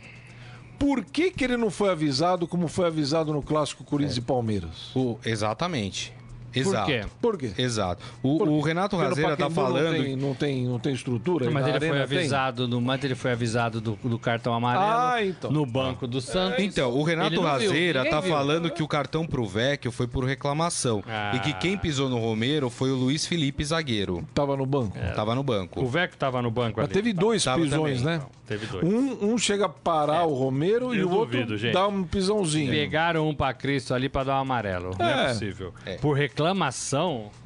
por 0.78 1.04
que, 1.04 1.30
que 1.30 1.44
ele 1.44 1.58
não 1.58 1.70
foi 1.70 1.90
avisado 1.90 2.48
como 2.48 2.66
foi 2.66 2.86
avisado 2.86 3.30
no 3.30 3.42
clássico 3.42 3.84
Corinthians 3.84 4.16
é. 4.16 4.20
e 4.20 4.22
Palmeiras? 4.22 4.96
O, 4.96 5.18
exatamente. 5.22 6.14
Exato. 6.60 6.86
Por 6.86 6.86
quê? 6.86 7.04
Por 7.20 7.38
quê? 7.38 7.50
Exato. 7.58 8.02
O, 8.22 8.42
o 8.44 8.60
Renato 8.60 8.96
Razeira 8.96 9.36
tá 9.36 9.50
falando. 9.50 9.96
Não 9.96 10.02
tem, 10.02 10.16
não 10.16 10.34
tem, 10.34 10.66
não 10.66 10.78
tem 10.78 10.94
estrutura. 10.94 11.50
Mas 11.50 11.66
ele 11.66 11.80
foi 11.80 12.02
avisado 12.02 12.66
do, 12.66 12.80
mas 12.80 13.04
ele 13.04 13.14
foi 13.14 13.32
avisado 13.32 13.80
do, 13.80 13.98
do 14.02 14.18
cartão 14.18 14.54
amarelo 14.54 14.84
ah, 14.84 15.24
então. 15.24 15.50
no 15.50 15.66
banco 15.66 16.06
do 16.06 16.20
Santos. 16.20 16.62
Então, 16.62 16.92
o 16.92 17.02
Renato 17.02 17.40
Razeira 17.40 18.08
tá 18.08 18.20
viu. 18.20 18.30
falando 18.30 18.70
que 18.70 18.82
o 18.82 18.88
cartão 18.88 19.26
pro 19.26 19.44
Vecchio 19.46 19.90
foi 19.92 20.06
por 20.06 20.24
reclamação. 20.24 21.02
Ah. 21.06 21.32
E 21.34 21.40
que 21.40 21.52
quem 21.54 21.76
pisou 21.76 22.08
no 22.08 22.18
Romero 22.18 22.70
foi 22.70 22.90
o 22.90 22.94
Luiz 22.94 23.26
Felipe 23.26 23.64
zagueiro. 23.64 24.26
Tava 24.34 24.56
no 24.56 24.66
banco. 24.66 24.96
É. 24.98 25.10
Tava 25.12 25.34
no 25.34 25.42
banco. 25.42 25.80
O 25.80 25.86
Vecchio 25.86 26.18
tava 26.18 26.40
no 26.42 26.50
banco 26.50 26.80
mas 26.80 26.86
ali. 26.86 26.94
teve 26.94 27.12
dois 27.12 27.44
tava 27.44 27.62
pisões, 27.62 28.02
também. 28.02 28.18
né? 28.18 28.24
Não, 28.24 28.30
teve 28.46 28.66
dois. 28.66 28.84
Um, 28.84 29.32
um 29.32 29.38
chega 29.38 29.66
a 29.66 29.68
parar 29.68 30.22
é. 30.22 30.26
o 30.26 30.34
Romero 30.34 30.86
Eu 30.86 30.94
e 30.94 31.04
o 31.04 31.08
duvido, 31.08 31.40
outro 31.40 31.56
gente. 31.56 31.72
dá 31.72 31.86
um 31.86 32.04
pisãozinho. 32.04 32.70
Pegaram 32.70 33.28
um 33.28 33.34
pra 33.34 33.52
Cristo 33.52 33.94
ali 33.94 34.08
pra 34.08 34.24
dar 34.24 34.36
um 34.38 34.40
amarelo. 34.42 34.90
É. 34.98 35.02
Não 35.02 35.08
é 35.08 35.28
possível. 35.28 35.74
É. 35.84 35.96
Por 35.96 36.12
reclamação, 36.14 36.45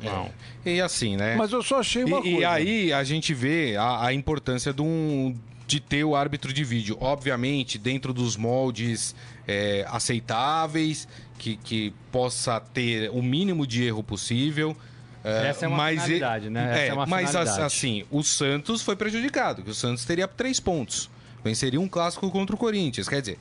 não. 0.03 0.31
É. 0.65 0.75
E 0.75 0.81
assim, 0.81 1.17
né? 1.17 1.37
Mas 1.37 1.53
eu 1.53 1.63
só 1.63 1.81
achei 1.81 2.05
uma 2.05 2.19
e, 2.19 2.23
coisa. 2.23 2.39
E 2.39 2.45
aí 2.45 2.93
a 2.93 3.05
gente 3.05 3.33
vê 3.35 3.77
a, 3.77 4.07
a 4.07 4.13
importância 4.13 4.73
de 4.73 4.83
um 4.83 5.37
de 5.67 5.79
ter 5.79 6.03
o 6.03 6.17
árbitro 6.17 6.53
de 6.53 6.65
vídeo. 6.65 6.97
Obviamente, 7.01 7.79
dentro 7.79 8.13
dos 8.13 8.37
moldes 8.37 9.15
é, 9.47 9.87
aceitáveis, 9.89 11.07
que, 11.39 11.57
que 11.57 11.95
possa 12.11 12.59
ter 12.59 13.09
o 13.11 13.23
mínimo 13.23 13.65
de 13.65 13.85
erro 13.85 14.03
possível. 14.03 14.77
É, 15.23 15.49
Essa 15.49 15.67
é 15.67 15.69
uma 15.69 15.77
mas 15.77 16.03
finalidade, 16.03 16.51
né? 16.51 16.87
é, 16.87 16.89
é 16.89 17.07
mas 17.07 17.37
assim, 17.37 18.05
o 18.11 18.23
Santos 18.23 18.83
foi 18.83 18.97
prejudicado, 18.97 19.63
que 19.63 19.71
o 19.71 19.75
Santos 19.75 20.05
teria 20.05 20.27
três 20.27 20.59
pontos. 20.59 21.11
Venceria 21.45 21.81
um 21.81 21.89
clássico 21.89 22.31
contra 22.31 22.55
o 22.55 22.59
Corinthians. 22.59 23.09
Quer 23.09 23.21
dizer, 23.21 23.39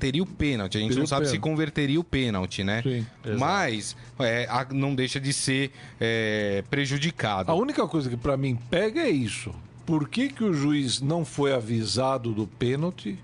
teria 0.00 0.22
o 0.22 0.26
pênalti. 0.26 0.78
A 0.78 0.80
gente 0.80 0.88
teria 0.88 1.00
não 1.00 1.06
sabe 1.06 1.28
se 1.28 1.38
converteria 1.38 2.00
o 2.00 2.04
pênalti, 2.04 2.64
né? 2.64 2.82
Sim, 2.82 3.06
Mas 3.38 3.96
é, 4.18 4.48
não 4.72 4.94
deixa 4.94 5.20
de 5.20 5.32
ser 5.32 5.70
é, 6.00 6.64
prejudicado. 6.70 7.50
A 7.52 7.54
única 7.54 7.86
coisa 7.86 8.08
que 8.08 8.16
para 8.16 8.36
mim 8.36 8.58
pega 8.70 9.00
é 9.00 9.10
isso. 9.10 9.52
Por 9.84 10.08
que, 10.08 10.28
que 10.28 10.42
o 10.42 10.52
juiz 10.52 11.00
não 11.00 11.24
foi 11.24 11.52
avisado 11.52 12.32
do 12.32 12.46
pênalti 12.46 13.18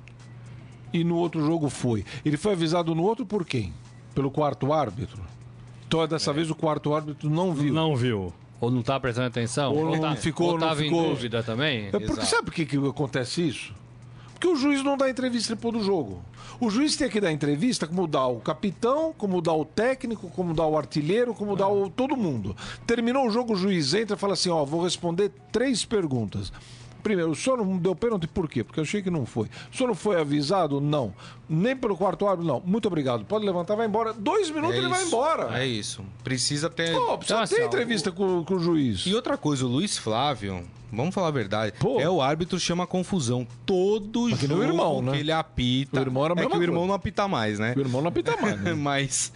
e 0.92 1.02
no 1.02 1.16
outro 1.16 1.44
jogo 1.44 1.70
foi? 1.70 2.04
Ele 2.24 2.36
foi 2.36 2.52
avisado 2.52 2.94
no 2.94 3.02
outro 3.02 3.24
por 3.24 3.44
quem? 3.44 3.72
Pelo 4.14 4.30
quarto 4.30 4.72
árbitro? 4.72 5.22
Então 5.86 6.06
dessa 6.06 6.30
é. 6.30 6.34
vez 6.34 6.50
o 6.50 6.54
quarto 6.54 6.94
árbitro 6.94 7.30
não 7.30 7.54
viu. 7.54 7.72
Não 7.72 7.96
viu. 7.96 8.32
Ou 8.60 8.70
não 8.70 8.80
está 8.80 8.98
prestando 8.98 9.28
atenção? 9.28 9.72
Ou, 9.72 9.86
ou 9.86 9.92
não 9.92 10.00
tá, 10.00 10.16
ficou, 10.16 10.52
ou 10.52 10.58
não 10.58 10.74
ficou... 10.74 11.04
em 11.04 11.08
dúvida 11.08 11.42
também? 11.42 11.88
É 11.88 11.90
porque 11.90 12.24
sabe 12.24 12.46
por 12.46 12.54
que, 12.54 12.64
que 12.64 12.76
acontece 12.76 13.46
isso? 13.46 13.74
Porque 14.36 14.48
o 14.48 14.54
juiz 14.54 14.84
não 14.84 14.98
dá 14.98 15.08
entrevista 15.08 15.54
depois 15.54 15.72
do 15.72 15.82
jogo. 15.82 16.22
O 16.60 16.68
juiz 16.68 16.94
tem 16.94 17.08
que 17.08 17.20
dar 17.22 17.32
entrevista 17.32 17.86
como 17.86 18.06
dá 18.06 18.26
o 18.26 18.38
capitão, 18.38 19.14
como 19.16 19.40
dá 19.40 19.52
o 19.52 19.64
técnico, 19.64 20.28
como 20.28 20.52
dá 20.52 20.66
o 20.66 20.76
artilheiro, 20.76 21.32
como 21.32 21.56
dá 21.56 21.66
o, 21.66 21.88
todo 21.88 22.18
mundo. 22.18 22.54
Terminou 22.86 23.26
o 23.26 23.30
jogo, 23.30 23.54
o 23.54 23.56
juiz 23.56 23.94
entra 23.94 24.14
e 24.14 24.18
fala 24.18 24.34
assim: 24.34 24.50
ó, 24.50 24.62
vou 24.62 24.84
responder 24.84 25.32
três 25.50 25.86
perguntas. 25.86 26.52
Primeiro, 27.06 27.30
o 27.30 27.36
senhor 27.36 27.56
não 27.56 27.78
deu 27.78 27.94
pênalti 27.94 28.26
por 28.26 28.48
quê? 28.48 28.64
Porque 28.64 28.80
eu 28.80 28.82
achei 28.82 29.00
que 29.00 29.08
não 29.08 29.24
foi. 29.24 29.46
O 29.72 29.76
senhor 29.76 29.86
não 29.86 29.94
foi 29.94 30.20
avisado? 30.20 30.80
Não. 30.80 31.14
Nem 31.48 31.76
pelo 31.76 31.96
quarto 31.96 32.26
árbitro? 32.26 32.52
Não. 32.52 32.60
Muito 32.66 32.86
obrigado. 32.86 33.24
Pode 33.24 33.46
levantar, 33.46 33.76
vai 33.76 33.86
embora. 33.86 34.12
Dois 34.12 34.50
minutos 34.50 34.74
é 34.74 34.78
ele 34.78 34.88
vai 34.88 35.04
embora. 35.04 35.56
É 35.56 35.64
isso. 35.64 36.02
Precisa 36.24 36.68
ter. 36.68 36.92
Pô, 36.92 37.16
precisa 37.16 37.38
então, 37.38 37.46
ter 37.46 37.54
assim, 37.54 37.64
entrevista 37.64 38.10
o... 38.10 38.12
com, 38.12 38.44
com, 38.44 38.54
o 38.54 38.58
juiz. 38.58 39.06
E 39.06 39.14
outra 39.14 39.38
coisa, 39.38 39.64
o 39.64 39.68
Luiz 39.68 39.96
Flávio, 39.96 40.64
vamos 40.92 41.14
falar 41.14 41.28
a 41.28 41.30
verdade, 41.30 41.74
Pô. 41.78 42.00
é 42.00 42.10
o 42.10 42.20
árbitro 42.20 42.58
chama 42.58 42.88
confusão. 42.88 43.46
Todo 43.64 44.26
Aqui 44.26 44.48
jogo 44.48 44.64
irmão, 44.64 45.00
né? 45.00 45.12
que 45.12 45.18
ele 45.18 45.30
apita. 45.30 46.00
O 46.00 46.02
irmão 46.02 46.24
era 46.24 46.34
é 46.34 46.36
que 46.44 46.56
o 46.56 46.60
irmão 46.60 46.78
coisa. 46.78 46.88
não 46.88 46.94
apita 46.94 47.28
mais, 47.28 47.60
né? 47.60 47.72
O 47.76 47.80
irmão 47.80 48.00
não 48.00 48.08
apita 48.08 48.36
mais. 48.36 48.60
Né? 48.60 48.74
Mas 48.74 49.32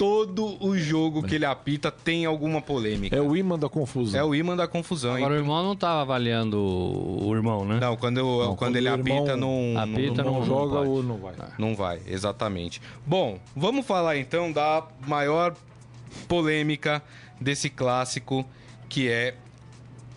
todo 0.00 0.56
o 0.64 0.78
jogo 0.78 1.22
que 1.22 1.34
ele 1.34 1.44
apita 1.44 1.90
tem 1.90 2.24
alguma 2.24 2.62
polêmica. 2.62 3.14
É 3.14 3.20
o 3.20 3.36
imã 3.36 3.58
da 3.58 3.68
confusão. 3.68 4.18
É 4.18 4.24
o 4.24 4.34
imã 4.34 4.56
da 4.56 4.66
confusão. 4.66 5.14
Agora 5.14 5.34
hein? 5.34 5.40
o 5.40 5.42
irmão 5.42 5.62
não 5.62 5.74
estava 5.74 6.00
avaliando 6.00 6.58
o 6.58 7.30
irmão, 7.36 7.66
né? 7.66 7.78
Não, 7.78 7.98
quando, 7.98 8.16
eu, 8.16 8.24
não, 8.24 8.46
quando, 8.46 8.56
quando 8.56 8.76
ele 8.76 8.88
apita, 8.88 9.36
não, 9.36 9.74
apita 9.76 10.24
não, 10.24 10.38
não, 10.38 10.46
joga 10.46 10.78
ou 10.78 11.02
não 11.02 11.18
vai. 11.18 11.34
Não 11.58 11.74
vai, 11.74 12.00
exatamente. 12.06 12.80
Bom, 13.04 13.38
vamos 13.54 13.84
falar 13.84 14.16
então 14.16 14.50
da 14.50 14.82
maior 15.06 15.54
polêmica 16.26 17.02
desse 17.38 17.68
clássico, 17.68 18.42
que 18.88 19.06
é 19.06 19.34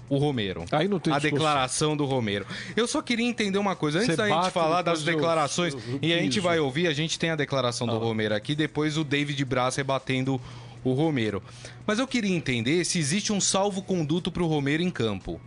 o 0.10 0.18
Romero. 0.18 0.66
Aí 0.72 0.88
não 0.88 1.00
tem 1.00 1.14
a 1.14 1.20
declaração 1.20 1.96
do 1.96 2.06
Romero. 2.06 2.46
Eu 2.76 2.88
só 2.88 3.02
queria 3.02 3.26
entender 3.26 3.58
uma 3.58 3.76
coisa. 3.76 4.00
Antes 4.00 4.16
Você 4.16 4.16
da 4.16 4.28
gente 4.28 4.52
falar 4.52 4.82
das 4.82 5.04
declarações, 5.04 5.76
e 6.02 6.14
a 6.14 6.18
gente 6.18 6.40
vai 6.40 6.60
ouvir, 6.60 6.88
a 6.88 6.94
gente 6.94 7.18
tem 7.18 7.30
a 7.30 7.36
declaração 7.36 7.88
do 7.88 7.96
ah. 7.96 8.00
Romero 8.00 8.36
aqui, 8.36 8.56
depois 8.56 8.98
o 8.98 9.04
David 9.04 9.44
Braz 9.46 9.76
rebatendo 9.76 10.40
o 10.84 10.94
Romero. 10.94 11.42
Mas 11.86 12.00
eu 12.00 12.08
queria 12.08 12.36
entender 12.36 12.84
se 12.86 13.00
existe 13.00 13.32
um 13.32 13.40
salvo-conduto 13.40 14.32
para 14.32 14.44
o 14.44 14.48
Romero 14.48 14.84
em 14.84 14.92
campo. 14.92 15.40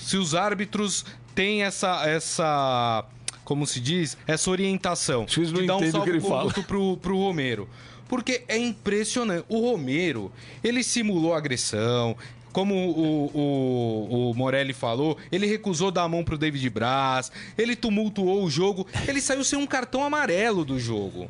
Se 0.00 0.16
os 0.16 0.34
árbitros 0.34 1.04
têm 1.34 1.62
essa. 1.62 2.08
essa 2.08 3.04
como 3.44 3.66
se 3.66 3.80
diz? 3.80 4.16
Essa 4.26 4.50
orientação 4.50 5.24
de 5.24 5.66
dar 5.66 5.76
um 5.76 5.90
salvo-conduto 5.90 6.62
pro, 6.62 6.96
pro 6.96 7.16
Romero 7.16 7.68
porque 8.12 8.42
é 8.46 8.58
impressionante. 8.58 9.46
O 9.48 9.70
Romero, 9.70 10.30
ele 10.62 10.82
simulou 10.82 11.32
agressão, 11.32 12.14
como 12.52 12.74
o, 12.74 13.30
o, 13.34 14.30
o 14.30 14.34
Morelli 14.34 14.72
falou, 14.72 15.16
ele 15.30 15.46
recusou 15.46 15.90
dar 15.90 16.02
a 16.02 16.08
mão 16.08 16.22
pro 16.22 16.38
David 16.38 16.68
Braz, 16.70 17.32
ele 17.56 17.74
tumultuou 17.74 18.44
o 18.44 18.50
jogo, 18.50 18.86
ele 19.08 19.20
saiu 19.20 19.42
sem 19.42 19.58
um 19.58 19.66
cartão 19.66 20.04
amarelo 20.04 20.64
do 20.64 20.78
jogo. 20.78 21.28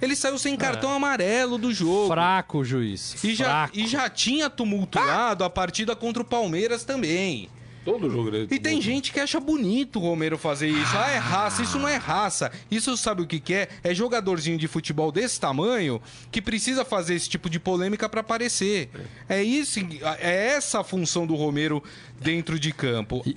Ele 0.00 0.16
saiu 0.16 0.38
sem 0.38 0.56
cartão 0.56 0.92
é. 0.92 0.96
amarelo 0.96 1.56
do 1.56 1.72
jogo. 1.72 2.08
Fraco 2.08 2.58
o 2.58 2.64
juiz. 2.64 3.22
E 3.24 3.34
já, 3.34 3.70
e 3.72 3.86
já 3.86 4.10
tinha 4.10 4.50
tumultuado 4.50 5.44
ah. 5.44 5.46
a 5.46 5.50
partida 5.50 5.96
contra 5.96 6.22
o 6.22 6.26
Palmeiras 6.26 6.84
também. 6.84 7.48
Todo 7.84 8.10
jogo 8.10 8.30
dele. 8.30 8.48
E 8.50 8.58
tem 8.58 8.80
gente 8.80 9.12
que 9.12 9.20
acha 9.20 9.38
bonito 9.38 9.98
o 9.98 10.02
Romero 10.02 10.38
fazer 10.38 10.68
isso. 10.68 10.96
Ah, 10.96 11.10
é 11.10 11.18
raça. 11.18 11.62
Isso 11.62 11.78
não 11.78 11.88
é 11.88 11.96
raça. 11.96 12.50
Isso 12.70 12.96
sabe 12.96 13.22
o 13.22 13.26
que, 13.26 13.38
que 13.38 13.52
é? 13.52 13.68
É 13.82 13.94
jogadorzinho 13.94 14.56
de 14.56 14.66
futebol 14.66 15.12
desse 15.12 15.38
tamanho 15.38 16.00
que 16.30 16.40
precisa 16.40 16.84
fazer 16.84 17.14
esse 17.14 17.28
tipo 17.28 17.50
de 17.50 17.60
polêmica 17.60 18.08
para 18.08 18.20
aparecer. 18.20 18.88
É 19.28 19.42
isso, 19.42 19.80
é 20.18 20.54
essa 20.54 20.80
a 20.80 20.84
função 20.84 21.26
do 21.26 21.34
Romero 21.34 21.82
dentro 22.20 22.58
de 22.58 22.72
campo. 22.72 23.22
E... 23.26 23.34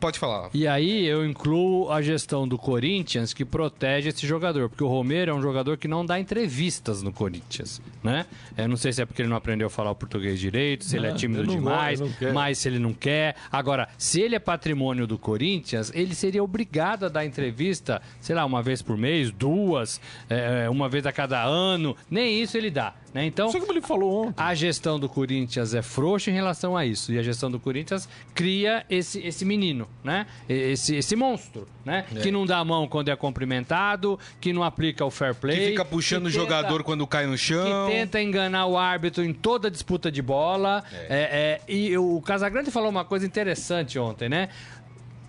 Pode 0.00 0.18
falar. 0.18 0.50
E 0.52 0.66
aí 0.66 1.06
eu 1.06 1.24
incluo 1.24 1.90
a 1.90 2.02
gestão 2.02 2.46
do 2.46 2.58
Corinthians 2.58 3.32
que 3.32 3.44
protege 3.44 4.10
esse 4.10 4.26
jogador, 4.26 4.68
porque 4.68 4.84
o 4.84 4.88
Romero 4.88 5.30
é 5.30 5.34
um 5.34 5.40
jogador 5.40 5.76
que 5.76 5.88
não 5.88 6.04
dá 6.04 6.18
entrevistas 6.20 7.02
no 7.02 7.12
Corinthians, 7.12 7.80
né? 8.02 8.26
Eu 8.56 8.68
não 8.68 8.76
sei 8.76 8.92
se 8.92 9.02
é 9.02 9.06
porque 9.06 9.22
ele 9.22 9.28
não 9.28 9.36
aprendeu 9.36 9.66
a 9.66 9.70
falar 9.70 9.90
o 9.90 9.94
português 9.94 10.38
direito, 10.38 10.84
se 10.84 10.96
não, 10.96 11.04
ele 11.04 11.12
é 11.12 11.16
tímido 11.16 11.46
demais, 11.46 12.00
mas 12.32 12.58
se 12.58 12.68
ele 12.68 12.78
não 12.78 12.92
quer. 12.92 13.36
Agora, 13.50 13.88
se 13.96 14.20
ele 14.20 14.34
é 14.34 14.38
patrimônio 14.38 15.06
do 15.06 15.18
Corinthians, 15.18 15.90
ele 15.94 16.14
seria 16.14 16.42
obrigado 16.42 17.06
a 17.06 17.08
dar 17.08 17.24
entrevista, 17.24 18.02
sei 18.20 18.34
lá, 18.34 18.44
uma 18.44 18.62
vez 18.62 18.82
por 18.82 18.96
mês, 18.96 19.30
duas, 19.30 20.00
é, 20.28 20.68
uma 20.68 20.88
vez 20.88 21.06
a 21.06 21.12
cada 21.12 21.42
ano. 21.42 21.96
Nem 22.10 22.42
isso 22.42 22.56
ele 22.56 22.70
dá. 22.70 22.94
Né? 23.14 23.26
Então, 23.26 23.50
como 23.52 23.70
ele 23.70 23.80
falou 23.80 24.26
ontem. 24.26 24.42
A 24.42 24.52
gestão 24.56 24.98
do 24.98 25.08
Corinthians 25.08 25.72
é 25.72 25.80
frouxa 25.80 26.32
em 26.32 26.34
relação 26.34 26.76
a 26.76 26.84
isso. 26.84 27.12
E 27.12 27.18
a 27.18 27.22
gestão 27.22 27.48
do 27.48 27.60
Corinthians 27.60 28.08
cria 28.34 28.84
esse, 28.90 29.24
esse 29.24 29.44
menino, 29.44 29.88
né? 30.02 30.26
Esse, 30.48 30.96
esse 30.96 31.14
monstro, 31.14 31.68
né? 31.84 32.04
É. 32.12 32.20
Que 32.20 32.32
não 32.32 32.44
dá 32.44 32.58
a 32.58 32.64
mão 32.64 32.88
quando 32.88 33.10
é 33.10 33.14
cumprimentado, 33.14 34.18
que 34.40 34.52
não 34.52 34.64
aplica 34.64 35.04
o 35.04 35.12
fair 35.12 35.32
play. 35.32 35.56
Que 35.56 35.66
fica 35.68 35.84
puxando 35.84 36.26
o 36.26 36.30
jogador 36.30 36.82
quando 36.82 37.06
cai 37.06 37.24
no 37.24 37.38
chão. 37.38 37.86
Que 37.86 37.92
tenta 37.92 38.20
enganar 38.20 38.66
o 38.66 38.76
árbitro 38.76 39.22
em 39.22 39.32
toda 39.32 39.70
disputa 39.70 40.10
de 40.10 40.20
bola. 40.20 40.82
É. 40.92 41.06
É, 41.08 41.60
é 41.68 41.72
e 41.72 41.96
o 41.96 42.20
Casagrande 42.20 42.72
falou 42.72 42.90
uma 42.90 43.04
coisa 43.04 43.24
interessante 43.24 43.96
ontem, 43.96 44.28
né? 44.28 44.48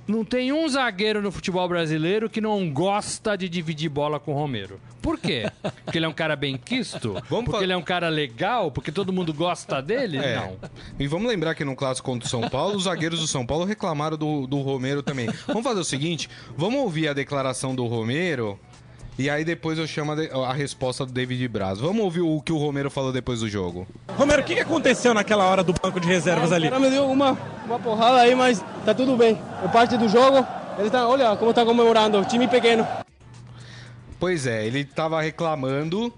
Não 0.07 0.23
tem 0.23 0.53
um 0.53 0.67
zagueiro 0.69 1.21
no 1.21 1.31
futebol 1.31 1.67
brasileiro 1.67 2.29
que 2.29 2.39
não 2.39 2.69
gosta 2.71 3.35
de 3.35 3.49
dividir 3.49 3.89
bola 3.89 4.19
com 4.19 4.33
o 4.33 4.35
Romero. 4.35 4.79
Por 5.01 5.19
quê? 5.19 5.49
Porque 5.83 5.97
ele 5.97 6.05
é 6.05 6.09
um 6.09 6.13
cara 6.13 6.35
bem 6.35 6.57
quisto? 6.57 7.13
Vamos 7.29 7.45
porque 7.45 7.63
ele 7.63 7.73
é 7.73 7.77
um 7.77 7.81
cara 7.81 8.09
legal? 8.09 8.71
Porque 8.71 8.91
todo 8.91 9.13
mundo 9.13 9.33
gosta 9.33 9.81
dele? 9.81 10.17
É. 10.17 10.35
Não. 10.35 10.57
E 10.99 11.07
vamos 11.07 11.27
lembrar 11.27 11.55
que 11.55 11.63
no 11.63 11.75
clássico 11.75 12.11
contra 12.11 12.25
o 12.27 12.29
São 12.29 12.47
Paulo, 12.49 12.75
os 12.75 12.83
zagueiros 12.83 13.19
do 13.19 13.27
São 13.27 13.45
Paulo 13.45 13.65
reclamaram 13.65 14.17
do, 14.17 14.47
do 14.47 14.61
Romero 14.61 15.03
também. 15.03 15.27
Vamos 15.47 15.63
fazer 15.63 15.79
o 15.79 15.85
seguinte: 15.85 16.29
vamos 16.57 16.79
ouvir 16.79 17.07
a 17.07 17.13
declaração 17.13 17.75
do 17.75 17.85
Romero 17.85 18.59
e 19.17 19.29
aí 19.29 19.45
depois 19.45 19.77
eu 19.77 19.87
chamo 19.87 20.11
a, 20.11 20.49
a, 20.49 20.53
resposta 20.53 21.05
do 21.05 21.11
David 21.11 21.47
Braz. 21.47 21.79
Vamos 21.79 22.03
ouvir 22.03 22.21
o 22.21 22.41
que 22.41 22.51
o 22.51 22.57
Romero 22.57 22.91
falou 22.91 23.13
depois 23.13 23.39
do 23.39 23.47
jogo. 23.47 23.87
Romero, 24.09 24.41
o 24.41 24.45
que 24.45 24.59
aconteceu 24.59 25.13
naquela 25.13 25.45
hora 25.45 25.63
do 25.63 25.73
banco 25.73 25.99
de 25.99 26.07
reservas 26.07 26.51
ali? 26.51 26.67
O 26.67 26.69
cara 26.69 26.81
me 26.81 26.89
deu 26.89 27.09
uma, 27.09 27.37
uma 27.65 27.79
porrada 27.79 28.19
aí, 28.19 28.35
mas 28.35 28.63
tá 28.85 28.93
tudo 28.93 29.15
bem. 29.15 29.39
É 29.63 29.67
parte 29.69 29.97
do 29.97 30.09
jogo. 30.09 30.45
Ele 30.77 30.89
tá, 30.89 31.07
olha 31.07 31.35
como 31.37 31.53
tá 31.53 31.63
comemorando, 31.63 32.25
time 32.25 32.47
pequeno. 32.47 32.85
Pois 34.19 34.45
é, 34.45 34.65
ele 34.65 34.83
tava 34.83 35.21
reclamando 35.21 36.13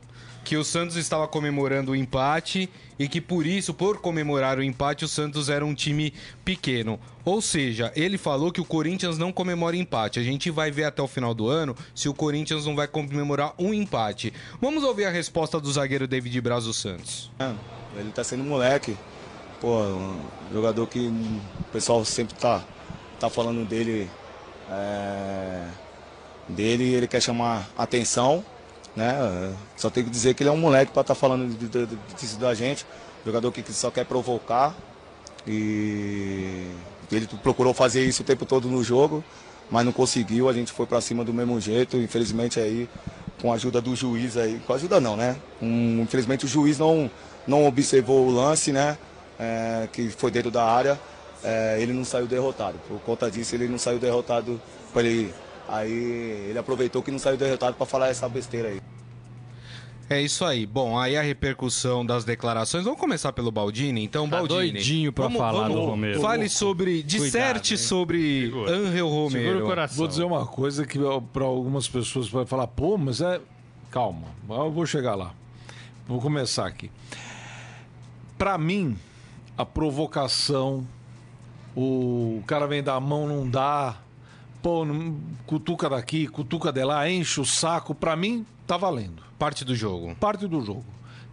que 0.47 0.55
o 0.55 0.63
Santos 0.63 0.95
estava 0.95 1.27
comemorando 1.27 1.91
o 1.91 1.95
empate 1.95 2.69
e 2.97 3.09
que 3.09 3.19
por 3.19 3.45
isso, 3.45 3.73
por 3.73 3.97
comemorar 3.99 4.57
o 4.57 4.63
empate, 4.63 5.03
o 5.03 5.07
Santos 5.07 5.49
era 5.49 5.65
um 5.65 5.75
time 5.75 6.13
pequeno. 6.45 6.97
Ou 7.25 7.41
seja, 7.41 7.91
ele 7.97 8.17
falou 8.17 8.49
que 8.49 8.61
o 8.61 8.63
Corinthians 8.63 9.17
não 9.17 9.29
comemora 9.29 9.75
empate. 9.75 10.21
A 10.21 10.23
gente 10.23 10.49
vai 10.49 10.71
ver 10.71 10.85
até 10.85 11.01
o 11.01 11.07
final 11.07 11.33
do 11.33 11.49
ano 11.49 11.75
se 11.93 12.07
o 12.07 12.13
Corinthians 12.13 12.65
não 12.65 12.77
vai 12.77 12.87
comemorar 12.87 13.53
um 13.59 13.73
empate. 13.73 14.33
Vamos 14.61 14.85
ouvir 14.85 15.03
a 15.03 15.09
resposta 15.09 15.59
do 15.59 15.69
zagueiro 15.69 16.07
David 16.07 16.39
Braz 16.39 16.63
do 16.63 16.73
Santos. 16.73 17.29
É, 17.39 17.51
ele 17.97 18.11
tá 18.13 18.23
sendo 18.23 18.45
moleque. 18.45 18.95
Pô, 19.59 19.81
um 19.81 20.17
jogador 20.53 20.87
que 20.87 21.07
o 21.59 21.63
pessoal 21.73 22.05
sempre 22.05 22.35
tá, 22.35 22.63
tá 23.19 23.29
falando 23.29 23.67
dele. 23.67 24.09
É, 24.71 25.67
dele 26.47 26.85
ele 26.93 27.07
quer 27.07 27.21
chamar 27.21 27.69
atenção 27.77 28.45
né? 28.97 29.53
Só 29.75 29.91
tenho 29.91 30.07
que 30.07 30.11
dizer 30.11 30.33
que 30.33 30.41
ele 30.41 30.49
é 30.49 30.51
um 30.51 30.57
moleque 30.57 30.91
para 30.91 31.01
estar 31.01 31.13
tá 31.13 31.19
falando 31.19 31.55
disso 32.17 32.39
da 32.39 32.53
gente. 32.55 32.83
Jogador 33.23 33.51
que 33.51 33.63
só 33.71 33.91
quer 33.91 34.05
provocar. 34.05 34.75
E 35.45 36.67
ele 37.11 37.27
procurou 37.43 37.75
fazer 37.75 38.03
isso 38.03 38.23
o 38.23 38.25
tempo 38.25 38.43
todo 38.43 38.67
no 38.67 38.83
jogo, 38.83 39.23
mas 39.69 39.85
não 39.85 39.91
conseguiu. 39.91 40.49
A 40.49 40.53
gente 40.53 40.71
foi 40.71 40.87
para 40.87 40.99
cima 40.99 41.23
do 41.23 41.31
mesmo 41.31 41.61
jeito. 41.61 41.95
Infelizmente 41.97 42.59
aí, 42.59 42.89
com 43.39 43.51
a 43.51 43.55
ajuda 43.55 43.79
do 43.79 43.95
juiz 43.95 44.35
aí. 44.35 44.59
Com 44.65 44.73
ajuda 44.73 44.99
não, 44.99 45.15
né? 45.15 45.37
Um, 45.61 46.01
infelizmente 46.01 46.45
o 46.45 46.47
juiz 46.47 46.79
não, 46.79 47.09
não 47.45 47.67
observou 47.67 48.27
o 48.27 48.31
lance, 48.31 48.71
né? 48.71 48.97
É, 49.39 49.87
que 49.93 50.09
foi 50.09 50.31
dentro 50.31 50.49
da 50.49 50.65
área. 50.65 50.99
É, 51.43 51.77
ele 51.79 51.93
não 51.93 52.03
saiu 52.03 52.25
derrotado. 52.25 52.79
Por 52.87 52.99
conta 53.01 53.29
disso, 53.29 53.53
ele 53.53 53.67
não 53.67 53.77
saiu 53.77 53.99
derrotado. 53.99 54.59
Ele 54.95 55.31
Aí 55.67 56.47
ele 56.49 56.57
aproveitou 56.57 57.03
que 57.03 57.11
não 57.11 57.19
saiu 57.19 57.37
derrotado 57.37 57.75
para 57.75 57.85
falar 57.85 58.07
essa 58.07 58.27
besteira 58.27 58.69
aí. 58.69 58.81
É 60.09 60.21
isso 60.21 60.45
aí. 60.45 60.65
Bom, 60.65 60.97
aí 60.97 61.17
a 61.17 61.21
repercussão 61.21 62.05
das 62.05 62.23
declarações. 62.23 62.85
Vamos 62.85 62.99
começar 62.99 63.33
pelo 63.33 63.51
Baldini, 63.51 64.03
então, 64.03 64.29
tá 64.29 64.37
Baldini. 64.37 64.71
doidinho 64.71 65.11
pra 65.11 65.25
vamos, 65.25 65.37
falar 65.37 65.67
vamos, 65.67 65.75
do 65.75 65.85
Romero. 65.85 66.21
Fale 66.21 66.47
sobre, 66.47 67.03
disserte 67.03 67.73
Cuidado, 67.73 67.87
sobre 67.87 68.45
Segura. 68.45 68.71
Angel 68.71 69.07
Romero. 69.09 69.87
Vou 69.91 70.07
dizer 70.07 70.23
uma 70.23 70.45
coisa 70.45 70.85
que 70.85 70.97
para 71.33 71.43
algumas 71.43 71.89
pessoas 71.89 72.29
vai 72.29 72.45
falar, 72.45 72.67
pô, 72.67 72.97
mas 72.97 73.19
é 73.19 73.41
calma, 73.91 74.27
eu 74.49 74.71
vou 74.71 74.85
chegar 74.85 75.15
lá. 75.15 75.33
Vou 76.07 76.21
começar 76.21 76.65
aqui. 76.65 76.89
Para 78.37 78.57
mim, 78.57 78.97
a 79.57 79.65
provocação, 79.65 80.87
o 81.75 82.41
cara 82.47 82.65
vem 82.65 82.81
dar 82.81 82.95
a 82.95 82.99
mão, 83.01 83.27
não 83.27 83.49
dá, 83.49 83.97
pô, 84.67 84.85
cutuca 85.45 85.89
daqui, 85.89 86.27
cutuca 86.27 86.73
de 86.73 86.83
lá, 86.83 87.09
enche 87.09 87.39
o 87.39 87.45
saco, 87.45 87.95
para 87.95 88.17
mim 88.17 88.45
tá 88.65 88.75
valendo. 88.75 89.23
Parte 89.39 89.63
do 89.63 89.73
jogo. 89.73 90.13
Parte 90.15 90.45
do 90.45 90.61
jogo. 90.61 90.83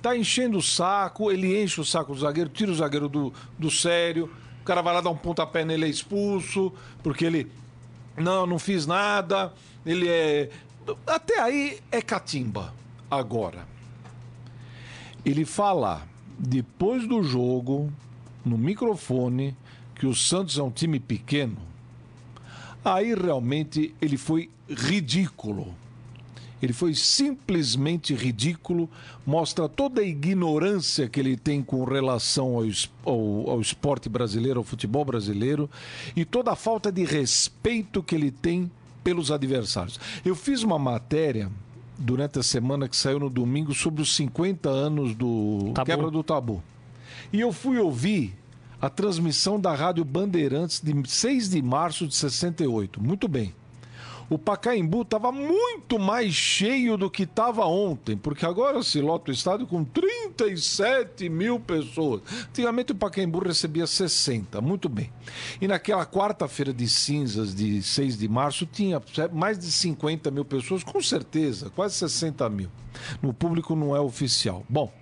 Tá 0.01 0.17
enchendo 0.17 0.59
o 0.59 0.63
saco, 0.63 1.33
ele 1.33 1.61
enche 1.61 1.81
o 1.81 1.85
saco 1.85 2.15
do 2.15 2.21
zagueiro, 2.21 2.49
tira 2.49 2.71
o 2.71 2.75
zagueiro 2.77 3.09
do, 3.09 3.33
do 3.59 3.73
sério, 3.73 4.31
o 4.61 4.65
cara 4.65 4.83
vai 4.83 4.95
lá 4.95 5.01
dar 5.01 5.11
um 5.11 5.17
pontapé 5.17 5.65
nele, 5.65 5.87
é 5.87 5.89
expulso, 5.89 6.73
porque 7.03 7.25
ele. 7.25 7.51
Não, 8.17 8.47
não 8.47 8.57
fiz 8.57 8.87
nada, 8.87 9.53
ele 9.85 10.09
é. 10.09 10.51
Até 11.05 11.41
aí 11.41 11.81
é 11.91 12.01
catimba. 12.01 12.73
Agora, 13.11 13.67
ele 15.25 15.45
fala 15.45 16.07
depois 16.39 17.05
do 17.09 17.21
jogo, 17.21 17.93
no 18.45 18.57
microfone, 18.57 19.57
que 19.97 20.07
o 20.07 20.15
Santos 20.15 20.57
é 20.57 20.63
um 20.63 20.71
time 20.71 21.01
pequeno 21.01 21.74
Aí 22.85 23.15
realmente 23.15 23.95
ele 24.01 24.17
foi 24.17 24.51
ridículo. 24.69 25.75
Ele 26.63 26.73
foi 26.73 26.95
simplesmente 26.95 28.15
ridículo, 28.15 28.89
mostra 29.27 29.69
toda 29.69 30.01
a 30.01 30.05
ignorância 30.05 31.09
que 31.09 31.21
ele 31.21 31.37
tem 31.37 31.63
com 31.63 31.85
relação 31.85 32.57
ao, 32.57 32.65
ao, 33.05 33.51
ao, 33.51 33.61
esporte 33.61 34.09
brasileiro, 34.09 34.61
ao 34.61 34.65
futebol 34.65 35.05
brasileiro, 35.05 35.69
e 36.17 36.25
toda 36.25 36.53
a 36.53 36.57
falta 36.57 36.91
de 36.91 37.05
respeito 37.05 38.03
que 38.03 38.15
ele 38.15 38.31
tem 38.31 38.71
pelos 39.03 39.31
adversários. 39.31 40.01
Eu 40.25 40.35
fiz 40.35 40.63
uma 40.63 40.79
matéria 40.79 41.51
durante 41.99 42.39
a 42.39 42.43
semana 42.43 42.89
que 42.89 42.97
saiu 42.97 43.21
no 43.21 43.29
domingo 43.29 43.75
sobre 43.75 44.01
os 44.01 44.15
50 44.17 44.69
anos 44.69 45.15
do 45.15 45.73
tabu. 45.75 45.87
Quebra 45.87 46.11
do 46.11 46.23
Tabu. 46.23 46.63
E 47.33 47.41
eu 47.41 47.53
fui 47.53 47.79
ouvir 47.79 48.35
a 48.85 48.91
transmissão 48.91 49.59
da 49.59 49.75
Rádio 49.75 50.05
Bandeirantes 50.05 50.79
de 50.79 50.93
6 51.09 51.49
de 51.49 51.63
março 51.63 52.07
de 52.07 52.15
68. 52.15 53.03
Muito 53.03 53.27
bem. 53.27 53.55
O 54.29 54.39
Pacaembu 54.39 55.03
estava 55.03 55.33
muito 55.33 55.99
mais 55.99 56.35
cheio 56.35 56.99
do 56.99 57.11
que 57.11 57.23
estava 57.23 57.65
ontem, 57.65 58.15
porque 58.15 58.45
agora 58.45 58.83
se 58.83 59.01
lota 59.01 59.31
o 59.31 59.35
estádio 59.35 59.67
com 59.67 59.85
37 59.85 61.31
mil 61.31 61.59
pessoas. 61.59 62.21
Antigamente 62.51 62.93
o 62.93 62.95
Pacaembu 62.95 63.39
recebia 63.39 63.87
60, 63.87 64.61
muito 64.61 64.87
bem. 64.91 65.11
E 65.63 65.67
naquela 65.67 66.05
quarta-feira 66.05 66.73
de 66.73 66.87
cinzas 66.87 67.55
de 67.55 67.83
6 67.83 68.19
de 68.19 68.29
março 68.29 68.67
tinha 68.67 69.01
mais 69.33 69.59
de 69.59 69.73
50 69.73 70.31
mil 70.31 70.45
pessoas, 70.45 70.85
com 70.85 71.01
certeza, 71.01 71.71
quase 71.71 71.95
60 71.95 72.51
mil. 72.51 72.69
No 73.23 73.33
público 73.33 73.75
não 73.75 73.97
é 73.97 74.01
oficial. 74.01 74.63
Bom, 74.69 74.93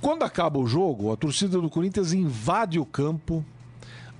quando 0.00 0.22
acaba 0.22 0.58
o 0.58 0.66
jogo, 0.66 1.12
a 1.12 1.16
torcida 1.16 1.60
do 1.60 1.68
Corinthians 1.68 2.12
invade 2.12 2.78
o 2.78 2.86
campo, 2.86 3.44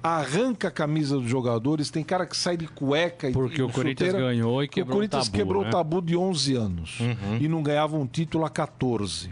arranca 0.02 0.68
a 0.68 0.70
camisa 0.70 1.16
dos 1.16 1.28
jogadores, 1.28 1.90
tem 1.90 2.04
cara 2.04 2.26
que 2.26 2.36
sai 2.36 2.56
de 2.56 2.66
cueca 2.66 3.30
Porque 3.32 3.60
e 3.60 3.64
o 3.64 3.70
Corinthians 3.70 4.10
chuteira. 4.10 4.28
ganhou 4.28 4.62
e 4.62 4.68
quebrou 4.68 4.94
o 4.94 4.96
Corinthians 4.98 5.26
o 5.26 5.30
tabu, 5.30 5.38
quebrou 5.38 5.62
né? 5.62 5.68
o 5.68 5.72
tabu 5.72 6.02
de 6.02 6.16
11 6.16 6.54
anos 6.54 7.00
uhum. 7.00 7.38
e 7.40 7.48
não 7.48 7.62
ganhava 7.62 7.96
um 7.96 8.06
título 8.06 8.44
a 8.44 8.50
14. 8.50 9.30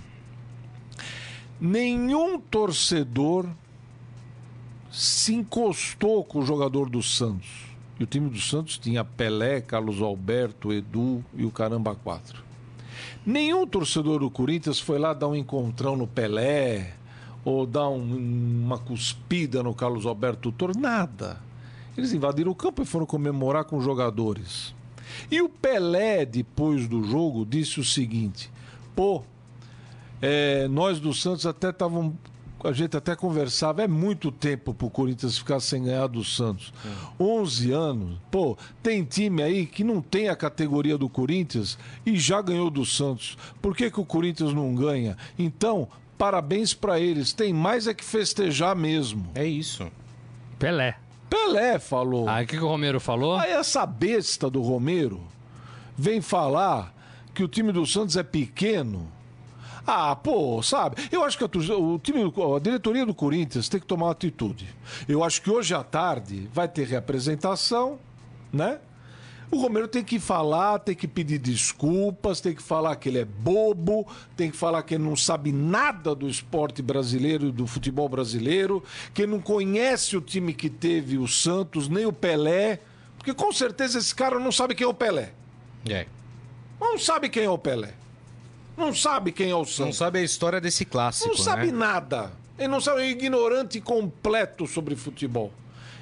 Nenhum 1.61 2.39
torcedor 2.39 3.47
se 4.91 5.35
encostou 5.35 6.25
com 6.25 6.41
o 6.41 6.47
jogador 6.47 6.89
do 6.89 7.03
Santos. 7.03 7.67
E 7.99 8.05
o 8.05 8.07
time 8.07 8.29
do 8.29 8.39
Santos 8.39 8.77
tinha 8.77 9.03
Pelé, 9.05 9.61
Carlos 9.61 10.03
Alberto, 10.03 10.73
Edu 10.73 11.25
e 11.35 11.45
o 11.45 11.51
Caramba 11.51 11.95
4. 11.95 12.46
Nenhum 13.25 13.67
torcedor 13.67 14.21
do 14.21 14.31
Corinthians 14.31 14.79
foi 14.79 14.99
lá 14.99 15.13
dar 15.13 15.29
um 15.29 15.35
encontrão 15.35 15.97
no 15.97 16.07
Pelé 16.07 16.95
ou 17.45 17.67
dar 17.67 17.89
um, 17.89 18.03
uma 18.65 18.79
cuspida 18.79 19.63
no 19.63 19.75
Carlos 19.75 20.07
Alberto 20.07 20.51
Tutor, 20.51 20.77
nada. 20.77 21.41
Eles 21.97 22.13
invadiram 22.13 22.51
o 22.51 22.55
campo 22.55 22.83
e 22.83 22.87
foram 22.87 23.07
comemorar 23.07 23.65
com 23.65 23.79
os 23.79 23.85
jogadores. 23.85 24.75
E 25.31 25.41
o 25.41 25.49
Pelé, 25.49 26.25
depois 26.25 26.87
do 26.89 27.03
jogo, 27.05 27.47
disse 27.47 27.81
o 27.81 27.85
seguinte: 27.85 28.51
pô, 28.95 29.23
é, 30.21 30.69
nós 30.69 31.01
do 31.01 31.15
Santos 31.15 31.47
até 31.47 31.71
estavam. 31.71 32.15
A 32.67 32.73
gente 32.73 32.97
até 32.97 33.15
conversava, 33.15 33.83
é 33.83 33.89
muito 33.89 34.31
tempo 34.33 34.75
pro 34.75 34.91
Corinthians 34.91 35.39
ficar 35.39 35.61
sem 35.61 35.85
ganhar 35.85 36.07
do 36.07 36.25
Santos. 36.25 36.73
É. 36.85 37.23
11 37.23 37.73
anos. 37.73 38.19
Pô, 38.31 38.57
tem 38.83 39.05
time 39.05 39.43
aí 39.43 39.67
que 39.67 39.85
não 39.85 40.01
tem 40.01 40.29
a 40.29 40.37
categoria 40.37 40.99
do 40.99 41.09
Corinthians 41.09 41.79
e 42.05 42.19
já 42.19 42.41
ganhou 42.43 42.71
do 42.71 42.85
Santos. 42.85 43.37
Por 43.63 43.77
que, 43.77 43.91
que 43.91 44.01
o 44.01 44.05
Corinthians 44.05 44.53
não 44.53 44.75
ganha? 44.75 45.17
Então, 45.39 45.89
parabéns 46.19 46.75
para 46.75 46.99
eles. 46.99 47.33
Tem 47.33 47.53
mais 47.53 47.87
é 47.87 47.95
que 47.95 48.05
festejar 48.05 48.75
mesmo. 48.75 49.31
É 49.35 49.45
isso. 49.45 49.91
Pelé. 50.59 50.97
Pelé 51.29 51.79
falou. 51.79 52.29
Aí 52.29 52.45
o 52.45 52.49
que, 52.49 52.57
que 52.57 52.65
o 52.65 52.69
Romero 52.69 53.01
falou? 53.01 53.37
Aí 53.37 53.53
essa 53.53 53.85
besta 53.85 54.49
do 54.49 54.63
Romero 54.63 55.21
vem 55.97 56.21
falar 56.21 56.95
que 57.35 57.43
o 57.43 57.49
time 57.49 57.73
do 57.73 57.85
Santos 57.85 58.17
é 58.17 58.23
pequeno. 58.23 59.11
Ah, 59.87 60.17
pô, 60.17 60.61
sabe? 60.63 60.97
Eu 61.13 61.23
acho 61.23 61.39
que 61.39 61.45
a, 61.45 61.77
o 61.77 61.99
time, 61.99 62.21
a 62.23 62.59
diretoria 62.59 63.07
do 63.07 63.15
Corinthians 63.15 63.69
tem 63.69 63.79
que 63.79 63.87
tomar 63.87 64.07
uma 64.07 64.13
atitude. 64.13 64.67
Eu 65.09 65.23
acho 65.23 65.41
que 65.41 65.51
hoje 65.51 65.75
à 65.75 65.85
tarde 65.85 66.49
vai 66.53 66.67
ter 66.67 66.87
representação, 66.89 67.99
né? 68.53 68.81
O 69.49 69.59
Romero 69.59 69.87
tem 69.87 70.03
que 70.03 70.19
falar, 70.19 70.81
tem 70.81 70.95
que 70.95 71.07
pedir 71.07 71.39
desculpas, 71.39 72.41
tem 72.41 72.53
que 72.53 72.63
falar 72.63 72.97
que 72.97 73.09
ele 73.09 73.21
é 73.21 73.25
bobo, 73.25 74.05
tem 74.37 74.51
que 74.51 74.57
falar 74.57 74.83
que 74.83 74.95
ele 74.95 75.05
não 75.05 75.15
sabe 75.15 75.53
nada 75.53 76.17
do 76.17 76.29
esporte 76.29 76.83
brasileiro, 76.83 77.53
do 77.53 77.65
futebol 77.65 78.09
brasileiro, 78.09 78.83
que 79.15 79.23
ele 79.23 79.31
não 79.31 79.41
conhece 79.41 80.17
o 80.17 80.21
time 80.21 80.53
que 80.53 80.69
teve 80.69 81.17
o 81.17 81.29
Santos, 81.29 81.89
nem 81.89 82.05
o 82.07 82.13
Pelé, 82.13 82.81
porque 83.17 83.33
com 83.33 83.53
certeza 83.53 83.99
esse 83.99 84.15
cara 84.15 84.41
não 84.41 84.51
sabe 84.51 84.75
quem 84.75 84.85
é 84.85 84.89
o 84.89 84.95
Pelé. 84.95 85.33
É. 85.89 86.07
Não 86.81 86.99
sabe 86.99 87.29
quem 87.29 87.45
é 87.45 87.51
o 87.51 87.57
Pelé. 87.57 87.95
Não 88.77 88.95
sabe 88.95 89.33
quem 89.33 89.51
é 89.51 89.55
o 89.57 89.65
Santos. 89.65 89.79
Não 89.79 89.93
sabe 89.93 90.19
a 90.19 90.23
história 90.23 90.61
desse 90.61 90.85
clássico. 90.85 91.29
Não 91.29 91.37
sabe 91.37 91.67
né? 91.67 91.73
nada. 91.73 92.33
Ele 92.59 92.69
não 92.69 92.81
sabe, 92.81 93.03
é 93.03 93.11
ignorante 93.11 93.81
completo 93.81 94.67
sobre 94.67 94.97
futebol. 94.97 95.53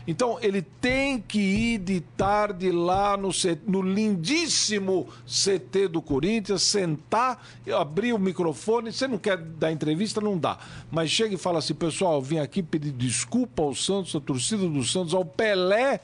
Então 0.06 0.38
ele 0.42 0.60
tem 0.60 1.18
que 1.18 1.38
ir 1.38 1.78
de 1.78 2.00
tarde 2.00 2.70
lá 2.70 3.16
no, 3.16 3.30
no 3.66 3.80
lindíssimo 3.80 5.08
CT 5.26 5.88
do 5.88 6.02
Corinthians, 6.02 6.62
sentar, 6.62 7.42
abrir 7.74 8.12
o 8.12 8.18
microfone. 8.18 8.92
Você 8.92 9.08
não 9.08 9.16
quer 9.16 9.38
dar 9.38 9.72
entrevista? 9.72 10.20
Não 10.20 10.36
dá. 10.36 10.58
Mas 10.90 11.10
chega 11.10 11.34
e 11.34 11.38
fala 11.38 11.58
assim: 11.58 11.74
pessoal, 11.74 12.20
vim 12.20 12.38
aqui 12.38 12.62
pedir 12.62 12.92
desculpa 12.92 13.62
ao 13.62 13.74
Santos, 13.74 14.14
à 14.14 14.20
torcida 14.20 14.68
do 14.68 14.84
Santos, 14.84 15.14
ao 15.14 15.24
Pelé. 15.24 16.00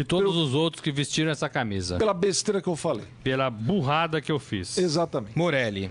E 0.00 0.04
todos 0.04 0.32
pelo... 0.32 0.44
os 0.44 0.54
outros 0.54 0.82
que 0.82 0.90
vestiram 0.90 1.30
essa 1.30 1.48
camisa. 1.48 1.98
Pela 1.98 2.14
besteira 2.14 2.60
que 2.60 2.68
eu 2.68 2.76
falei. 2.76 3.04
Pela 3.22 3.50
burrada 3.50 4.20
que 4.20 4.32
eu 4.32 4.38
fiz. 4.38 4.78
Exatamente. 4.78 5.36
Morelli. 5.36 5.90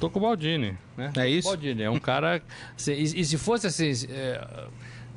Tô 0.00 0.10
com 0.10 0.18
o 0.18 0.22
Baldini, 0.22 0.76
né? 0.96 1.12
É 1.16 1.28
isso? 1.28 1.48
Baldini, 1.48 1.82
é 1.82 1.90
um 1.90 1.98
cara. 1.98 2.42
e, 2.86 2.90
e, 2.90 3.24
se 3.24 3.38
fosse 3.38 3.66
assim. 3.66 3.92
É 4.10 4.66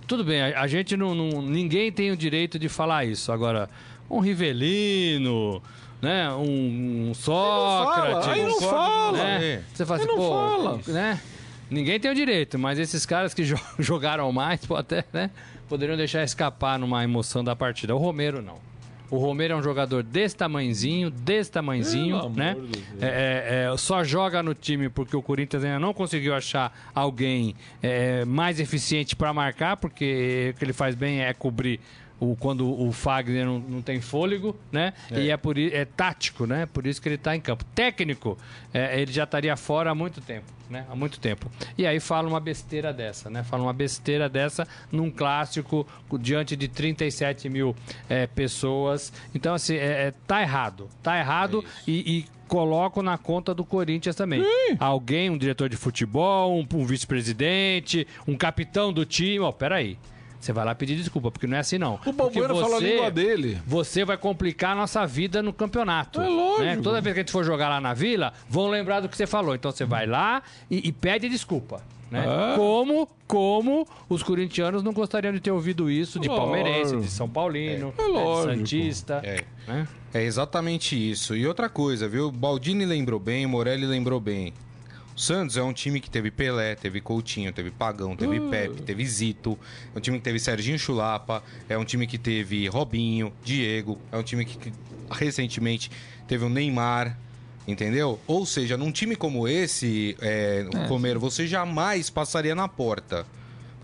tudo 0.08 0.24
bem, 0.24 0.42
a, 0.42 0.62
a 0.62 0.68
gente 0.68 0.96
não, 0.96 1.14
não, 1.14 1.42
Ninguém 1.42 1.92
tem 1.92 2.12
o 2.12 2.18
direito 2.18 2.58
de 2.58 2.70
falar 2.70 3.06
isso. 3.06 3.32
Agora, 3.32 3.70
um 4.10 4.20
Rivelino, 4.20 5.62
né? 6.02 6.32
Um, 6.32 7.10
um 7.10 7.14
Sócrates. 7.14 8.30
Aí 8.30 8.44
não 8.44 8.62
fala. 8.62 9.18
Né? 9.18 9.64
Você 9.74 9.86
fala 9.86 10.00
assim, 10.00 10.16
pô, 10.16 10.30
fala. 10.30 10.80
né? 10.88 11.20
Ninguém 11.70 12.00
tem 12.00 12.10
o 12.10 12.16
direito, 12.16 12.58
mas 12.58 12.80
esses 12.80 13.06
caras 13.06 13.34
que 13.34 13.44
jogaram 13.78 14.32
mais, 14.32 14.66
pô, 14.66 14.78
até, 14.78 15.04
né? 15.12 15.30
Poderiam 15.68 15.98
deixar 15.98 16.24
escapar 16.24 16.80
numa 16.80 17.04
emoção 17.04 17.44
da 17.44 17.56
partida. 17.56 17.96
O 17.96 17.98
Romero 17.98 18.42
não. 18.42 18.58
O 19.10 19.18
Romero 19.18 19.54
é 19.54 19.56
um 19.56 19.64
jogador 19.64 20.04
desse 20.04 20.36
tamanzinho, 20.36 21.10
desse 21.10 21.50
tamanzinho, 21.50 22.30
né? 22.30 22.58
É, 23.00 23.06
é, 23.06 23.74
é, 23.74 23.78
só 23.78 24.04
joga 24.04 24.44
no 24.44 24.54
time 24.54 24.90
porque 24.90 25.16
o 25.16 25.22
Corinthians 25.22 25.64
ainda 25.64 25.80
não 25.80 25.94
conseguiu 25.94 26.36
achar 26.36 26.78
alguém 26.94 27.56
é, 27.82 28.26
mais 28.26 28.60
eficiente 28.60 29.16
para 29.16 29.34
marcar, 29.34 29.78
porque 29.78 30.52
o 30.54 30.60
que 30.60 30.66
ele 30.66 30.74
faz 30.74 30.94
bem 30.94 31.22
é 31.22 31.34
cobrir 31.34 31.80
o, 32.20 32.36
quando 32.36 32.68
o 32.68 32.92
Fagner 32.92 33.46
não, 33.46 33.60
não 33.60 33.82
tem 33.82 34.02
fôlego, 34.02 34.56
né? 34.72 34.94
É. 35.12 35.22
E 35.22 35.30
é, 35.30 35.38
por, 35.38 35.58
é 35.58 35.86
tático, 35.86 36.46
né? 36.46 36.66
Por 36.66 36.88
isso 36.88 37.02
que 37.02 37.08
ele 37.08 37.16
está 37.16 37.36
em 37.36 37.42
campo. 37.42 37.64
Técnico, 37.76 38.38
é, 38.74 39.00
ele 39.00 39.12
já 39.12 39.24
estaria 39.24 39.56
fora 39.56 39.92
há 39.92 39.96
muito 39.96 40.20
tempo, 40.22 40.46
né? 40.70 40.86
Há 40.90 40.96
muito 40.96 41.20
tempo. 41.20 41.50
E 41.78 41.86
aí 41.86 42.00
fala 42.00 42.28
uma 42.28 42.40
besteira 42.40 42.92
dessa, 42.92 43.30
né? 43.30 43.44
Fala 43.44 43.64
uma 43.64 43.74
besteira 43.74 44.28
dessa 44.28 44.68
num 44.92 45.12
clássico 45.12 45.88
diante 46.20 46.56
de 46.56 46.68
37 46.68 47.50
mil 47.50 47.76
é, 48.10 48.26
pessoas. 48.26 49.14
Então, 49.34 49.54
assim, 49.54 49.76
é, 49.76 50.08
é, 50.08 50.14
tá 50.26 50.42
errado. 50.42 50.90
Tá 51.04 51.20
errado 51.20 51.64
é 51.66 51.82
e, 51.92 52.18
e 52.18 52.26
coloco 52.48 53.04
na 53.04 53.18
conta 53.18 53.54
do 53.54 53.64
Corinthians 53.64 54.16
também. 54.16 54.42
Sim. 54.42 54.78
Alguém, 54.80 55.30
um 55.30 55.38
diretor 55.38 55.70
de 55.70 55.76
futebol, 55.76 56.58
um, 56.58 56.66
um 56.74 56.86
vice-presidente, 56.86 58.08
um 58.28 58.36
capitão 58.36 58.92
do 58.92 59.06
time. 59.06 59.40
Ó, 59.40 59.50
oh, 59.50 59.54
peraí. 59.54 59.98
Você 60.40 60.54
vai 60.54 60.66
lá 60.66 60.76
pedir 60.76 60.96
desculpa, 60.96 61.32
porque 61.32 61.48
não 61.48 61.58
é 61.58 61.60
assim 61.60 61.78
não. 61.78 62.00
O 62.06 62.12
Balbuena 62.12 62.54
fala 62.56 62.78
a 62.78 62.80
língua 62.80 63.12
dele. 63.12 63.60
Você 63.66 64.06
vai 64.06 64.18
complicar 64.18 64.72
a 64.72 64.76
nossa 64.76 65.06
vida 65.06 65.42
no 65.42 65.52
campeonato. 65.52 66.22
É 66.22 66.28
lógico. 66.28 66.64
Né? 66.64 66.80
Toda 66.82 67.02
vez 67.02 67.14
que 67.14 67.20
a 67.20 67.24
gente 67.24 67.32
for 67.32 67.44
jogar 67.44 67.70
lá 67.70 67.82
na 67.82 67.94
vila, 67.94 68.34
vão 68.48 68.68
lembrar 68.68 69.00
do 69.00 69.10
que 69.10 69.18
você 69.18 69.28
falou. 69.28 69.56
Então 69.56 69.72
você 69.72 69.86
vai 69.86 70.06
lá 70.06 70.42
e, 70.70 70.88
e 70.88 70.92
pede 70.92 71.28
desculpa. 71.28 71.82
Né? 72.10 72.24
É. 72.26 72.56
Como, 72.56 73.08
como 73.28 73.88
os 74.08 74.24
corintianos 74.24 74.82
não 74.82 74.94
gostariam 74.94 75.34
de 75.34 75.40
ter 75.40 75.52
ouvido 75.52 75.90
isso 75.92 76.20
de 76.20 76.28
palmeirense, 76.28 76.96
de 76.98 77.10
São 77.10 77.28
Paulino, 77.28 77.94
é. 77.98 78.02
É 78.02 78.54
de 78.54 78.58
Santista. 78.60 79.22
É. 79.24 79.44
Né? 79.68 79.88
é 80.14 80.24
exatamente 80.24 80.96
isso. 80.96 81.36
E 81.36 81.46
outra 81.46 81.68
coisa, 81.68 82.08
viu? 82.08 82.32
Baldini 82.32 82.86
lembrou 82.86 83.20
bem, 83.20 83.46
Morelli 83.46 83.86
lembrou 83.86 84.20
bem. 84.20 84.54
O 85.18 85.20
Santos 85.20 85.58
é 85.58 85.64
um 85.64 85.74
time 85.74 86.00
que 86.00 86.12
teve 86.12 86.30
Pelé, 86.30 86.76
teve 86.76 87.02
Coutinho, 87.02 87.52
teve 87.52 87.72
Pagão, 87.72 88.16
teve 88.16 88.40
uh. 88.40 88.50
Pepe, 88.52 88.84
teve 88.84 89.04
Zito. 89.04 89.58
É 89.96 89.98
um 89.98 90.02
time 90.02 90.20
que 90.20 90.24
teve 90.24 90.38
Serginho 90.38 90.78
Chulapa. 90.78 91.44
É 91.68 91.76
um 91.76 91.84
time 91.84 92.06
que 92.06 92.20
teve 92.20 92.68
Robinho, 92.68 93.34
Diego. 93.44 94.00
É 94.12 94.18
um 94.18 94.22
time 94.22 94.46
que 94.46 94.72
recentemente 95.10 95.90
teve 96.28 96.46
o 96.46 96.50
Neymar. 96.50 97.18
Entendeu? 97.68 98.20
Ou 98.28 98.46
seja, 98.46 98.78
num 98.78 98.92
time 98.92 99.16
como 99.16 99.48
esse, 99.48 100.16
é, 100.22 100.68
é. 100.72 100.88
Comer, 100.88 101.18
você 101.18 101.48
jamais 101.48 102.12
passaria 102.12 102.54
na 102.54 102.68
porta 102.68 103.26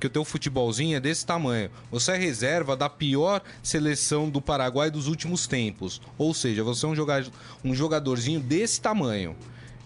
porque 0.03 0.07
o 0.07 0.09
teu 0.09 0.25
futebolzinho 0.25 0.97
é 0.97 0.99
desse 0.99 1.25
tamanho. 1.25 1.69
Você 1.89 2.11
é 2.11 2.17
reserva 2.17 2.75
da 2.75 2.89
pior 2.89 3.41
seleção 3.61 4.29
do 4.29 4.41
Paraguai 4.41 4.91
dos 4.91 5.07
últimos 5.07 5.47
tempos. 5.47 6.01
Ou 6.17 6.33
seja, 6.33 6.61
você 6.61 6.85
é 6.85 6.89
um, 6.89 6.95
jogador, 6.95 7.31
um 7.63 7.73
jogadorzinho 7.73 8.41
desse 8.41 8.81
tamanho. 8.81 9.33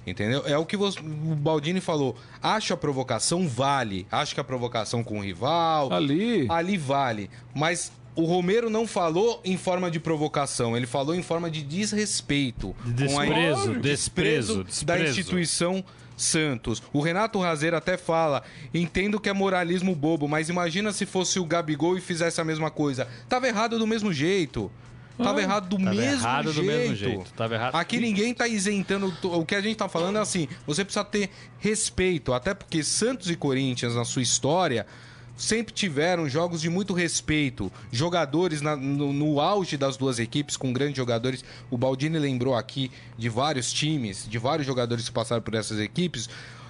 Entendeu? 0.07 0.41
É 0.45 0.57
o 0.57 0.65
que 0.65 0.77
você, 0.77 0.97
o 0.99 1.35
Baldini 1.35 1.81
falou. 1.81 2.15
Acho 2.41 2.73
a 2.73 2.77
provocação 2.77 3.45
vale. 3.45 4.07
Acho 4.09 4.33
que 4.33 4.39
a 4.39 4.43
provocação 4.43 5.03
com 5.03 5.19
o 5.19 5.21
rival. 5.21 5.91
Ali. 5.91 6.47
Ali 6.49 6.77
vale. 6.77 7.29
Mas 7.53 7.91
o 8.15 8.23
Romero 8.23 8.69
não 8.69 8.87
falou 8.87 9.41
em 9.43 9.57
forma 9.57 9.91
de 9.91 9.99
provocação, 9.99 10.75
ele 10.75 10.87
falou 10.87 11.13
em 11.13 11.21
forma 11.21 11.51
de 11.51 11.61
desrespeito. 11.61 12.73
Desprezo, 12.85 13.13
com 13.13 13.21
a... 13.21 13.25
desprezo, 13.25 13.81
desprezo, 13.81 14.63
desprezo 14.63 14.85
da 14.85 14.99
instituição 15.01 15.83
Santos. 16.17 16.81
O 16.91 16.99
Renato 16.99 17.39
Razeiro 17.39 17.77
até 17.77 17.95
fala: 17.95 18.41
entendo 18.73 19.19
que 19.19 19.29
é 19.29 19.33
moralismo 19.33 19.95
bobo, 19.95 20.27
mas 20.27 20.49
imagina 20.49 20.91
se 20.91 21.05
fosse 21.05 21.39
o 21.39 21.45
Gabigol 21.45 21.95
e 21.95 22.01
fizesse 22.01 22.41
a 22.41 22.43
mesma 22.43 22.71
coisa. 22.71 23.07
Tava 23.29 23.47
errado 23.47 23.77
do 23.77 23.85
mesmo 23.85 24.11
jeito. 24.11 24.71
Tava 25.17 25.41
errado 25.41 25.67
do, 25.67 25.77
Tava 25.77 25.95
mesmo, 25.95 26.21
errado 26.21 26.51
jeito. 26.51 26.55
do 26.55 26.63
mesmo 26.63 26.95
jeito. 26.95 27.33
Tava 27.33 27.55
errado. 27.55 27.75
Aqui 27.75 27.99
ninguém 27.99 28.33
tá 28.33 28.47
isentando. 28.47 29.11
O 29.23 29.45
que 29.45 29.55
a 29.55 29.61
gente 29.61 29.75
tá 29.75 29.89
falando 29.89 30.17
é 30.17 30.21
assim: 30.21 30.47
você 30.65 30.85
precisa 30.85 31.03
ter 31.03 31.29
respeito. 31.59 32.33
Até 32.33 32.53
porque 32.53 32.83
Santos 32.83 33.29
e 33.29 33.35
Corinthians, 33.35 33.95
na 33.95 34.05
sua 34.05 34.21
história, 34.21 34.85
sempre 35.35 35.73
tiveram 35.73 36.29
jogos 36.29 36.61
de 36.61 36.69
muito 36.69 36.93
respeito. 36.93 37.71
Jogadores 37.91 38.61
na, 38.61 38.75
no, 38.75 39.11
no, 39.11 39.39
auge 39.39 39.75
das 39.75 39.97
duas 39.97 40.19
equipes, 40.19 40.55
com 40.55 40.71
grandes 40.71 40.97
jogadores. 40.97 41.43
O 41.71 41.77
Baldini 41.77 42.19
lembrou 42.19 42.55
aqui 42.55 42.91
de 43.17 43.29
vários 43.29 43.71
times, 43.71 44.27
de 44.29 44.37
vários 44.37 44.67
jogadores 44.67 45.07
que 45.07 45.13
passaram 45.13 45.41
por 45.41 45.55
essas 45.55 45.79
equipes. 45.79 46.29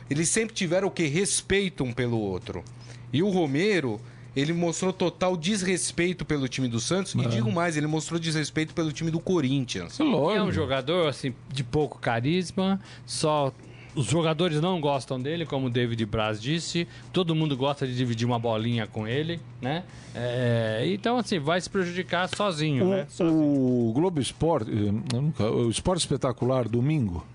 Eles 0.10 0.30
sempre 0.30 0.56
tiveram 0.56 0.88
o 0.88 0.92
que? 0.92 1.06
Respeito 1.08 1.84
um 1.84 1.92
pelo 1.92 2.18
outro. 2.18 2.64
E 3.12 3.22
o 3.22 3.30
Romero 3.30 4.00
ele 4.40 4.54
mostrou 4.54 4.94
total 4.94 5.36
desrespeito 5.36 6.24
pelo 6.24 6.48
time 6.48 6.68
do 6.68 6.80
Santos 6.80 7.16
Mano. 7.16 7.28
e 7.28 7.32
digo 7.32 7.52
mais, 7.52 7.76
ele 7.76 7.88
mostrou 7.88 8.20
desrespeito 8.20 8.72
pelo 8.72 8.92
time 8.92 9.10
do 9.10 9.20
Corinthians. 9.20 10.00
É, 10.00 10.04
é 10.04 10.44
um 10.44 10.52
jogador 10.52 11.08
assim 11.08 11.34
de 11.52 11.64
pouco 11.64 11.98
carisma, 11.98 12.80
só 13.04 13.52
os 13.96 14.06
jogadores 14.06 14.62
não 14.62 14.80
gostam 14.80 15.20
dele, 15.20 15.44
como 15.44 15.66
o 15.66 15.70
David 15.72 16.06
Braz 16.06 16.40
disse. 16.40 16.88
Todo 17.12 17.34
mundo 17.34 17.58
gosta 17.58 17.88
de 17.88 17.98
dividir 17.98 18.28
uma 18.28 18.38
bolinha 18.38 18.86
com 18.86 19.08
ele, 19.08 19.40
né? 19.60 19.84
É, 20.14 20.84
então, 20.86 21.18
assim, 21.18 21.40
vai 21.40 21.60
se 21.60 21.68
prejudicar 21.68 22.30
sozinho, 22.30 22.86
o, 22.86 22.90
né? 22.92 23.08
Sozinho. 23.10 23.40
O 23.40 23.92
Globo 23.92 24.22
Esporte, 24.22 24.70
eh, 24.72 25.44
o 25.44 25.68
Esporte 25.68 26.02
Espetacular, 26.02 26.70
domingo, 26.70 27.26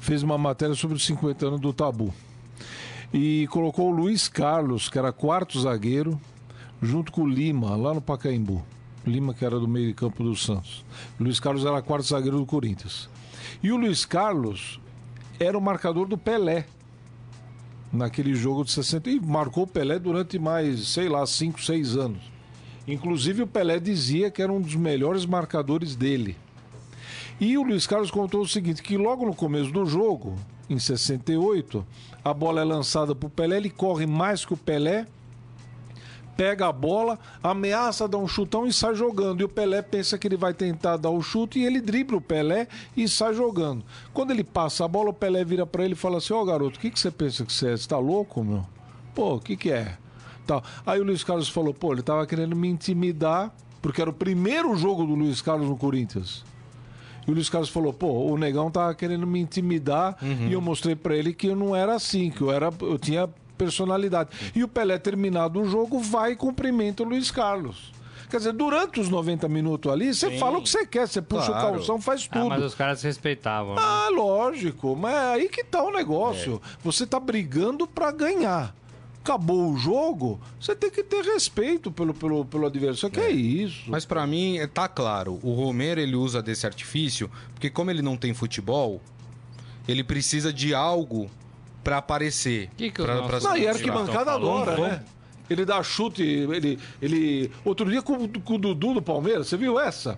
fez 0.00 0.24
uma 0.24 0.36
matéria 0.36 0.74
sobre 0.74 0.96
os 0.96 1.06
50 1.06 1.46
anos 1.46 1.60
do 1.60 1.72
Tabu. 1.72 2.12
E 3.14 3.46
colocou 3.52 3.88
o 3.88 3.94
Luiz 3.94 4.28
Carlos, 4.28 4.88
que 4.88 4.98
era 4.98 5.12
quarto 5.12 5.60
zagueiro, 5.60 6.20
junto 6.82 7.12
com 7.12 7.22
o 7.22 7.28
Lima, 7.28 7.76
lá 7.76 7.94
no 7.94 8.00
Pacaembu. 8.00 8.62
Lima, 9.06 9.32
que 9.32 9.44
era 9.44 9.58
do 9.58 9.66
meio 9.66 9.88
de 9.88 9.94
campo 9.94 10.22
do 10.22 10.36
Santos. 10.36 10.84
Luiz 11.18 11.40
Carlos 11.40 11.64
era 11.64 11.80
quarto 11.80 12.06
zagueiro 12.06 12.38
do 12.38 12.46
Corinthians. 12.46 13.08
E 13.62 13.72
o 13.72 13.76
Luiz 13.76 14.04
Carlos 14.04 14.80
era 15.38 15.56
o 15.56 15.60
marcador 15.60 16.06
do 16.06 16.18
Pelé 16.18 16.66
naquele 17.92 18.34
jogo 18.34 18.64
de 18.64 18.70
60 18.70 19.10
e 19.10 19.20
marcou 19.20 19.64
o 19.64 19.66
Pelé 19.66 19.98
durante 19.98 20.38
mais, 20.38 20.88
sei 20.88 21.08
lá, 21.08 21.26
5, 21.26 21.62
6 21.62 21.96
anos. 21.96 22.22
Inclusive 22.86 23.42
o 23.42 23.46
Pelé 23.46 23.78
dizia 23.78 24.30
que 24.30 24.42
era 24.42 24.52
um 24.52 24.60
dos 24.60 24.74
melhores 24.74 25.24
marcadores 25.26 25.96
dele. 25.96 26.36
E 27.40 27.56
o 27.56 27.62
Luiz 27.62 27.86
Carlos 27.86 28.10
contou 28.10 28.42
o 28.42 28.48
seguinte, 28.48 28.82
que 28.82 28.96
logo 28.96 29.24
no 29.24 29.34
começo 29.34 29.70
do 29.70 29.86
jogo, 29.86 30.36
em 30.68 30.78
68, 30.78 31.84
a 32.22 32.34
bola 32.34 32.60
é 32.60 32.64
lançada 32.64 33.14
para 33.14 33.26
o 33.26 33.30
Pelé, 33.30 33.56
ele 33.56 33.70
corre 33.70 34.06
mais 34.06 34.44
que 34.44 34.52
o 34.52 34.56
Pelé, 34.56 35.06
pega 36.40 36.68
a 36.68 36.72
bola, 36.72 37.18
ameaça 37.42 38.08
dar 38.08 38.16
um 38.16 38.26
chutão 38.26 38.66
e 38.66 38.72
sai 38.72 38.94
jogando. 38.94 39.42
E 39.42 39.44
o 39.44 39.48
Pelé 39.48 39.82
pensa 39.82 40.16
que 40.16 40.26
ele 40.26 40.38
vai 40.38 40.54
tentar 40.54 40.96
dar 40.96 41.10
o 41.10 41.20
chute 41.20 41.58
e 41.58 41.66
ele 41.66 41.82
dribla 41.82 42.16
o 42.16 42.20
Pelé 42.20 42.66
e 42.96 43.06
sai 43.06 43.34
jogando. 43.34 43.84
Quando 44.14 44.30
ele 44.30 44.42
passa 44.42 44.86
a 44.86 44.88
bola, 44.88 45.10
o 45.10 45.12
Pelé 45.12 45.44
vira 45.44 45.66
para 45.66 45.84
ele 45.84 45.92
e 45.92 45.96
fala 45.96 46.16
assim: 46.16 46.32
Ó, 46.32 46.40
oh, 46.40 46.44
garoto, 46.46 46.78
o 46.78 46.80
que, 46.80 46.90
que 46.90 46.98
você 46.98 47.10
pensa 47.10 47.44
que 47.44 47.52
você 47.52 47.72
é? 47.72 47.76
Você 47.76 47.86
tá 47.86 47.98
louco, 47.98 48.42
meu? 48.42 48.64
Pô, 49.14 49.34
o 49.34 49.38
que, 49.38 49.54
que 49.54 49.70
é? 49.70 49.98
Tá. 50.46 50.62
Aí 50.86 50.98
o 50.98 51.04
Luiz 51.04 51.22
Carlos 51.22 51.50
falou: 51.50 51.74
pô, 51.74 51.92
ele 51.92 52.00
tava 52.00 52.26
querendo 52.26 52.56
me 52.56 52.68
intimidar, 52.68 53.54
porque 53.82 54.00
era 54.00 54.08
o 54.08 54.14
primeiro 54.14 54.74
jogo 54.76 55.04
do 55.04 55.14
Luiz 55.14 55.42
Carlos 55.42 55.68
no 55.68 55.76
Corinthians. 55.76 56.42
E 57.28 57.30
o 57.30 57.34
Luiz 57.34 57.50
Carlos 57.50 57.68
falou: 57.68 57.92
pô, 57.92 58.32
o 58.32 58.38
negão 58.38 58.70
tava 58.70 58.94
querendo 58.94 59.26
me 59.26 59.40
intimidar 59.40 60.16
uhum. 60.22 60.48
e 60.48 60.54
eu 60.54 60.60
mostrei 60.62 60.96
para 60.96 61.14
ele 61.14 61.34
que 61.34 61.48
eu 61.48 61.56
não 61.56 61.76
era 61.76 61.94
assim, 61.94 62.30
que 62.30 62.40
eu, 62.40 62.50
era, 62.50 62.72
eu 62.80 62.98
tinha 62.98 63.28
personalidade. 63.60 64.30
E 64.54 64.64
o 64.64 64.68
Pelé, 64.68 64.98
terminado 64.98 65.60
o 65.60 65.68
jogo, 65.68 66.00
vai 66.00 66.32
e 66.32 66.36
cumprimenta 66.36 67.02
o 67.02 67.06
Luiz 67.06 67.30
Carlos. 67.30 67.92
Quer 68.30 68.38
dizer, 68.38 68.52
durante 68.52 69.00
os 69.00 69.08
90 69.08 69.48
minutos 69.48 69.92
ali, 69.92 70.14
você 70.14 70.38
fala 70.38 70.58
o 70.58 70.62
que 70.62 70.68
você 70.68 70.86
quer, 70.86 71.06
você 71.06 71.20
puxa 71.20 71.46
claro. 71.46 71.68
o 71.68 71.72
calção, 71.72 72.00
faz 72.00 72.26
tudo. 72.28 72.46
Ah, 72.46 72.50
mas 72.50 72.62
os 72.62 72.74
caras 72.74 73.00
se 73.00 73.06
respeitavam. 73.06 73.74
Né? 73.74 73.82
Ah, 73.84 74.08
lógico. 74.08 74.96
Mas 74.96 75.14
é 75.14 75.34
aí 75.34 75.48
que 75.48 75.64
tá 75.64 75.82
o 75.82 75.90
negócio. 75.90 76.62
É. 76.64 76.78
Você 76.82 77.04
tá 77.04 77.18
brigando 77.18 77.88
para 77.88 78.12
ganhar. 78.12 78.74
Acabou 79.22 79.72
o 79.72 79.76
jogo, 79.76 80.40
você 80.58 80.74
tem 80.74 80.90
que 80.90 81.02
ter 81.02 81.22
respeito 81.22 81.90
pelo, 81.90 82.14
pelo, 82.14 82.44
pelo 82.44 82.66
adversário. 82.66 83.12
Que 83.12 83.20
é, 83.20 83.26
é 83.26 83.30
isso. 83.30 83.82
Mas 83.90 84.06
para 84.06 84.26
mim, 84.26 84.58
tá 84.72 84.88
claro. 84.88 85.38
O 85.42 85.52
Romero, 85.52 86.00
ele 86.00 86.16
usa 86.16 86.40
desse 86.40 86.64
artifício, 86.66 87.30
porque 87.52 87.68
como 87.68 87.90
ele 87.90 88.00
não 88.00 88.16
tem 88.16 88.32
futebol, 88.32 89.00
ele 89.86 90.02
precisa 90.02 90.50
de 90.52 90.72
algo 90.72 91.28
para 91.82 91.98
aparecer. 91.98 92.70
Que 92.76 92.90
que 92.90 93.02
pra, 93.02 93.22
pra... 93.22 93.40
Não, 93.40 93.56
e 93.56 93.66
arquibancada 93.66 94.32
adora, 94.32 94.76
né? 94.76 95.04
Ele 95.48 95.64
dá 95.64 95.82
chute, 95.82 96.22
ele. 96.22 96.78
ele... 97.02 97.50
Outro 97.64 97.90
dia 97.90 98.02
com, 98.02 98.28
com 98.28 98.54
o 98.54 98.58
Dudu 98.58 98.94
do 98.94 99.02
Palmeiras, 99.02 99.48
você 99.48 99.56
viu 99.56 99.80
essa? 99.80 100.16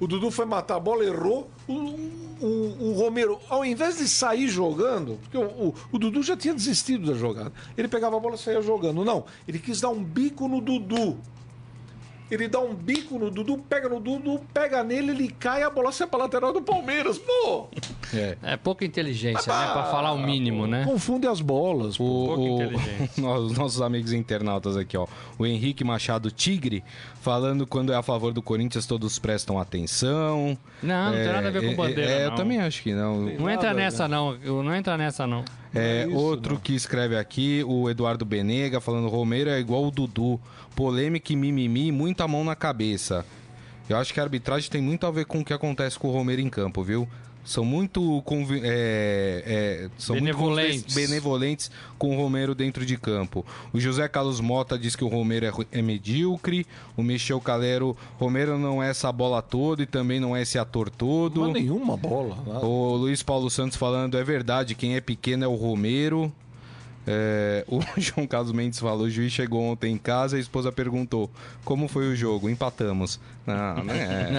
O 0.00 0.06
Dudu 0.06 0.30
foi 0.30 0.46
matar 0.46 0.76
a 0.76 0.80
bola, 0.80 1.04
errou. 1.04 1.50
O, 1.68 1.74
o, 1.74 2.76
o 2.80 2.92
Romero, 2.94 3.38
ao 3.48 3.64
invés 3.64 3.98
de 3.98 4.08
sair 4.08 4.48
jogando, 4.48 5.18
porque 5.22 5.36
o, 5.36 5.42
o, 5.42 5.74
o, 5.92 5.98
Dudu 5.98 6.22
já 6.22 6.36
tinha 6.36 6.54
desistido 6.54 7.12
da 7.12 7.16
jogada, 7.16 7.52
ele 7.76 7.86
pegava 7.86 8.16
a 8.16 8.20
bola 8.20 8.34
e 8.34 8.38
saía 8.38 8.62
jogando. 8.62 9.04
Não, 9.04 9.26
ele 9.46 9.58
quis 9.58 9.80
dar 9.80 9.90
um 9.90 10.02
bico 10.02 10.48
no 10.48 10.60
Dudu 10.60 11.18
ele 12.32 12.48
dá 12.48 12.60
um 12.60 12.74
bico 12.74 13.18
no 13.18 13.30
Dudu, 13.30 13.58
pega 13.58 13.90
no 13.90 14.00
Dudu, 14.00 14.40
pega 14.54 14.82
nele, 14.82 15.10
ele 15.10 15.28
cai, 15.28 15.62
a 15.62 15.68
bola 15.68 15.92
sai 15.92 16.06
pra 16.06 16.20
lateral 16.20 16.50
do 16.50 16.62
Palmeiras, 16.62 17.18
pô! 17.18 17.68
É, 18.14 18.36
é 18.42 18.56
pouca 18.58 18.84
inteligência, 18.84 19.50
ah, 19.50 19.68
né? 19.68 19.72
Pra 19.72 19.84
falar 19.84 20.12
o 20.12 20.18
mínimo, 20.18 20.66
né? 20.66 20.84
Confunde 20.84 21.26
as 21.26 21.40
bolas, 21.40 21.96
pô. 21.96 22.04
O, 22.04 22.26
pouca 22.26 22.42
inteligência. 22.42 23.24
Os 23.24 23.56
nossos 23.56 23.80
amigos 23.80 24.12
internautas 24.12 24.76
aqui, 24.76 24.98
ó. 24.98 25.06
O 25.38 25.46
Henrique 25.46 25.82
Machado 25.82 26.30
Tigre, 26.30 26.84
falando 27.22 27.66
quando 27.66 27.90
é 27.90 27.96
a 27.96 28.02
favor 28.02 28.34
do 28.34 28.42
Corinthians, 28.42 28.84
todos 28.84 29.18
prestam 29.18 29.58
atenção. 29.58 30.58
Não, 30.82 31.10
não 31.10 31.14
é, 31.14 31.24
tem 31.24 31.32
nada 31.32 31.48
a 31.48 31.50
ver 31.50 31.64
com 31.64 31.74
bandeira, 31.74 32.10
é, 32.10 32.22
é, 32.24 32.26
Eu 32.26 32.34
também 32.34 32.60
acho 32.60 32.82
que 32.82 32.92
não. 32.92 33.18
Não, 33.22 33.48
entra 33.48 33.72
nessa, 33.72 34.06
não. 34.06 34.36
Não 34.36 34.74
entra 34.74 34.98
nessa, 34.98 35.26
não. 35.26 35.42
É, 35.74 36.06
isso, 36.06 36.14
outro 36.14 36.54
não. 36.54 36.60
que 36.60 36.74
escreve 36.74 37.16
aqui, 37.16 37.64
o 37.66 37.88
Eduardo 37.88 38.24
Benega, 38.24 38.80
falando 38.80 39.08
Romero 39.08 39.50
é 39.50 39.58
igual 39.58 39.86
o 39.86 39.90
Dudu. 39.90 40.40
Polêmica 40.76 41.32
e 41.32 41.36
mimimi, 41.36 41.90
muita 41.90 42.28
mão 42.28 42.44
na 42.44 42.54
cabeça. 42.54 43.24
Eu 43.88 43.96
acho 43.96 44.12
que 44.12 44.20
a 44.20 44.22
arbitragem 44.22 44.70
tem 44.70 44.80
muito 44.80 45.06
a 45.06 45.10
ver 45.10 45.26
com 45.26 45.40
o 45.40 45.44
que 45.44 45.52
acontece 45.52 45.98
com 45.98 46.08
o 46.08 46.12
Romero 46.12 46.40
em 46.40 46.48
campo, 46.48 46.82
viu? 46.82 47.08
São 47.44 47.64
muito, 47.64 48.22
é, 48.62 49.42
é, 49.44 49.90
são 49.98 50.16
benevolentes. 50.16 50.94
muito 50.94 50.94
benevolentes 50.94 51.70
com 51.98 52.14
o 52.14 52.20
Romero 52.20 52.54
dentro 52.54 52.86
de 52.86 52.96
campo. 52.96 53.44
O 53.72 53.80
José 53.80 54.06
Carlos 54.08 54.40
Mota 54.40 54.78
diz 54.78 54.94
que 54.94 55.04
o 55.04 55.08
Romero 55.08 55.46
é, 55.46 55.78
é 55.78 55.82
medíocre. 55.82 56.66
O 56.96 57.02
Michel 57.02 57.40
Calero, 57.40 57.96
Romero 58.18 58.58
não 58.58 58.82
é 58.82 58.90
essa 58.90 59.10
bola 59.10 59.42
toda 59.42 59.82
e 59.82 59.86
também 59.86 60.20
não 60.20 60.36
é 60.36 60.42
esse 60.42 60.58
ator 60.58 60.88
todo. 60.88 61.40
Não 61.40 61.50
é 61.50 61.52
nenhuma 61.54 61.96
bola. 61.96 62.36
Nada. 62.46 62.64
O 62.64 62.96
Luiz 62.96 63.22
Paulo 63.22 63.50
Santos 63.50 63.76
falando, 63.76 64.16
é 64.16 64.24
verdade, 64.24 64.74
quem 64.74 64.94
é 64.94 65.00
pequeno 65.00 65.44
é 65.44 65.48
o 65.48 65.54
Romero. 65.54 66.32
É, 67.06 67.64
o 67.68 67.80
João 67.96 68.26
Carlos 68.26 68.52
Mendes 68.52 68.78
falou: 68.78 69.06
o 69.06 69.10
juiz 69.10 69.32
chegou 69.32 69.62
ontem 69.62 69.92
em 69.94 69.98
casa 69.98 70.36
e 70.36 70.38
a 70.38 70.40
esposa 70.40 70.70
perguntou: 70.70 71.30
como 71.64 71.88
foi 71.88 72.12
o 72.12 72.16
jogo? 72.16 72.48
Empatamos. 72.48 73.20
Não, 73.46 73.84
não 73.84 73.94
é. 73.94 74.30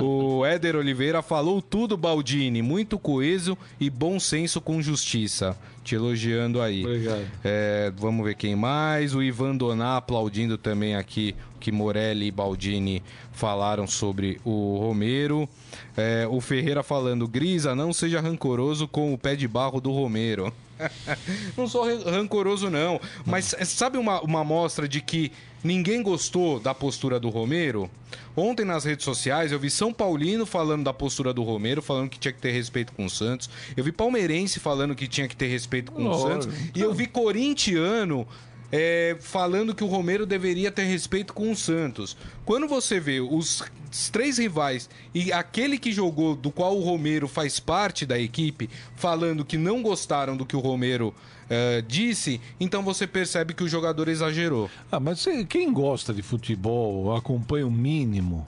o 0.00 0.46
Éder 0.46 0.76
Oliveira 0.76 1.20
falou 1.20 1.60
tudo, 1.60 1.96
Baldini. 1.96 2.62
Muito 2.62 2.98
coeso 2.98 3.56
e 3.78 3.90
bom 3.90 4.18
senso 4.18 4.60
com 4.60 4.80
justiça. 4.80 5.56
Te 5.88 5.94
elogiando 5.94 6.60
aí. 6.60 6.84
Obrigado. 6.84 7.26
É, 7.42 7.90
vamos 7.96 8.22
ver 8.22 8.34
quem 8.34 8.54
mais. 8.54 9.14
O 9.14 9.22
Ivan 9.22 9.56
Doná 9.56 9.96
aplaudindo 9.96 10.58
também 10.58 10.94
aqui 10.94 11.34
que 11.58 11.72
Morelli 11.72 12.26
e 12.26 12.30
Baldini 12.30 13.02
falaram 13.32 13.86
sobre 13.86 14.38
o 14.44 14.76
Romero. 14.76 15.48
É, 15.96 16.28
o 16.30 16.42
Ferreira 16.42 16.82
falando, 16.82 17.26
Grisa, 17.26 17.74
não 17.74 17.90
seja 17.90 18.20
rancoroso 18.20 18.86
com 18.86 19.14
o 19.14 19.16
pé 19.16 19.34
de 19.34 19.48
barro 19.48 19.80
do 19.80 19.90
Romero. 19.90 20.52
não 21.56 21.66
sou 21.66 21.86
rancoroso, 22.04 22.68
não. 22.68 23.00
Mas 23.24 23.54
sabe 23.64 23.96
uma, 23.96 24.20
uma 24.20 24.44
mostra 24.44 24.86
de 24.86 25.00
que 25.00 25.32
ninguém 25.62 26.02
gostou 26.02 26.60
da 26.60 26.74
postura 26.74 27.18
do 27.18 27.28
Romero? 27.28 27.90
Ontem 28.36 28.64
nas 28.64 28.84
redes 28.84 29.04
sociais 29.04 29.52
eu 29.52 29.58
vi 29.58 29.68
São 29.70 29.92
Paulino 29.92 30.46
falando 30.46 30.84
da 30.84 30.92
postura 30.92 31.32
do 31.32 31.42
Romero, 31.42 31.82
falando 31.82 32.08
que 32.08 32.18
tinha 32.18 32.32
que 32.32 32.40
ter 32.40 32.52
respeito 32.52 32.92
com 32.92 33.04
o 33.04 33.10
Santos. 33.10 33.50
Eu 33.76 33.84
vi 33.84 33.92
palmeirense 33.92 34.60
falando 34.60 34.94
que 34.94 35.08
tinha 35.08 35.26
que 35.26 35.36
ter 35.36 35.48
respeito 35.48 35.92
com 35.92 36.08
o 36.08 36.18
Santos. 36.18 36.48
E 36.74 36.80
eu 36.80 36.94
vi 36.94 37.06
corintiano 37.06 38.26
é, 38.70 39.16
falando 39.20 39.74
que 39.74 39.82
o 39.82 39.86
Romero 39.86 40.26
deveria 40.26 40.70
ter 40.70 40.84
respeito 40.84 41.32
com 41.32 41.50
o 41.50 41.56
Santos. 41.56 42.16
Quando 42.44 42.68
você 42.68 43.00
vê 43.00 43.20
os 43.20 43.62
três 44.10 44.38
rivais 44.38 44.88
e 45.14 45.32
aquele 45.32 45.78
que 45.78 45.92
jogou, 45.92 46.34
do 46.34 46.50
qual 46.50 46.76
o 46.76 46.82
Romero 46.82 47.26
faz 47.26 47.58
parte 47.58 48.04
da 48.04 48.18
equipe, 48.18 48.68
falando 48.96 49.44
que 49.44 49.56
não 49.56 49.82
gostaram 49.82 50.36
do 50.36 50.46
que 50.46 50.56
o 50.56 50.60
Romero 50.60 51.14
uh, 51.48 51.82
disse, 51.82 52.40
então 52.60 52.82
você 52.82 53.06
percebe 53.06 53.54
que 53.54 53.64
o 53.64 53.68
jogador 53.68 54.08
exagerou. 54.08 54.70
Ah, 54.90 55.00
mas 55.00 55.26
quem 55.48 55.72
gosta 55.72 56.12
de 56.12 56.22
futebol 56.22 57.16
acompanha 57.16 57.66
o 57.66 57.70
mínimo. 57.70 58.46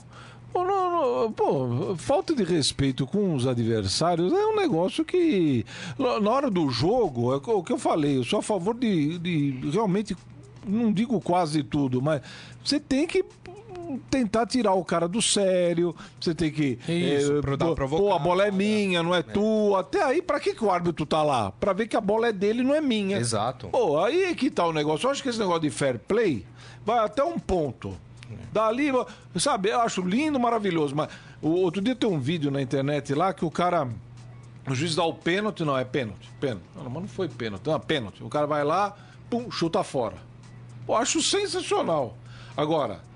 Pô, 0.53 0.65
não, 0.65 0.91
não, 0.91 1.31
pô, 1.31 1.95
falta 1.95 2.35
de 2.35 2.43
respeito 2.43 3.07
com 3.07 3.33
os 3.33 3.47
adversários 3.47 4.33
é 4.33 4.45
um 4.47 4.55
negócio 4.55 5.05
que, 5.05 5.65
na 5.97 6.29
hora 6.29 6.49
do 6.49 6.69
jogo, 6.69 7.33
é 7.33 7.37
o 7.37 7.63
que 7.63 7.71
eu 7.71 7.77
falei, 7.77 8.17
eu 8.17 8.23
sou 8.25 8.39
a 8.39 8.43
favor 8.43 8.75
de, 8.75 9.17
de 9.17 9.69
realmente, 9.71 10.15
não 10.67 10.91
digo 10.91 11.21
quase 11.21 11.63
tudo, 11.63 12.01
mas 12.01 12.21
você 12.63 12.81
tem 12.81 13.07
que 13.07 13.23
tentar 13.97 14.45
tirar 14.45 14.73
o 14.73 14.83
cara 14.83 15.07
do 15.07 15.21
sério, 15.21 15.95
você 16.19 16.33
tem 16.33 16.51
que. 16.51 16.79
Isso, 16.87 17.37
é, 17.37 17.57
dar 17.57 17.73
pô, 17.75 18.13
a 18.13 18.19
bola 18.19 18.47
é 18.47 18.51
minha, 18.51 19.01
não 19.01 19.13
é, 19.13 19.19
é. 19.19 19.23
tua. 19.23 19.81
Até 19.81 20.03
aí, 20.03 20.21
pra 20.21 20.39
que, 20.39 20.53
que 20.53 20.63
o 20.63 20.71
árbitro 20.71 21.05
tá 21.05 21.23
lá? 21.23 21.51
Pra 21.51 21.73
ver 21.73 21.87
que 21.87 21.95
a 21.95 22.01
bola 22.01 22.27
é 22.27 22.31
dele 22.31 22.63
não 22.63 22.73
é 22.73 22.81
minha. 22.81 23.17
Exato. 23.17 23.69
Pô, 23.69 23.99
aí 24.03 24.23
é 24.23 24.35
que 24.35 24.49
tá 24.49 24.65
o 24.65 24.73
negócio. 24.73 25.07
Eu 25.07 25.11
acho 25.11 25.23
que 25.23 25.29
esse 25.29 25.39
negócio 25.39 25.61
de 25.61 25.69
fair 25.69 25.99
play 25.99 26.45
vai 26.85 26.99
até 26.99 27.23
um 27.23 27.37
ponto. 27.37 27.97
Dali, 28.51 28.91
sabe, 29.37 29.69
eu 29.69 29.81
acho 29.81 30.01
lindo, 30.01 30.39
maravilhoso. 30.39 30.95
Mas 30.95 31.09
o 31.41 31.49
outro 31.49 31.81
dia 31.81 31.95
tem 31.95 32.09
um 32.09 32.19
vídeo 32.19 32.51
na 32.51 32.61
internet 32.61 33.13
lá 33.13 33.33
que 33.33 33.45
o 33.45 33.51
cara. 33.51 33.87
O 34.67 34.75
juiz 34.75 34.95
dá 34.95 35.03
o 35.03 35.13
pênalti, 35.13 35.63
não, 35.63 35.77
é 35.77 35.83
pênalti. 35.83 36.29
Pênalti. 36.39 36.63
Não, 36.75 36.83
mas 36.83 37.01
não 37.01 37.07
foi 37.07 37.27
pênalti, 37.27 37.65
não, 37.65 37.75
é 37.75 37.79
pênalti. 37.79 38.23
O 38.23 38.29
cara 38.29 38.45
vai 38.45 38.63
lá, 38.63 38.95
pum, 39.29 39.49
chuta 39.49 39.83
fora. 39.83 40.17
Pô, 40.85 40.95
acho 40.95 41.21
sensacional. 41.21 42.15
Agora. 42.55 43.10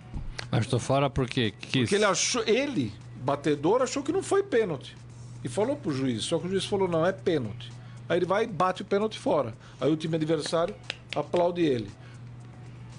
Mas 0.56 0.68
tô 0.68 0.80
fora 0.80 1.10
porque 1.10 1.52
quis... 1.52 1.82
Porque 1.82 1.96
ele 1.96 2.06
achou. 2.06 2.44
Ele, 2.46 2.94
batedor, 3.24 3.82
achou 3.82 4.02
que 4.02 4.12
não 4.12 4.24
foi 4.24 4.44
pênalti. 4.44 4.96
e 5.44 5.50
falou 5.50 5.76
pro 5.76 5.92
juiz. 5.92 6.24
Só 6.24 6.40
que 6.40 6.48
o 6.48 6.50
juiz 6.50 6.66
falou: 6.66 6.88
não, 6.88 7.06
é 7.06 7.12
pênalti. 7.12 7.72
Aí 8.08 8.18
ele 8.18 8.26
vai 8.26 8.44
e 8.44 8.48
bate 8.48 8.82
o 8.82 8.86
pênalti 8.86 9.18
fora. 9.18 9.54
Aí 9.80 9.92
o 9.92 9.98
time 9.98 10.16
adversário 10.16 10.76
aplaude 11.16 11.62
ele. 11.62 11.90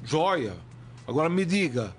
Joia. 0.05 0.55
Agora 1.07 1.29
me 1.29 1.45
diga: 1.45 1.95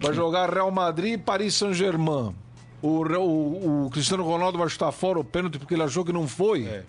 vai 0.00 0.14
jogar 0.14 0.50
Real 0.50 0.70
Madrid 0.70 1.14
e 1.14 1.18
Paris 1.18 1.54
Saint-Germain. 1.54 2.34
O, 2.80 3.02
o, 3.02 3.86
o, 3.86 3.90
Cristiano 3.90 4.22
Ronaldo 4.24 4.56
vai 4.56 4.68
chutar 4.68 4.92
fora 4.92 5.18
o 5.18 5.24
pênalti 5.24 5.58
porque 5.58 5.74
ele 5.74 5.82
achou 5.82 6.04
que 6.04 6.12
não 6.12 6.28
foi. 6.28 6.64
É. 6.66 6.84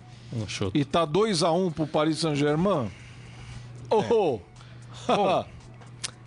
E 0.72 0.84
tá 0.84 1.04
2x1 1.06 1.66
um 1.66 1.70
pro 1.70 1.86
Paris 1.86 2.18
Saint-Germain. 2.18 2.90
Oh! 3.90 4.38
É. 5.08 5.12
oh. 5.12 5.44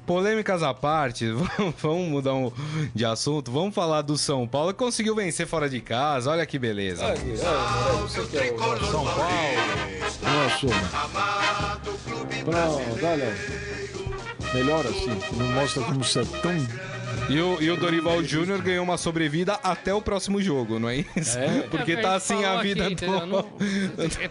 Polêmicas 0.05 0.61
à 0.61 0.73
parte, 0.73 1.25
vamos 1.81 2.09
mudar 2.09 2.33
um 2.33 2.51
de 2.93 3.05
assunto. 3.05 3.51
Vamos 3.51 3.73
falar 3.73 4.01
do 4.01 4.17
São 4.17 4.47
Paulo 4.47 4.73
que 4.73 4.79
conseguiu 4.79 5.15
vencer 5.15 5.47
fora 5.47 5.69
de 5.69 5.79
casa. 5.79 6.31
Olha 6.31 6.45
que 6.45 6.59
beleza. 6.59 7.05
É, 7.05 7.07
é, 7.07 7.11
é, 7.11 7.37
São 7.37 9.05
Paulo. 9.05 9.23
Não 10.21 10.45
assuma. 10.45 10.89
Pronto, 12.43 13.05
olha. 13.05 13.37
Melhor 14.53 14.85
assim, 14.85 15.19
não 15.35 15.47
mostra 15.47 15.81
como 15.83 16.03
você 16.03 16.19
é 16.19 16.25
tão 16.25 16.53
e 17.29 17.39
o, 17.39 17.61
e 17.61 17.71
o 17.71 17.77
Dorival 17.77 18.21
Júnior 18.23 18.61
ganhou 18.61 18.83
uma 18.83 18.97
sobrevida 18.97 19.53
até 19.63 19.93
o 19.93 20.01
próximo 20.01 20.41
jogo, 20.41 20.77
não 20.77 20.89
é 20.89 20.97
isso? 21.15 21.37
É. 21.37 21.61
Porque 21.71 21.95
tá 21.95 22.15
assim 22.15 22.43
a 22.43 22.61
vida 22.61 22.85
aqui, 22.85 22.95
toda. 22.95 23.25
Não, 23.25 23.43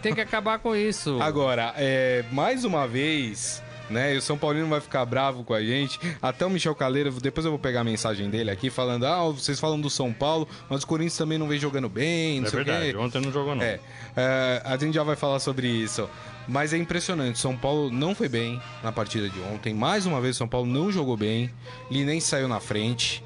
tem 0.00 0.14
que 0.14 0.20
acabar 0.20 0.58
com 0.58 0.76
isso. 0.76 1.20
Agora, 1.20 1.72
é, 1.76 2.24
mais 2.30 2.64
uma 2.64 2.86
vez 2.86 3.62
né? 3.93 4.14
E 4.14 4.18
o 4.18 4.22
São 4.22 4.36
Paulino 4.36 4.66
vai 4.66 4.80
ficar 4.80 5.05
bravo 5.05 5.45
com 5.45 5.55
a 5.55 5.62
gente. 5.62 6.01
Até 6.20 6.45
o 6.45 6.51
Michel 6.51 6.74
Caleira, 6.74 7.11
depois 7.11 7.45
eu 7.45 7.53
vou 7.53 7.59
pegar 7.59 7.82
a 7.82 7.84
mensagem 7.84 8.28
dele 8.28 8.51
aqui, 8.51 8.70
falando: 8.70 9.07
ah, 9.07 9.22
vocês 9.30 9.61
falam 9.61 9.80
do 9.80 9.90
São 9.90 10.12
Paulo, 10.12 10.49
mas 10.68 10.82
o 10.82 10.86
Corinthians 10.86 11.16
também 11.16 11.38
não 11.38 11.47
vem 11.47 11.59
jogando 11.59 11.88
bem, 11.88 12.40
não 12.40 12.47
é 12.49 12.51
sei 12.51 12.64
verdade, 12.64 12.90
o 12.90 12.93
quê. 12.93 12.97
ontem 12.97 13.20
não 13.20 13.30
jogou, 13.30 13.55
não. 13.55 13.62
É, 13.62 13.78
é, 14.16 14.62
a 14.64 14.76
gente 14.76 14.95
já 14.95 15.03
vai 15.03 15.16
falar 15.16 15.38
sobre 15.38 15.68
isso. 15.68 16.09
Mas 16.49 16.72
é 16.72 16.76
impressionante, 16.76 17.38
São 17.38 17.57
Paulo 17.57 17.90
não 17.90 18.14
foi 18.14 18.28
bem 18.28 18.61
na 18.82 18.90
partida 18.90 19.28
de 19.28 19.38
ontem. 19.40 19.72
Mais 19.72 20.07
uma 20.07 20.20
vez, 20.20 20.34
o 20.34 20.38
São 20.38 20.49
Paulo 20.49 20.66
não 20.66 20.90
jogou 20.90 21.16
bem. 21.16 21.51
nem 21.88 22.18
saiu 22.18 22.49
na 22.49 22.59
frente. 22.59 23.22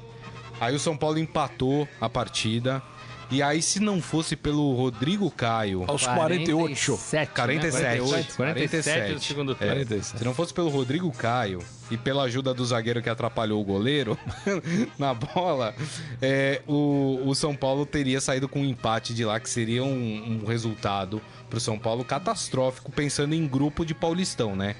Aí 0.59 0.75
o 0.75 0.79
São 0.79 0.95
Paulo 0.95 1.17
empatou 1.17 1.87
a 1.99 2.09
partida. 2.09 2.81
E 3.29 3.41
aí, 3.41 3.61
se 3.61 3.79
não 3.79 4.01
fosse 4.01 4.35
pelo 4.35 4.73
Rodrigo 4.73 5.29
Caio. 5.29 5.83
Aos 5.87 6.05
48. 6.05 6.97
47. 6.97 7.31
47. 7.33 7.99
48, 7.99 8.35
47 8.35 9.13
do 9.13 9.19
segundo 9.19 9.55
tempo. 9.55 9.93
É, 9.93 10.01
se 10.01 10.23
não 10.23 10.33
fosse 10.33 10.53
pelo 10.53 10.69
Rodrigo 10.69 11.11
Caio 11.11 11.59
e 11.91 11.97
pela 11.97 12.23
ajuda 12.23 12.53
do 12.53 12.65
zagueiro 12.65 13.01
que 13.01 13.09
atrapalhou 13.09 13.61
o 13.61 13.65
goleiro 13.65 14.17
na 14.97 15.13
bola, 15.13 15.75
é, 16.21 16.61
o, 16.67 17.21
o 17.25 17.35
São 17.35 17.55
Paulo 17.55 17.85
teria 17.85 18.21
saído 18.21 18.47
com 18.47 18.61
um 18.61 18.65
empate 18.65 19.13
de 19.13 19.25
lá, 19.25 19.39
que 19.39 19.49
seria 19.49 19.83
um, 19.83 20.41
um 20.41 20.45
resultado 20.45 21.21
para 21.49 21.57
o 21.57 21.61
São 21.61 21.77
Paulo 21.77 22.03
catastrófico, 22.03 22.91
pensando 22.91 23.33
em 23.33 23.47
grupo 23.47 23.85
de 23.85 23.93
Paulistão, 23.93 24.55
né? 24.55 24.75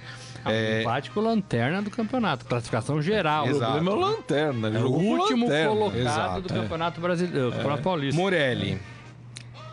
É... 0.46 0.82
Empate 0.82 1.12
com 1.12 1.20
lanterna 1.20 1.82
do 1.82 1.90
campeonato, 1.90 2.46
classificação 2.46 3.02
geral. 3.02 3.48
Exato. 3.48 3.64
O 3.64 3.76
problema 3.76 3.92
é 3.92 3.94
o 3.94 4.00
lanterna. 4.00 4.68
É 4.70 4.84
o 4.84 4.88
último 4.88 5.46
lanterna. 5.46 5.70
colocado 5.70 6.00
Exato, 6.00 6.42
do 6.42 6.54
é. 6.54 6.62
Campeonato 6.62 7.02
Brasileiro, 7.02 7.48
é. 7.50 7.52
Campeonato 7.52 7.84
Paulista. 7.84 8.22
Morelli, 8.22 8.80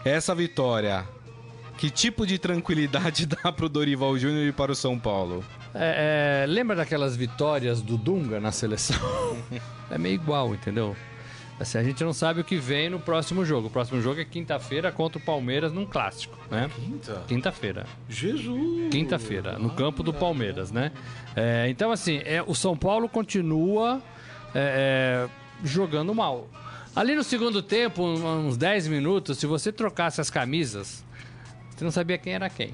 essa 0.05 0.35
vitória, 0.35 1.05
que 1.77 1.91
tipo 1.91 2.27
de 2.27 2.39
tranquilidade 2.39 3.27
dá 3.43 3.53
para 3.53 3.67
o 3.67 3.69
Dorival 3.69 4.17
Júnior 4.19 4.47
e 4.47 4.53
para 4.53 4.73
o 4.73 4.75
São 4.75 4.99
Paulo? 4.99 5.45
É, 5.75 6.45
é, 6.45 6.47
lembra 6.47 6.77
daquelas 6.77 7.17
vitórias 7.17 7.83
do 7.83 7.97
Dunga 7.97 8.39
na 8.41 8.53
seleção? 8.53 8.97
é 9.91 9.99
meio 9.99 10.15
igual, 10.15 10.55
entendeu? 10.55 10.95
Assim, 11.59 11.79
a 11.79 11.85
gente 11.85 12.03
não 12.03 12.13
sabe 12.13 12.41
o 12.41 12.45
que 12.45 12.57
vem 12.57 12.91
no 12.91 12.99
próximo 12.99 13.45
jogo. 13.45 13.69
O 13.69 13.71
próximo 13.71 14.01
jogo 14.01 14.21
é 14.21 14.25
quinta-feira 14.25 14.91
contra 14.91 15.19
o 15.19 15.21
Palmeiras 15.21 15.73
num 15.73 15.87
clássico, 15.87 16.37
né? 16.51 16.69
Quinta? 16.75 17.23
Quinta-feira. 17.29 17.87
Jesus! 18.09 18.91
Quinta-feira, 18.91 19.59
no 19.59 19.71
campo 19.71 20.03
do 20.03 20.13
Palmeiras, 20.13 20.73
né? 20.73 20.91
É, 21.37 21.69
então, 21.69 21.93
assim, 21.93 22.21
é, 22.25 22.43
o 22.45 22.55
São 22.55 22.77
Paulo 22.77 23.09
continua 23.09 24.03
é, 24.55 25.29
é 25.29 25.45
jogando 25.65 26.15
mal. 26.15 26.49
Ali 26.95 27.15
no 27.15 27.25
segundo 27.25 27.63
tempo, 27.63 28.05
uns 28.05 28.57
10 28.57 28.89
minutos, 28.89 29.39
se 29.39 29.47
você 29.47 29.73
trocasse 29.73 30.21
as 30.21 30.31
camisas, 30.31 31.05
você 31.71 31.85
não 31.85 31.91
sabia 31.91 32.19
quem 32.19 32.35
era 32.35 32.49
quem. 32.49 32.73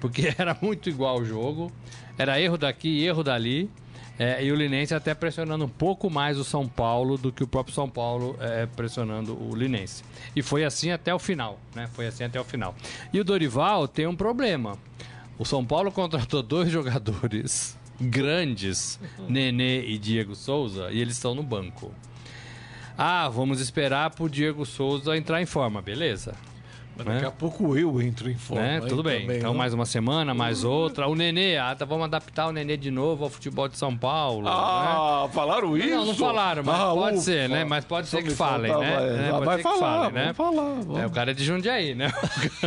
Porque 0.00 0.32
era 0.38 0.56
muito 0.60 0.88
igual 0.88 1.18
o 1.18 1.24
jogo. 1.24 1.72
Era 2.18 2.40
erro 2.40 2.56
daqui, 2.56 3.04
erro 3.04 3.22
dali. 3.22 3.70
É, 4.18 4.42
e 4.42 4.50
o 4.50 4.54
Linense 4.54 4.94
até 4.94 5.14
pressionando 5.14 5.64
um 5.64 5.68
pouco 5.68 6.08
mais 6.08 6.38
o 6.38 6.44
São 6.44 6.66
Paulo 6.66 7.18
do 7.18 7.30
que 7.30 7.44
o 7.44 7.46
próprio 7.46 7.74
São 7.74 7.88
Paulo 7.88 8.36
é, 8.40 8.66
pressionando 8.66 9.34
o 9.34 9.54
Linense. 9.54 10.02
E 10.34 10.42
foi 10.42 10.64
assim 10.64 10.90
até 10.90 11.14
o 11.14 11.18
final, 11.18 11.58
né? 11.74 11.88
Foi 11.92 12.06
assim 12.06 12.24
até 12.24 12.40
o 12.40 12.44
final. 12.44 12.74
E 13.12 13.20
o 13.20 13.24
Dorival 13.24 13.86
tem 13.86 14.06
um 14.06 14.16
problema. 14.16 14.78
O 15.38 15.44
São 15.44 15.64
Paulo 15.64 15.92
contratou 15.92 16.42
dois 16.42 16.70
jogadores 16.70 17.76
grandes, 18.00 18.98
Nenê 19.28 19.86
e 19.86 19.98
Diego 19.98 20.34
Souza, 20.34 20.90
e 20.90 21.00
eles 21.00 21.14
estão 21.14 21.34
no 21.34 21.42
banco. 21.42 21.92
Ah, 22.96 23.28
vamos 23.28 23.60
esperar 23.60 24.10
pro 24.10 24.28
Diego 24.28 24.64
Souza 24.64 25.16
entrar 25.16 25.42
em 25.42 25.46
forma, 25.46 25.82
beleza. 25.82 26.34
Mas 26.96 27.06
daqui 27.06 27.22
né? 27.22 27.28
a 27.28 27.30
pouco 27.30 27.76
eu 27.76 28.00
entro 28.00 28.30
em 28.30 28.36
forma. 28.36 28.62
Né? 28.62 28.80
Tudo 28.80 29.02
bem. 29.02 29.22
Também, 29.22 29.36
então, 29.38 29.52
não? 29.52 29.58
mais 29.58 29.74
uma 29.74 29.84
semana, 29.84 30.32
mais 30.32 30.64
outra. 30.64 31.06
O 31.06 31.14
Nenê, 31.14 31.58
ah, 31.58 31.74
tá, 31.74 31.84
vamos 31.84 32.04
adaptar 32.04 32.48
o 32.48 32.52
Nenê 32.52 32.76
de 32.76 32.90
novo 32.90 33.24
ao 33.24 33.30
futebol 33.30 33.68
de 33.68 33.76
São 33.76 33.96
Paulo. 33.96 34.48
Ah, 34.48 35.24
né? 35.26 35.34
falaram 35.34 35.76
isso? 35.76 35.90
Não, 35.90 36.06
não 36.06 36.14
falaram, 36.14 36.64
mas 36.64 36.80
ah, 36.80 36.94
pode 36.94 37.16
ufa. 37.16 37.24
ser, 37.24 37.48
né? 37.48 37.64
Mas 37.64 37.84
pode 37.84 38.08
ser 38.08 38.22
que 38.22 38.30
falem, 38.30 38.74
né? 38.78 39.30
Ah, 39.32 39.40
vai 39.40 39.60
falar, 39.60 39.78
falem, 39.78 40.12
né? 40.12 40.32
falar. 40.32 40.74
Vamos. 40.80 40.98
É, 40.98 41.06
o 41.06 41.10
cara 41.10 41.32
é 41.32 41.34
de 41.34 41.44
Jundiaí, 41.44 41.94
né? 41.94 42.10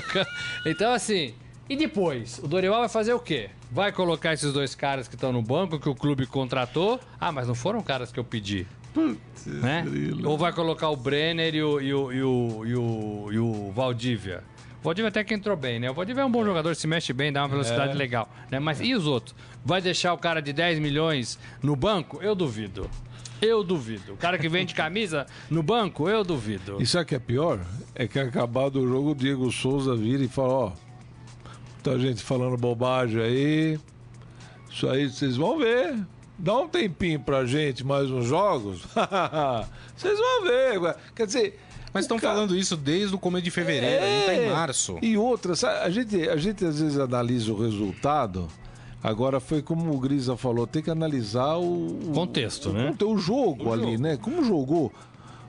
então, 0.65 0.93
assim... 0.93 1.33
E 1.67 1.75
depois, 1.75 2.39
o 2.39 2.47
Dorival 2.47 2.79
vai 2.79 2.89
fazer 2.89 3.13
o 3.13 3.19
quê? 3.19 3.51
Vai 3.71 3.91
colocar 3.91 4.33
esses 4.33 4.51
dois 4.51 4.73
caras 4.73 5.07
que 5.07 5.13
estão 5.13 5.31
no 5.31 5.43
banco, 5.43 5.79
que 5.79 5.87
o 5.87 5.93
clube 5.93 6.25
contratou. 6.25 6.99
Ah, 7.21 7.31
mas 7.31 7.47
não 7.47 7.53
foram 7.53 7.79
caras 7.83 8.11
que 8.11 8.19
eu 8.19 8.23
pedi. 8.23 8.65
Putz, 8.93 9.45
né? 9.45 9.85
Ou 10.23 10.37
vai 10.37 10.51
colocar 10.51 10.89
o 10.89 10.95
Brenner 10.95 11.53
e 11.53 11.63
o, 11.63 11.79
e 11.79 11.93
o, 11.93 12.11
e 12.11 12.23
o, 12.23 12.65
e 12.65 12.75
o, 12.75 13.31
e 13.31 13.39
o 13.39 13.71
Valdívia? 13.71 14.43
O 14.81 14.83
Valdívia 14.83 15.09
até 15.09 15.23
que 15.23 15.33
entrou 15.33 15.57
bem, 15.57 15.79
né? 15.79 15.91
O 15.91 15.93
Valdívia 15.93 16.21
é 16.21 16.25
um 16.25 16.31
bom 16.31 16.43
jogador, 16.43 16.75
se 16.75 16.87
mexe 16.87 17.11
bem, 17.11 17.31
dá 17.31 17.41
uma 17.41 17.49
velocidade 17.49 17.91
é. 17.91 17.95
legal. 17.95 18.29
Né? 18.49 18.59
Mas 18.59 18.79
e 18.79 18.93
os 18.95 19.05
outros? 19.05 19.35
Vai 19.63 19.81
deixar 19.81 20.13
o 20.13 20.17
cara 20.17 20.41
de 20.41 20.53
10 20.53 20.79
milhões 20.79 21.37
no 21.61 21.75
banco? 21.75 22.19
Eu 22.21 22.33
duvido. 22.33 22.89
Eu 23.41 23.63
duvido. 23.63 24.13
O 24.13 24.17
cara 24.17 24.37
que 24.37 24.49
vende 24.49 24.73
camisa 24.75 25.25
no 25.49 25.61
banco, 25.61 26.09
eu 26.09 26.23
duvido. 26.23 26.81
E 26.81 26.85
sabe 26.85 27.03
o 27.03 27.07
que 27.07 27.15
é 27.15 27.19
pior? 27.19 27.59
É 27.93 28.07
que 28.07 28.19
acabado 28.19 28.81
o 28.81 28.87
jogo, 28.87 29.11
o 29.11 29.15
Diego 29.15 29.51
Souza 29.51 29.95
vira 29.95 30.23
e 30.23 30.27
fala, 30.27 30.53
ó, 30.53 30.71
tá 31.83 31.97
gente 31.97 32.23
falando 32.23 32.57
bobagem 32.57 33.21
aí. 33.21 33.79
Isso 34.69 34.87
aí 34.87 35.09
vocês 35.09 35.35
vão 35.35 35.57
ver. 35.57 35.97
Dá 36.39 36.57
um 36.57 36.69
tempinho 36.69 37.19
pra 37.19 37.45
gente, 37.45 37.85
mais 37.85 38.09
uns 38.09 38.25
jogos. 38.25 38.83
Vocês 39.95 40.17
vão 40.17 40.43
ver. 40.43 40.95
Quer 41.13 41.25
dizer. 41.25 41.59
Mas 41.93 42.05
estão 42.05 42.17
cara... 42.17 42.35
falando 42.35 42.55
isso 42.55 42.77
desde 42.77 43.13
o 43.13 43.19
começo 43.19 43.43
de 43.43 43.51
fevereiro, 43.51 44.05
é... 44.05 44.25
tá 44.25 44.33
em 44.35 44.45
é. 44.45 44.53
março. 44.53 44.97
E 45.01 45.17
outra, 45.17 45.55
sabe, 45.55 45.79
a, 45.79 45.89
gente, 45.89 46.29
a 46.29 46.37
gente 46.37 46.63
às 46.63 46.79
vezes 46.79 46.97
analisa 46.97 47.51
o 47.51 47.61
resultado. 47.61 48.47
Agora 49.03 49.39
foi 49.39 49.61
como 49.61 49.93
o 49.93 49.99
Grisa 49.99 50.37
falou, 50.37 50.67
tem 50.67 50.81
que 50.83 50.91
analisar 50.91 51.57
o 51.57 51.99
contexto, 52.13 52.69
o, 52.69 52.73
né? 52.73 52.95
O, 53.01 53.05
o 53.13 53.17
jogo 53.17 53.69
o 53.69 53.73
ali, 53.73 53.91
jogo. 53.93 54.03
né? 54.03 54.17
Como 54.17 54.43
jogou. 54.43 54.93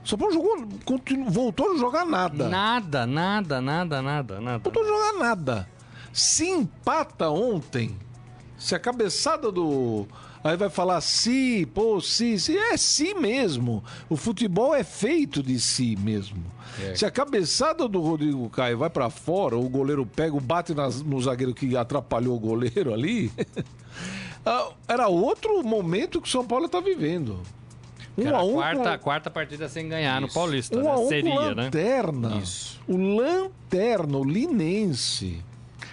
Só 0.03 0.17
Paulo 0.17 0.33
jogou, 0.33 0.67
continu, 0.83 1.29
voltou 1.29 1.73
a 1.73 1.77
jogar 1.77 2.05
nada. 2.05 2.49
Nada, 2.49 3.05
nada, 3.05 3.61
nada, 3.61 4.01
nada, 4.01 4.41
nada. 4.41 4.59
Voltou 4.63 4.83
a 4.83 4.87
jogar 4.87 5.13
nada. 5.19 5.69
Se 6.11 6.49
empata 6.49 7.29
ontem, 7.29 7.95
se 8.57 8.73
a 8.73 8.79
cabeçada 8.79 9.51
do 9.51 10.07
Aí 10.43 10.57
vai 10.57 10.69
falar 10.69 10.99
si, 11.01 11.67
pô, 11.73 12.01
si, 12.01 12.39
si. 12.39 12.57
É 12.57 12.75
si 12.77 13.13
mesmo. 13.13 13.83
O 14.09 14.15
futebol 14.15 14.73
é 14.73 14.83
feito 14.83 15.43
de 15.43 15.59
si 15.59 15.95
mesmo. 15.95 16.43
É. 16.81 16.95
Se 16.95 17.05
a 17.05 17.11
cabeçada 17.11 17.87
do 17.87 18.01
Rodrigo 18.01 18.49
Caio 18.49 18.77
vai 18.77 18.89
para 18.89 19.09
fora, 19.09 19.55
o 19.55 19.69
goleiro 19.69 20.05
pega, 20.05 20.39
bate 20.39 20.73
nas, 20.73 21.01
no 21.01 21.21
zagueiro 21.21 21.53
que 21.53 21.77
atrapalhou 21.77 22.35
o 22.35 22.39
goleiro 22.39 22.93
ali. 22.93 23.31
Ah, 24.43 24.71
era 24.87 25.07
outro 25.07 25.61
momento 25.61 26.19
que 26.19 26.27
o 26.27 26.31
São 26.31 26.43
Paulo 26.43 26.65
está 26.65 26.79
vivendo. 26.79 27.39
Um 28.17 28.35
a 28.35 28.43
um 28.43 28.53
quarta, 28.53 28.97
com... 28.97 29.03
quarta 29.03 29.29
partida 29.29 29.69
sem 29.69 29.87
ganhar 29.87 30.21
Isso. 30.21 30.27
no 30.27 30.33
Paulista. 30.33 30.77
Um 30.77 30.83
né? 30.83 30.89
a 30.89 30.95
um 30.97 31.07
Seria, 31.07 31.31
com 31.31 31.39
lanterna. 31.39 32.29
Né? 32.29 32.37
Isso. 32.39 32.81
O 32.87 32.97
lanterna, 32.97 34.17
o 34.17 34.23
linense. 34.23 35.43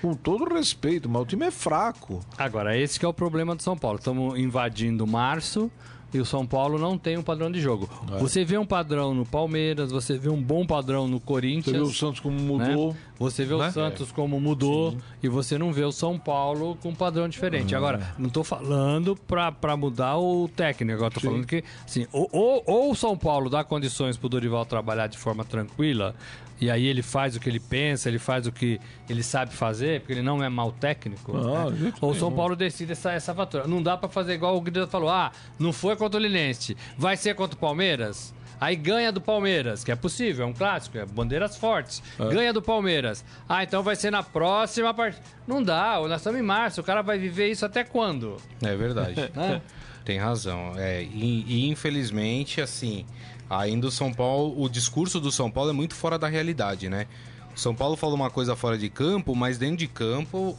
Com 0.01 0.14
todo 0.14 0.53
respeito, 0.53 1.09
mas 1.09 1.22
o 1.22 1.26
time 1.26 1.46
é 1.46 1.51
fraco. 1.51 2.20
Agora, 2.36 2.76
esse 2.76 3.05
é 3.05 3.09
o 3.09 3.12
problema 3.12 3.55
do 3.55 3.62
São 3.62 3.76
Paulo. 3.76 3.99
Estamos 3.99 4.38
invadindo 4.38 5.07
março, 5.07 5.70
e 6.12 6.18
o 6.18 6.24
São 6.24 6.46
Paulo 6.46 6.78
não 6.78 6.96
tem 6.96 7.18
um 7.18 7.22
padrão 7.22 7.53
de 7.53 7.61
jogo. 7.61 7.88
É. 8.11 8.18
Você 8.18 8.44
vê 8.44 8.57
um 8.57 8.64
padrão 8.64 9.12
no 9.12 9.26
Palmeiras, 9.26 9.90
você 9.90 10.16
vê 10.16 10.30
um 10.30 10.42
bom 10.42 10.66
padrão 10.66 11.07
no 11.07 11.20
Corinthians. 11.20 11.64
Você 11.64 11.72
vê 11.72 11.80
o 11.80 11.92
Santos 11.92 12.20
como 12.20 12.38
mudou. 12.38 12.92
Né? 12.92 12.99
Você 13.18 13.44
vê 13.44 13.55
né? 13.55 13.68
o 13.68 13.72
Santos 13.72 14.11
como 14.11 14.40
mudou 14.40 14.92
Sim. 14.92 14.99
e 15.22 15.28
você 15.28 15.59
não 15.59 15.72
vê 15.72 15.84
o 15.84 15.92
São 15.92 16.18
Paulo 16.18 16.78
com 16.80 16.90
um 16.90 16.94
padrão 16.94 17.28
diferente. 17.28 17.74
Uhum. 17.74 17.78
Agora, 17.78 18.14
não 18.18 18.28
estou 18.28 18.42
falando 18.42 19.16
para 19.16 19.76
mudar 19.76 20.16
o 20.16 20.49
técnico, 20.49 20.94
agora 20.94 21.14
estou 21.14 21.30
falando 21.30 21.46
que 21.46 21.62
assim, 21.84 22.07
ou, 22.11 22.28
ou, 22.32 22.62
ou 22.64 22.90
o 22.90 22.94
São 22.94 23.16
Paulo 23.16 23.51
dá 23.51 23.62
condições 23.62 24.16
para 24.16 24.26
o 24.26 24.30
Dorival 24.30 24.64
trabalhar 24.64 25.09
de 25.09 25.18
forma 25.18 25.44
tranquila, 25.44 26.14
e 26.61 26.70
aí 26.70 26.86
ele 26.86 27.02
faz 27.02 27.36
o 27.36 27.40
que 27.40 27.48
ele 27.48 27.61
pensa, 27.61 28.09
ele 28.09 28.18
faz 28.18 28.46
o 28.46 28.52
que 28.52 28.80
ele 29.09 29.22
sabe 29.22 29.52
fazer, 29.52 30.00
porque 30.00 30.12
ele 30.12 30.22
não 30.22 30.42
é 30.42 30.48
mau 30.48 30.72
técnico. 30.72 31.36
Ah, 31.36 31.70
né? 31.70 31.92
Ou 32.00 32.11
o 32.11 32.14
São 32.14 32.32
Paulo 32.32 32.56
decide 32.56 32.92
essa, 32.92 33.12
essa 33.12 33.34
fatura. 33.34 33.66
Não 33.66 33.82
dá 33.82 33.96
para 33.96 34.09
fazer 34.09 34.34
igual 34.34 34.56
o 34.56 34.61
Guilherme 34.61 34.90
falou: 34.90 35.09
ah, 35.09 35.30
não 35.59 35.72
foi 35.72 35.96
contra 35.96 36.18
o 36.18 36.22
Linense, 36.22 36.76
vai 36.96 37.16
ser 37.16 37.34
contra 37.34 37.56
o 37.56 37.61
Palmeiras? 37.61 38.34
Aí 38.61 38.74
ganha 38.74 39.12
do 39.12 39.20
Palmeiras, 39.20 39.84
que 39.84 39.92
é 39.92 39.96
possível, 39.96 40.44
é 40.44 40.48
um 40.48 40.52
clássico, 40.52 40.98
é 40.98 41.06
bandeiras 41.06 41.56
fortes. 41.56 42.02
É. 42.18 42.28
Ganha 42.28 42.52
do 42.52 42.61
Palmeiras. 42.61 43.24
Ah, 43.48 43.62
então 43.62 43.82
vai 43.82 43.94
ser 43.94 44.11
na 44.11 44.22
próxima 44.22 44.92
partida. 44.92 45.24
Não 45.46 45.62
dá, 45.62 45.96
nós 46.00 46.20
estamos 46.20 46.40
em 46.40 46.42
março, 46.42 46.80
o 46.80 46.84
cara 46.84 47.00
vai 47.00 47.18
viver 47.18 47.48
isso 47.48 47.64
até 47.64 47.84
quando? 47.84 48.36
É 48.61 48.74
verdade. 48.74 49.20
é. 49.36 49.61
Tem 50.04 50.18
razão. 50.18 50.72
É, 50.76 51.02
e, 51.02 51.44
e 51.46 51.68
infelizmente, 51.68 52.61
assim, 52.61 53.04
ainda 53.49 53.86
o 53.86 53.90
São 53.90 54.12
Paulo, 54.12 54.61
o 54.61 54.68
discurso 54.68 55.20
do 55.20 55.30
São 55.30 55.51
Paulo 55.51 55.70
é 55.70 55.72
muito 55.72 55.94
fora 55.94 56.18
da 56.18 56.28
realidade, 56.28 56.88
né? 56.88 57.07
O 57.55 57.59
São 57.59 57.74
Paulo 57.74 57.96
fala 57.96 58.14
uma 58.14 58.30
coisa 58.30 58.55
fora 58.55 58.78
de 58.78 58.88
campo, 58.88 59.34
mas 59.34 59.59
dentro 59.59 59.78
de 59.78 59.88
campo 59.88 60.57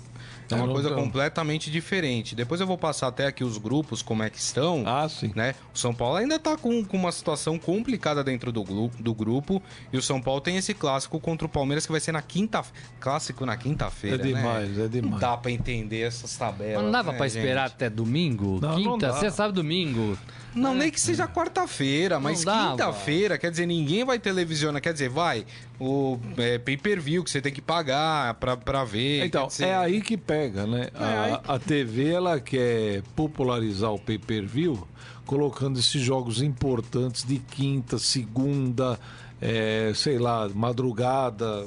é 0.52 0.56
uma 0.56 0.68
coisa 0.68 0.90
completamente 0.92 1.70
diferente. 1.70 2.36
Depois 2.36 2.60
eu 2.60 2.68
vou 2.68 2.78
passar 2.78 3.08
até 3.08 3.28
aqui 3.28 3.44
os 3.44 3.58
grupos, 3.58 4.02
como 4.02 4.24
é 4.24 4.30
que 4.30 4.38
estão. 4.38 4.84
Ah, 4.86 5.08
sim. 5.08 5.32
Né? 5.36 5.54
O 5.74 5.78
São 5.78 5.94
Paulo 5.94 6.18
ainda 6.18 6.36
está 6.36 6.58
com, 6.58 6.84
com 6.84 6.98
uma 6.98 7.12
situação 7.12 7.58
complicada 7.60 8.24
dentro 8.24 8.52
do, 8.52 8.64
do 9.00 9.14
grupo. 9.14 9.62
E 9.94 9.98
o 9.98 10.02
São 10.02 10.22
Paulo 10.22 10.42
tem 10.42 10.58
esse 10.58 10.74
clássico 10.74 11.20
contra 11.20 11.46
o 11.46 11.50
Palmeiras 11.50 11.86
que 11.86 11.92
vai 11.92 12.02
ser 12.02 12.12
na 12.12 12.22
quinta 12.22 12.64
Clássico 13.00 13.46
na 13.46 13.56
quinta-feira. 13.56 14.18
É 14.18 14.20
demais, 14.20 14.70
né? 14.70 14.86
é 14.86 14.88
demais. 14.88 15.12
Não 15.12 15.20
dá 15.20 15.38
para 15.38 15.52
entender 15.52 16.02
essas 16.02 16.36
tabelas. 16.36 16.84
Não 16.84 16.92
dava 16.92 17.12
né, 17.12 17.18
para 17.18 17.28
esperar 17.28 17.68
até 17.68 17.90
domingo? 17.90 18.60
Não, 18.62 18.76
Quinta? 18.76 19.14
Você 19.14 19.32
sabe 19.32 19.54
domingo? 19.54 20.18
Não, 20.56 20.74
nem 20.74 20.89
que 20.89 21.00
seja 21.00 21.28
quarta-feira, 21.28 22.20
mas 22.20 22.43
quinta-feira, 22.43 23.38
quer 23.38 23.52
dizer, 23.52 23.66
ninguém 23.66 24.04
vai 24.04 24.20
televisiona, 24.20 24.82
quer 24.82 24.93
dizer, 24.93 25.10
vai 25.10 25.45
o 25.80 26.20
é, 26.38 26.58
pay-per-view 26.58 27.24
que 27.24 27.30
você 27.30 27.41
tem 27.41 27.54
que 27.54 27.62
pagar 27.62 28.34
pra, 28.36 28.58
pra 28.58 28.84
ver. 28.84 29.26
Então, 29.26 29.47
é 29.60 29.76
aí 29.76 30.02
que 30.02 30.18
pega, 30.18 30.66
né? 30.66 30.89
É 30.93 31.04
a, 31.47 31.56
a 31.56 31.60
TV, 31.60 32.10
ela 32.10 32.39
quer 32.39 33.02
popularizar 33.16 33.93
o 33.93 34.00
pay-per-view 34.00 34.88
colocando 35.26 35.78
esses 35.78 36.02
jogos 36.02 36.41
importantes 36.41 37.24
de 37.24 37.38
quinta, 37.38 38.00
segunda, 38.00 39.00
é, 39.42 39.92
sei 39.96 40.18
lá, 40.18 40.50
madrugada, 40.50 41.66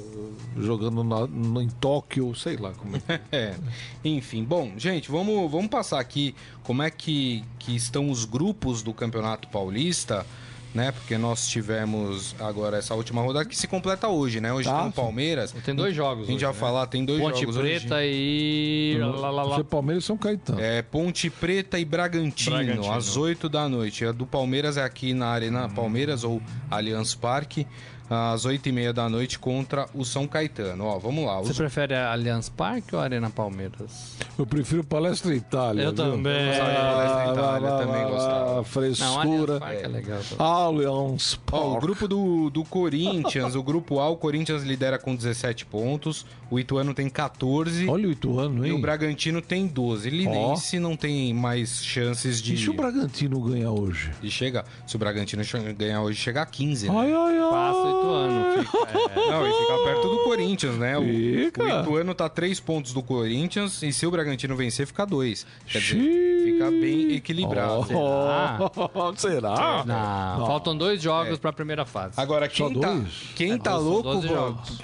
jogando 0.57 1.03
na, 1.03 1.25
no, 1.27 1.61
em 1.61 1.69
Tóquio, 1.69 2.35
sei 2.35 2.57
lá 2.57 2.71
como 2.73 2.97
é. 2.97 3.19
é. 3.31 3.55
Enfim, 4.03 4.43
bom, 4.43 4.73
gente, 4.77 5.09
vamos, 5.09 5.49
vamos 5.51 5.67
passar 5.67 5.99
aqui 5.99 6.35
como 6.63 6.83
é 6.83 6.91
que, 6.91 7.43
que 7.57 7.75
estão 7.75 8.09
os 8.09 8.25
grupos 8.25 8.81
do 8.83 8.93
Campeonato 8.93 9.47
Paulista 9.47 10.25
né? 10.73 10.91
Porque 10.91 11.17
nós 11.17 11.47
tivemos 11.47 12.35
agora 12.39 12.77
essa 12.77 12.95
última 12.95 13.21
rodada 13.21 13.45
que 13.45 13.55
se 13.55 13.67
completa 13.67 14.07
hoje, 14.07 14.41
né? 14.41 14.51
Hoje 14.51 14.67
tá, 14.69 14.79
tem 14.79 14.89
o 14.89 14.91
Palmeiras. 14.91 15.51
Tem 15.63 15.75
dois 15.75 15.95
jogos. 15.95 16.23
A 16.23 16.25
gente 16.27 16.35
hoje, 16.35 16.41
já 16.41 16.47
né? 16.47 16.53
falar, 16.53 16.87
tem 16.87 17.05
dois 17.05 17.19
Ponte 17.21 17.41
jogos. 17.41 17.55
Ponte 17.55 17.67
Preta 17.67 17.95
hoje. 17.95 18.07
e. 18.11 18.97
Lá, 18.99 19.29
lá, 19.29 19.43
lá. 19.43 19.63
Palmeiras 19.63 20.03
e 20.03 20.07
São 20.07 20.17
Caetano. 20.17 20.59
É 20.59 20.81
Ponte 20.81 21.29
Preta 21.29 21.79
e 21.79 21.85
Bragantino, 21.85 22.55
Bragantino. 22.55 22.93
às 22.93 23.15
8 23.15 23.47
da 23.47 23.69
noite. 23.69 24.05
A 24.05 24.11
do 24.11 24.25
Palmeiras 24.25 24.77
é 24.77 24.83
aqui 24.83 25.13
na 25.13 25.27
Arena 25.27 25.69
Palmeiras 25.69 26.23
ou 26.23 26.41
Allianz 26.69 27.15
Parque 27.15 27.67
às 28.09 28.45
8h30 28.45 28.93
da 28.93 29.09
noite 29.09 29.39
contra 29.39 29.87
o 29.93 30.03
São 30.03 30.27
Caetano. 30.27 30.85
Ó, 30.85 30.99
vamos 30.99 31.25
lá. 31.25 31.39
Os... 31.41 31.47
Você 31.47 31.53
prefere 31.53 31.93
a 31.93 32.11
Allianz 32.11 32.49
Parque 32.49 32.95
ou 32.95 33.01
a 33.01 33.03
Arena 33.03 33.29
Palmeiras? 33.29 34.17
Eu 34.37 34.45
prefiro 34.45 34.83
Palestra 34.83 35.33
Itália. 35.33 35.83
Eu 35.83 35.93
viu? 35.93 36.05
também. 36.05 36.53
Eu 36.53 36.63
Palestra 36.63 37.31
Itália, 37.31 37.69
ah, 37.69 37.77
também 37.77 38.03
gostava. 38.07 38.63
Frescura. 38.63 39.59
Não, 39.59 39.67
é 39.67 39.87
legal. 39.87 40.19
Allianz 40.37 41.35
Parque. 41.45 41.65
Ó, 41.65 41.77
o 41.77 41.79
grupo 41.79 42.07
do, 42.07 42.49
do 42.49 42.63
Corinthians, 42.63 43.55
o 43.55 43.63
grupo 43.63 43.99
A, 43.99 44.09
o 44.09 44.17
Corinthians 44.17 44.63
lidera 44.63 44.97
com 44.97 45.15
17 45.15 45.65
pontos, 45.65 46.25
o 46.49 46.59
Ituano 46.59 46.93
tem 46.93 47.09
14. 47.09 47.87
Olha 47.87 48.07
o 48.07 48.11
Ituano, 48.11 48.65
hein? 48.65 48.71
E 48.71 48.75
o 48.75 48.79
Bragantino 48.79 49.41
tem 49.41 49.67
12. 49.67 50.09
Linense 50.09 50.77
oh. 50.77 50.81
não 50.81 50.95
tem 50.95 51.33
mais 51.33 51.83
chances 51.83 52.41
de... 52.41 52.53
E 52.53 52.57
se 52.57 52.69
o 52.69 52.73
Bragantino 52.73 53.39
ganhar 53.39 53.71
hoje? 53.71 54.11
De 54.21 54.29
chegar. 54.29 54.65
Se 54.85 54.95
o 54.95 54.99
Bragantino 54.99 55.43
ganhar 55.77 56.01
hoje, 56.01 56.19
chega 56.19 56.41
a 56.41 56.45
15, 56.45 56.89
né? 56.89 56.95
Ai, 56.95 57.13
ai, 57.13 57.37
ai. 57.39 57.49
Passa 57.49 57.92
Ituano. 57.99 58.63
Fica, 58.63 58.77
é... 59.19 59.31
Não, 59.31 59.47
e 59.47 59.51
fica 59.51 59.77
perto 59.83 60.07
do 60.07 60.23
Corinthians, 60.23 60.75
né? 60.77 60.97
O, 60.97 61.01
o 61.01 61.81
Ituano 61.81 62.13
tá 62.13 62.29
3 62.29 62.59
pontos 62.59 62.93
do 62.93 63.01
Corinthians 63.01 63.81
e 63.83 63.91
se 63.91 64.05
o 64.05 64.11
Bragantino 64.11 64.55
vencer, 64.55 64.87
fica 64.87 65.05
2. 65.05 65.45
Quer 65.67 65.79
dizer, 65.79 66.43
fica 66.43 66.71
bem 66.71 67.13
equilibrado. 67.13 67.87
Oh, 67.93 69.13
será? 69.15 69.53
será? 69.53 69.83
Não, 69.85 70.39
não, 70.39 70.47
faltam 70.47 70.77
dois 70.77 71.01
jogos 71.01 71.35
é. 71.35 71.37
pra 71.37 71.53
primeira 71.53 71.85
fase. 71.85 72.13
Agora, 72.17 72.47
quem 72.47 72.79
tá, 72.79 73.01
quem 73.35 73.51
é, 73.53 73.57
tá 73.57 73.77
louco, 73.77 74.09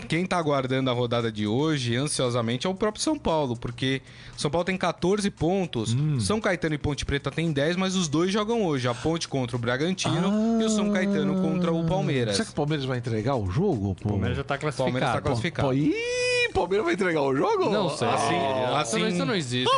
quem 0.07 0.26
tá 0.26 0.38
aguardando 0.38 0.89
a 0.89 0.93
rodada 0.93 1.32
de 1.32 1.45
hoje, 1.45 1.95
ansiosamente, 1.95 2.68
é 2.68 2.70
o 2.70 2.74
próprio 2.74 3.03
São 3.03 3.18
Paulo, 3.18 3.55
porque 3.57 4.01
São 4.38 4.49
Paulo 4.49 4.66
tem 4.66 4.78
14 4.78 5.30
pontos, 5.30 5.93
hum. 5.93 6.20
São 6.20 6.39
Caetano 6.39 6.76
e 6.76 6.78
Ponte 6.78 7.05
Preta 7.05 7.32
tem 7.32 7.51
10, 7.51 7.76
mas 7.76 7.95
os 7.95 8.07
dois 8.07 8.32
jogam 8.32 8.66
hoje. 8.66 8.88
A 8.88 8.93
Ponte 8.93 9.28
contra 9.28 9.55
o 9.55 9.60
Bragantino 9.60 10.32
ah. 10.32 10.62
e 10.62 10.66
o 10.66 10.70
São 10.70 10.91
Caetano 10.91 11.41
contra 11.41 11.72
o 11.72 11.86
Palmeiras. 11.86 12.36
Será 12.36 12.45
que 12.45 12.51
o 12.51 12.55
Palmeiras 12.55 12.86
vai 12.86 12.99
entregar 13.00 13.36
o 13.36 13.50
jogo? 13.50 13.95
Pô? 13.95 14.10
O 14.10 14.12
Palmeiras 14.12 14.38
já 14.38 14.43
tá 14.43 14.58
classificado. 14.58 14.91
Palmeiras 14.91 15.14
tá 15.14 15.22
classificado. 15.22 15.68
Pô, 15.68 15.74
ih, 15.74 15.93
Palmeiras 16.54 16.86
vai 16.86 16.93
entregar 16.93 17.22
o 17.22 17.36
jogo? 17.36 17.70
Não 17.70 17.89
sei. 17.89 18.08
Assim, 18.08 18.36
assim, 18.76 19.08
isso 19.08 19.26
não 19.26 19.36
existe. 19.36 19.70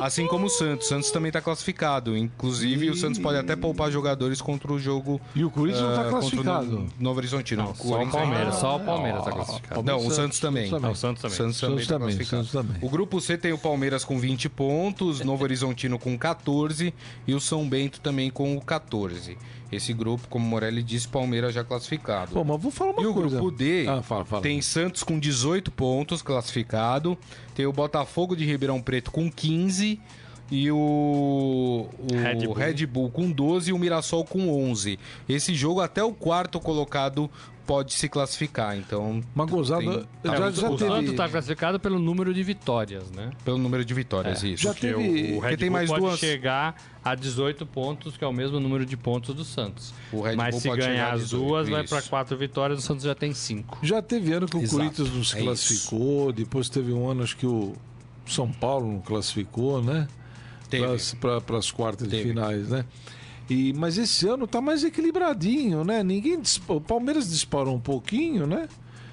assim 0.00 0.26
como 0.26 0.46
o 0.46 0.50
Santos. 0.50 0.86
O 0.86 0.88
Santos 0.88 1.10
também 1.10 1.30
tá 1.30 1.40
classificado. 1.40 2.16
Inclusive, 2.16 2.90
o 2.90 2.96
Santos 2.96 3.18
pode 3.18 3.38
até 3.38 3.54
poupar 3.54 3.90
jogadores 3.90 4.40
contra 4.40 4.72
o 4.72 4.78
jogo. 4.78 5.20
E 5.34 5.44
o 5.44 5.50
Corinthians 5.50 5.82
uh, 5.82 5.88
não 5.88 5.94
tá 5.94 6.02
ah, 6.02 6.10
classificado. 6.10 6.66
No 6.66 6.88
Novo 6.98 7.18
Horizontino. 7.18 7.62
Não, 7.62 7.74
só 7.74 8.02
o 8.02 8.10
Palmeiras. 8.10 8.54
Só 8.56 8.76
o 8.76 8.80
Palmeiras 8.80 9.24
tá 9.24 9.32
classificado. 9.32 9.82
Não, 9.82 10.06
o 10.06 10.10
Santos 10.10 10.40
também. 10.40 10.70
Não, 10.70 10.90
o 10.90 10.96
Santos 10.96 11.22
também. 11.22 11.36
Santos 11.36 11.60
também, 11.60 11.86
tá 11.86 11.98
classificado. 11.98 12.46
Também. 12.46 12.76
O 12.80 12.88
grupo 12.88 13.20
C 13.20 13.36
tem 13.36 13.52
o 13.52 13.58
Palmeiras 13.58 14.04
com 14.04 14.18
20 14.18 14.48
pontos, 14.48 15.20
Novo 15.20 15.44
Horizontino 15.44 15.98
com 15.98 16.16
14 16.16 16.94
e 17.26 17.34
o 17.34 17.40
São 17.40 17.68
Bento 17.68 18.00
também 18.00 18.30
com 18.30 18.58
14. 18.60 19.36
Esse 19.72 19.94
grupo, 19.94 20.28
como 20.28 20.46
Morelli 20.46 20.82
disse, 20.82 21.08
Palmeiras 21.08 21.54
já 21.54 21.64
classificado. 21.64 22.32
Pô, 22.32 22.44
mas 22.44 22.60
vou 22.60 22.70
falar 22.70 22.92
uma 22.92 23.00
e 23.00 23.04
coisa. 23.04 23.36
E 23.36 23.38
o 23.38 23.40
grupo 23.40 23.50
D 23.50 23.86
ah, 23.88 24.02
fala, 24.02 24.24
fala. 24.24 24.42
tem 24.42 24.60
Santos 24.60 25.02
com 25.02 25.18
18 25.18 25.70
pontos 25.70 26.20
classificado, 26.20 27.16
tem 27.54 27.64
o 27.64 27.72
Botafogo 27.72 28.36
de 28.36 28.44
Ribeirão 28.44 28.82
Preto 28.82 29.10
com 29.10 29.32
15 29.32 29.98
e 30.52 30.70
o, 30.70 31.88
o 31.98 32.14
Red, 32.14 32.44
Bull. 32.44 32.52
Red, 32.52 32.86
Bull. 32.86 33.10
com 33.10 33.30
12 33.30 33.70
e 33.70 33.72
o 33.72 33.78
Mirassol 33.78 34.22
com 34.22 34.50
11. 34.70 34.98
Esse 35.26 35.54
jogo 35.54 35.80
até 35.80 36.04
o 36.04 36.12
quarto 36.12 36.60
colocado 36.60 37.30
pode 37.66 37.94
se 37.94 38.06
classificar, 38.06 38.76
então... 38.76 39.22
Uma 39.34 39.46
gozada... 39.46 40.06
Tem... 40.22 40.30
Já, 40.30 40.50
já 40.50 40.68
o 40.68 40.76
teve... 40.76 40.90
Santos 40.90 41.10
está 41.12 41.26
classificado 41.26 41.80
pelo 41.80 41.98
número 41.98 42.34
de 42.34 42.42
vitórias, 42.42 43.10
né? 43.12 43.30
Pelo 43.46 43.56
número 43.56 43.82
de 43.82 43.94
vitórias, 43.94 44.44
é. 44.44 44.48
isso. 44.48 44.64
Já 44.64 44.74
teve... 44.74 45.32
O, 45.32 45.36
o 45.36 45.40
Red 45.40 45.56
tem 45.56 45.70
Bull 45.70 45.78
mais 45.78 45.88
pode 45.88 46.02
duas... 46.02 46.18
chegar 46.18 46.76
a 47.02 47.14
18 47.14 47.64
pontos, 47.64 48.18
que 48.18 48.24
é 48.24 48.26
o 48.26 48.32
mesmo 48.32 48.60
número 48.60 48.84
de 48.84 48.96
pontos 48.96 49.34
do 49.34 49.44
Santos. 49.44 49.94
Mas 50.36 50.56
se 50.56 50.68
ganhar 50.68 51.14
as 51.14 51.30
duas, 51.30 51.66
vai 51.66 51.86
para 51.86 52.02
quatro 52.02 52.36
vitórias, 52.36 52.78
o 52.80 52.82
Santos 52.82 53.04
já 53.04 53.14
tem 53.14 53.32
cinco. 53.32 53.78
Já 53.82 54.02
teve 54.02 54.34
ano 54.34 54.46
que 54.46 54.56
o 54.56 54.60
Exato. 54.60 54.76
Corinthians 54.76 55.14
não 55.14 55.24
se 55.24 55.38
é 55.38 55.42
classificou, 55.42 56.24
isso. 56.24 56.32
depois 56.32 56.68
teve 56.68 56.92
um 56.92 57.08
ano 57.08 57.22
acho 57.22 57.38
que 57.38 57.46
o 57.46 57.72
São 58.26 58.52
Paulo 58.52 58.86
não 58.86 59.00
classificou, 59.00 59.82
né? 59.82 60.06
Para 61.20 61.58
as 61.58 61.70
quartas 61.70 62.08
teve. 62.08 62.22
de 62.22 62.28
finais, 62.28 62.68
né? 62.68 62.84
E, 63.50 63.72
mas 63.74 63.98
esse 63.98 64.26
ano 64.28 64.46
tá 64.46 64.60
mais 64.60 64.84
equilibradinho, 64.84 65.84
né? 65.84 66.02
Ninguém 66.02 66.40
o 66.68 66.80
Palmeiras 66.80 67.30
disparou 67.30 67.74
um 67.74 67.80
pouquinho, 67.80 68.46
né? 68.46 68.68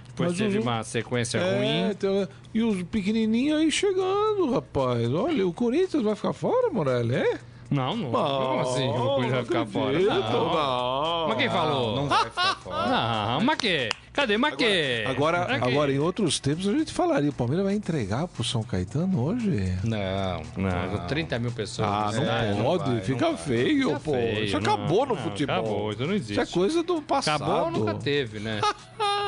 Depois 0.07 0.29
mas 0.29 0.37
teve 0.37 0.59
uma 0.59 0.83
sequência 0.83 1.37
é, 1.37 1.57
ruim. 1.57 1.91
Então, 1.91 2.27
e 2.53 2.61
os 2.61 2.83
pequenininhos 2.83 3.59
aí 3.59 3.71
chegando, 3.71 4.51
rapaz. 4.51 5.11
Olha, 5.13 5.47
o 5.47 5.53
Corinthians 5.53 6.03
vai 6.03 6.15
ficar 6.15 6.33
fora, 6.33 6.69
Morelli, 6.69 7.15
é? 7.15 7.39
Não, 7.69 7.95
não. 7.95 8.11
Como 8.11 8.59
assim 8.61 8.87
o 8.87 8.93
Corinthians 8.93 9.31
vai 9.31 9.45
ficar 9.45 9.65
fora? 9.65 9.99
Não. 9.99 10.19
não. 10.19 11.27
Mas 11.27 11.37
quem 11.37 11.49
falou? 11.49 11.95
Não 11.95 12.07
vai 12.07 12.25
ficar 12.25 12.55
fora. 12.55 12.87
Não, 12.87 13.41
mas 13.41 13.57
que? 13.57 13.89
Cadê 14.19 14.37
Maquê? 14.37 15.05
Agora, 15.07 15.43
agora, 15.43 15.65
agora, 15.65 15.91
em 15.93 15.97
outros 15.97 16.41
tempos, 16.41 16.67
a 16.67 16.73
gente 16.73 16.91
falaria: 16.91 17.29
o 17.29 17.33
Palmeiras 17.33 17.65
vai 17.65 17.73
entregar 17.73 18.27
pro 18.27 18.43
São 18.43 18.61
Caetano 18.61 19.17
hoje? 19.17 19.79
Não, 19.81 20.43
não. 20.57 20.91
não. 20.91 21.07
30 21.07 21.39
mil 21.39 21.51
pessoas. 21.53 21.87
Ah, 21.87 22.11
não 22.13 22.23
é, 22.23 22.53
pode. 22.61 22.83
Não 22.83 22.95
vai, 22.95 23.01
fica 23.01 23.37
feio, 23.37 23.97
pô. 24.01 24.11
Feio, 24.11 24.43
isso 24.43 24.57
acabou 24.57 25.05
no 25.05 25.15
futebol. 25.15 25.55
Acabou, 25.55 25.91
isso 25.91 26.05
não 26.05 26.13
existe. 26.13 26.31
Isso 26.33 26.41
é 26.41 26.45
coisa 26.45 26.83
do 26.83 27.01
passado. 27.01 27.43
Acabou 27.43 27.71
nunca 27.71 27.93
teve, 27.95 28.39
né? 28.39 28.59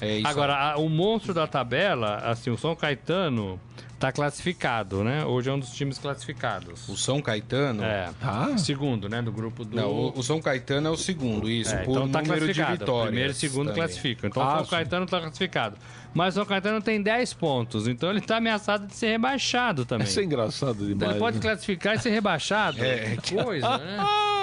É 0.00 0.18
isso. 0.18 0.28
Agora, 0.28 0.54
a- 0.72 0.76
o 0.78 0.88
monstro 0.88 1.34
da 1.34 1.46
tabela, 1.46 2.16
assim, 2.24 2.50
o 2.50 2.56
São 2.58 2.74
Caetano 2.76 3.60
tá 3.98 4.12
classificado, 4.12 5.02
né? 5.02 5.24
Hoje 5.24 5.50
é 5.50 5.52
um 5.52 5.58
dos 5.58 5.70
times 5.72 5.98
classificados. 5.98 6.88
o 6.88 6.96
São 6.96 7.20
Caetano. 7.20 7.82
É. 7.82 8.08
Ah. 8.22 8.56
Segundo, 8.56 9.08
né? 9.08 9.20
Do 9.20 9.32
grupo 9.32 9.64
do. 9.64 9.74
Não, 9.76 9.90
o, 9.90 10.18
o 10.20 10.22
São 10.22 10.40
Caetano 10.40 10.86
é 10.86 10.90
o 10.90 10.96
segundo, 10.96 11.50
isso, 11.50 11.74
É, 11.74 11.78
por 11.82 11.90
então 11.96 12.08
tá 12.08 12.22
número 12.22 12.46
de 12.52 12.62
vitórias. 12.62 13.06
Primeiro 13.08 13.32
e 13.32 13.34
segundo 13.34 13.66
também. 13.68 13.82
classificam. 13.82 14.28
Então 14.30 14.40
Ah, 14.40 14.46
o 14.46 14.56
São 14.58 14.64
sim. 14.66 14.70
Caetano 14.70 15.04
tá 15.06 15.20
classificado. 15.20 15.76
Mas 16.14 16.34
o 16.34 16.38
São 16.38 16.46
Caetano 16.46 16.80
tem 16.80 17.02
10 17.02 17.34
pontos, 17.34 17.88
então 17.88 18.08
ele 18.10 18.20
tá 18.20 18.36
ameaçado 18.36 18.86
de 18.86 18.94
ser 18.94 19.08
rebaixado 19.08 19.84
também. 19.84 20.06
Isso 20.06 20.20
é 20.20 20.24
engraçado 20.24 20.76
Então 20.84 20.86
demais. 20.86 21.10
ele 21.10 21.18
pode 21.18 21.36
né? 21.38 21.42
classificar 21.42 21.96
e 21.96 21.98
ser 21.98 22.10
rebaixado. 22.10 22.82
É, 22.82 23.16
que 23.20 23.34
coisa, 23.34 23.78
né? 23.78 23.96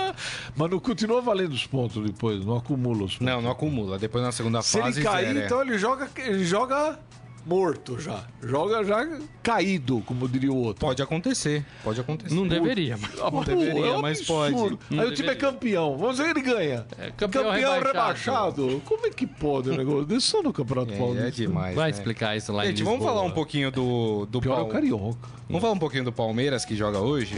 Mas 0.55 0.69
não 0.71 0.79
continua 0.79 1.21
valendo 1.21 1.53
os 1.53 1.65
pontos 1.65 2.03
depois, 2.03 2.45
não 2.45 2.57
acumula 2.57 3.03
os 3.05 3.15
pontos. 3.17 3.21
Não, 3.33 3.41
não 3.41 3.51
acumula. 3.51 3.97
Depois 3.97 4.23
na 4.23 4.31
segunda 4.31 4.61
Se 4.61 4.79
fase. 4.79 4.99
ele 4.99 5.07
cair, 5.07 5.25
zero, 5.27 5.39
é. 5.39 5.45
então 5.45 5.61
ele 5.61 5.77
joga, 5.77 6.09
ele 6.17 6.45
joga 6.45 6.99
morto 7.45 7.99
já. 7.99 8.23
Joga 8.41 8.83
já 8.83 9.07
caído, 9.43 10.01
como 10.05 10.27
diria 10.27 10.51
o 10.51 10.57
outro. 10.57 10.85
Pode 10.85 11.01
acontecer, 11.01 11.63
pode 11.83 11.99
acontecer. 11.99 12.33
Não 12.33 12.47
deveria, 12.47 12.97
mas. 12.97 13.11
Ah, 13.21 13.29
mas, 13.31 13.45
deveria, 13.45 13.73
pô, 13.73 13.85
é 13.85 13.97
um 13.97 14.01
mas 14.01 14.21
pode. 14.21 14.55
Não 14.89 15.01
Aí 15.03 15.07
o 15.07 15.13
time 15.13 15.29
é 15.29 15.33
deveria. 15.33 15.35
campeão. 15.35 15.97
Vamos 15.97 16.17
ver 16.17 16.33
que 16.33 16.39
ele 16.39 16.41
ganha. 16.41 16.85
É, 16.97 17.11
campeão 17.11 17.51
rebaixado. 17.51 17.85
rebaixado. 17.87 18.81
Como 18.85 19.05
é 19.05 19.09
que 19.09 19.27
pode 19.27 19.69
o 19.69 19.75
negócio 19.77 20.05
desse 20.05 20.27
só 20.27 20.41
no 20.41 20.51
Campeonato 20.51 20.93
É, 20.93 20.97
Paulista? 20.97 21.27
é 21.27 21.31
demais. 21.31 21.75
Vai 21.75 21.91
né? 21.91 21.97
explicar 21.97 22.35
isso 22.35 22.51
lá 22.51 22.65
em 22.65 22.69
Gente, 22.69 22.83
vamos 22.83 22.99
Lisboa. 22.99 23.15
falar 23.15 23.25
um 23.27 23.31
pouquinho 23.31 23.71
do, 23.71 24.25
do 24.25 24.41
Pior 24.41 24.53
é 24.53 24.55
o 24.55 24.65
Pal- 24.65 24.69
Carioca. 24.69 25.17
Vamos 25.47 25.61
falar 25.61 25.73
um 25.73 25.79
pouquinho 25.79 26.03
do 26.03 26.11
Palmeiras 26.11 26.65
que 26.65 26.75
joga 26.75 26.99
hoje? 26.99 27.35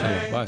É, 0.00 0.30
vai. 0.30 0.46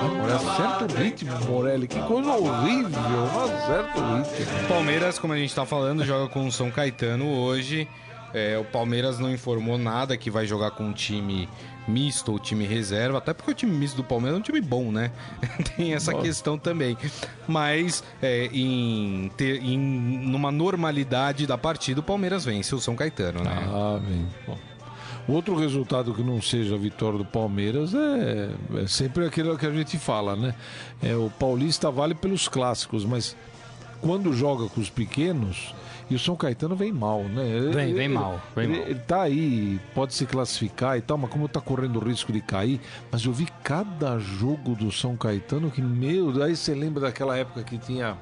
Agora 0.00 0.36
acerta 0.36 0.84
o 0.94 0.96
ritmo, 1.02 1.32
Morelli. 1.46 1.88
Que 1.88 2.00
coisa 2.02 2.30
horrível. 2.30 2.88
Não 2.90 3.44
acerta 3.44 4.00
o 4.00 4.16
ritmo. 4.22 4.68
Palmeiras, 4.68 5.18
como 5.18 5.32
a 5.32 5.36
gente 5.36 5.54
tá 5.54 5.66
falando, 5.66 6.04
joga 6.04 6.32
com 6.32 6.37
o 6.46 6.52
São 6.52 6.70
Caetano 6.70 7.26
hoje. 7.26 7.88
É, 8.34 8.58
o 8.58 8.64
Palmeiras 8.64 9.18
não 9.18 9.32
informou 9.32 9.78
nada 9.78 10.16
que 10.16 10.30
vai 10.30 10.46
jogar 10.46 10.72
com 10.72 10.84
um 10.84 10.92
time 10.92 11.48
misto 11.86 12.30
ou 12.30 12.38
time 12.38 12.66
reserva, 12.66 13.16
até 13.16 13.32
porque 13.32 13.50
o 13.50 13.54
time 13.54 13.72
misto 13.72 13.96
do 13.96 14.04
Palmeiras 14.04 14.36
é 14.36 14.40
um 14.40 14.42
time 14.42 14.60
bom, 14.60 14.92
né? 14.92 15.10
Tem 15.76 15.94
essa 15.94 16.12
questão 16.14 16.58
também. 16.58 16.96
Mas 17.46 18.04
é, 18.20 18.46
em, 18.52 19.30
ter, 19.36 19.62
em 19.62 19.78
numa 19.78 20.52
normalidade 20.52 21.46
da 21.46 21.56
partida, 21.56 22.00
o 22.00 22.02
Palmeiras 22.02 22.44
vence 22.44 22.74
o 22.74 22.80
São 22.80 22.94
Caetano, 22.94 23.42
né? 23.42 23.50
Ah, 23.50 23.98
bem. 23.98 24.26
Bom. 24.46 24.58
Outro 25.26 25.54
resultado 25.54 26.14
que 26.14 26.22
não 26.22 26.40
seja 26.40 26.74
a 26.74 26.78
vitória 26.78 27.18
do 27.18 27.24
Palmeiras 27.24 27.94
é, 27.94 28.50
é 28.82 28.86
sempre 28.86 29.26
aquilo 29.26 29.58
que 29.58 29.66
a 29.66 29.70
gente 29.70 29.98
fala, 29.98 30.34
né? 30.34 30.54
É, 31.02 31.14
o 31.14 31.30
Paulista 31.38 31.90
vale 31.90 32.14
pelos 32.14 32.48
clássicos, 32.48 33.04
mas 33.04 33.36
quando 34.00 34.32
joga 34.32 34.68
com 34.68 34.80
os 34.80 34.88
pequenos, 34.90 35.74
e 36.10 36.14
o 36.14 36.18
São 36.18 36.34
Caetano 36.36 36.74
vem 36.74 36.90
mal, 36.92 37.22
né? 37.24 37.70
Vem, 37.72 37.92
vem 37.94 38.08
mal, 38.08 38.40
vem 38.56 38.64
ele, 38.64 38.78
mal. 38.78 38.88
ele 38.88 38.98
tá 39.00 39.22
aí, 39.22 39.78
pode 39.94 40.14
se 40.14 40.24
classificar 40.24 40.96
e 40.96 41.02
tal, 41.02 41.18
mas 41.18 41.30
como 41.30 41.46
tá 41.48 41.60
correndo 41.60 41.96
o 42.00 42.04
risco 42.04 42.32
de 42.32 42.40
cair, 42.40 42.80
mas 43.12 43.24
eu 43.24 43.32
vi 43.32 43.46
cada 43.62 44.18
jogo 44.18 44.74
do 44.74 44.90
São 44.90 45.16
Caetano 45.16 45.70
que, 45.70 45.82
meu, 45.82 46.42
aí 46.42 46.56
você 46.56 46.74
lembra 46.74 47.00
daquela 47.02 47.36
época 47.36 47.62
que 47.62 47.76
tinha 47.76 48.16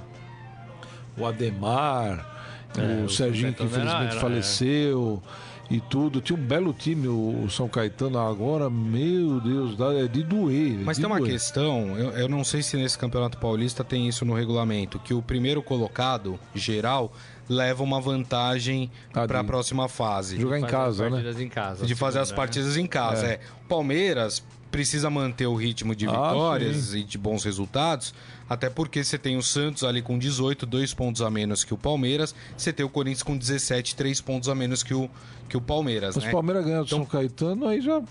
o 1.16 1.24
Ademar, 1.26 2.34
É, 2.76 3.02
o, 3.02 3.04
o 3.04 3.08
Serginho 3.08 3.52
que 3.52 3.58
Caetano 3.60 3.82
era- 3.82 3.84
infelizmente 3.90 4.12
era- 4.12 4.20
faleceu 4.20 5.22
e 5.70 5.80
tudo. 5.80 6.20
Tinha 6.20 6.38
um 6.38 6.42
belo 6.42 6.72
time, 6.72 7.08
o, 7.08 7.48
São 7.50 7.68
Caetano. 7.68 8.18
Agora, 8.18 8.70
meu 8.70 9.40
Deus, 9.40 9.76
é 9.98 10.06
de 10.06 10.22
doer. 10.22 10.78
Mas 10.84 10.96
de 10.96 11.02
tem 11.02 11.10
uma 11.10 11.18
doer. 11.18 11.32
questão, 11.32 11.96
eu, 11.96 12.10
eu 12.10 12.28
não 12.28 12.44
sei 12.44 12.62
se 12.62 12.76
nesse 12.76 12.98
Campeonato 12.98 13.38
Paulista 13.38 13.82
tem 13.84 14.08
isso 14.08 14.24
no 14.24 14.34
regulamento, 14.34 14.98
que 14.98 15.12
o 15.14 15.22
primeiro 15.22 15.62
colocado, 15.62 16.38
geral, 16.54 17.12
leva 17.48 17.82
uma 17.82 18.00
vantagem 18.00 18.90
Ah, 19.14 19.26
para 19.26 19.40
a 19.40 19.44
próxima 19.44 19.88
fase. 19.88 20.40
Jogar 20.40 20.58
em 20.58 20.64
casa, 20.64 21.06
as 21.06 21.12
né? 21.12 21.42
em 21.42 21.48
casa. 21.48 21.86
de 21.86 21.94
fazer 21.94 22.18
as 22.18 22.28
segunda, 22.28 22.42
né? 22.42 22.46
partidas 22.46 22.76
em 22.76 22.86
casa. 22.86 23.26
É. 23.26 23.40
O 23.64 23.68
Palmeiras 23.68 24.42
precisa 24.70 25.08
manter 25.08 25.46
o 25.46 25.54
ritmo 25.54 25.94
de 25.94 26.06
Ah, 26.06 26.10
vitórias 26.10 26.94
e 26.94 27.02
de 27.02 27.16
bons 27.16 27.44
resultados, 27.44 28.12
até 28.48 28.68
porque 28.68 29.02
você 29.02 29.16
tem 29.18 29.36
o 29.36 29.42
Santos 29.42 29.84
ali 29.84 30.02
com 30.02 30.18
18, 30.18 30.66
dois 30.66 30.92
pontos 30.92 31.22
a 31.22 31.30
menos 31.30 31.64
que 31.64 31.72
o 31.72 31.78
Palmeiras, 31.78 32.34
você 32.56 32.72
tem 32.72 32.84
o 32.84 32.88
Corinthians 32.88 33.22
com 33.22 33.36
17, 33.36 33.94
três 33.96 34.20
pontos 34.20 34.48
a 34.48 34.54
menos 34.54 34.82
que 34.82 34.92
o, 34.94 35.08
que 35.48 35.56
o 35.56 35.60
Palmeiras, 35.60 36.14
Mas 36.16 36.24
né? 36.24 36.30
o 36.30 36.32
Palmeiras 36.32 36.64
ganhar 36.64 36.78
do 36.80 36.86
Então- 36.86 36.98
São 36.98 37.06
Caetano, 37.06 37.66
aí 37.66 37.80
já 37.80 38.02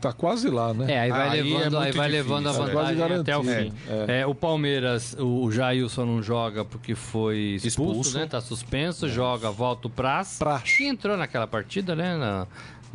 tá 0.00 0.12
quase 0.12 0.48
lá, 0.48 0.72
né? 0.74 0.92
É, 0.92 1.00
aí 1.00 1.10
vai 1.10 1.28
Aí 1.30 1.38
é 1.40 1.42
levando, 1.42 1.78
aí 1.78 1.82
muito 1.84 1.96
vai 1.96 2.10
difícil, 2.10 2.10
levando 2.10 2.46
a 2.48 2.50
é. 2.50 2.54
Vantagem 2.54 3.02
até 3.16 3.36
o 3.36 3.42
fim. 3.42 3.72
É, 4.08 4.26
o 4.26 4.34
Palmeiras, 4.34 5.16
o, 5.18 5.44
o 5.44 5.50
Jailson 5.52 6.04
não 6.04 6.22
joga 6.22 6.64
porque 6.64 6.94
foi 6.94 7.56
expulso, 7.62 7.66
Expulso. 8.00 8.18
né? 8.18 8.26
Tá 8.26 8.40
suspenso, 8.40 9.08
joga, 9.08 9.50
volta 9.50 9.88
o 9.88 9.90
Praz. 9.90 10.36
Praz. 10.38 10.62
Que 10.76 10.84
entrou 10.86 11.16
naquela 11.16 11.46
partida, 11.46 11.96
né? 11.96 12.16
na- 12.16 12.46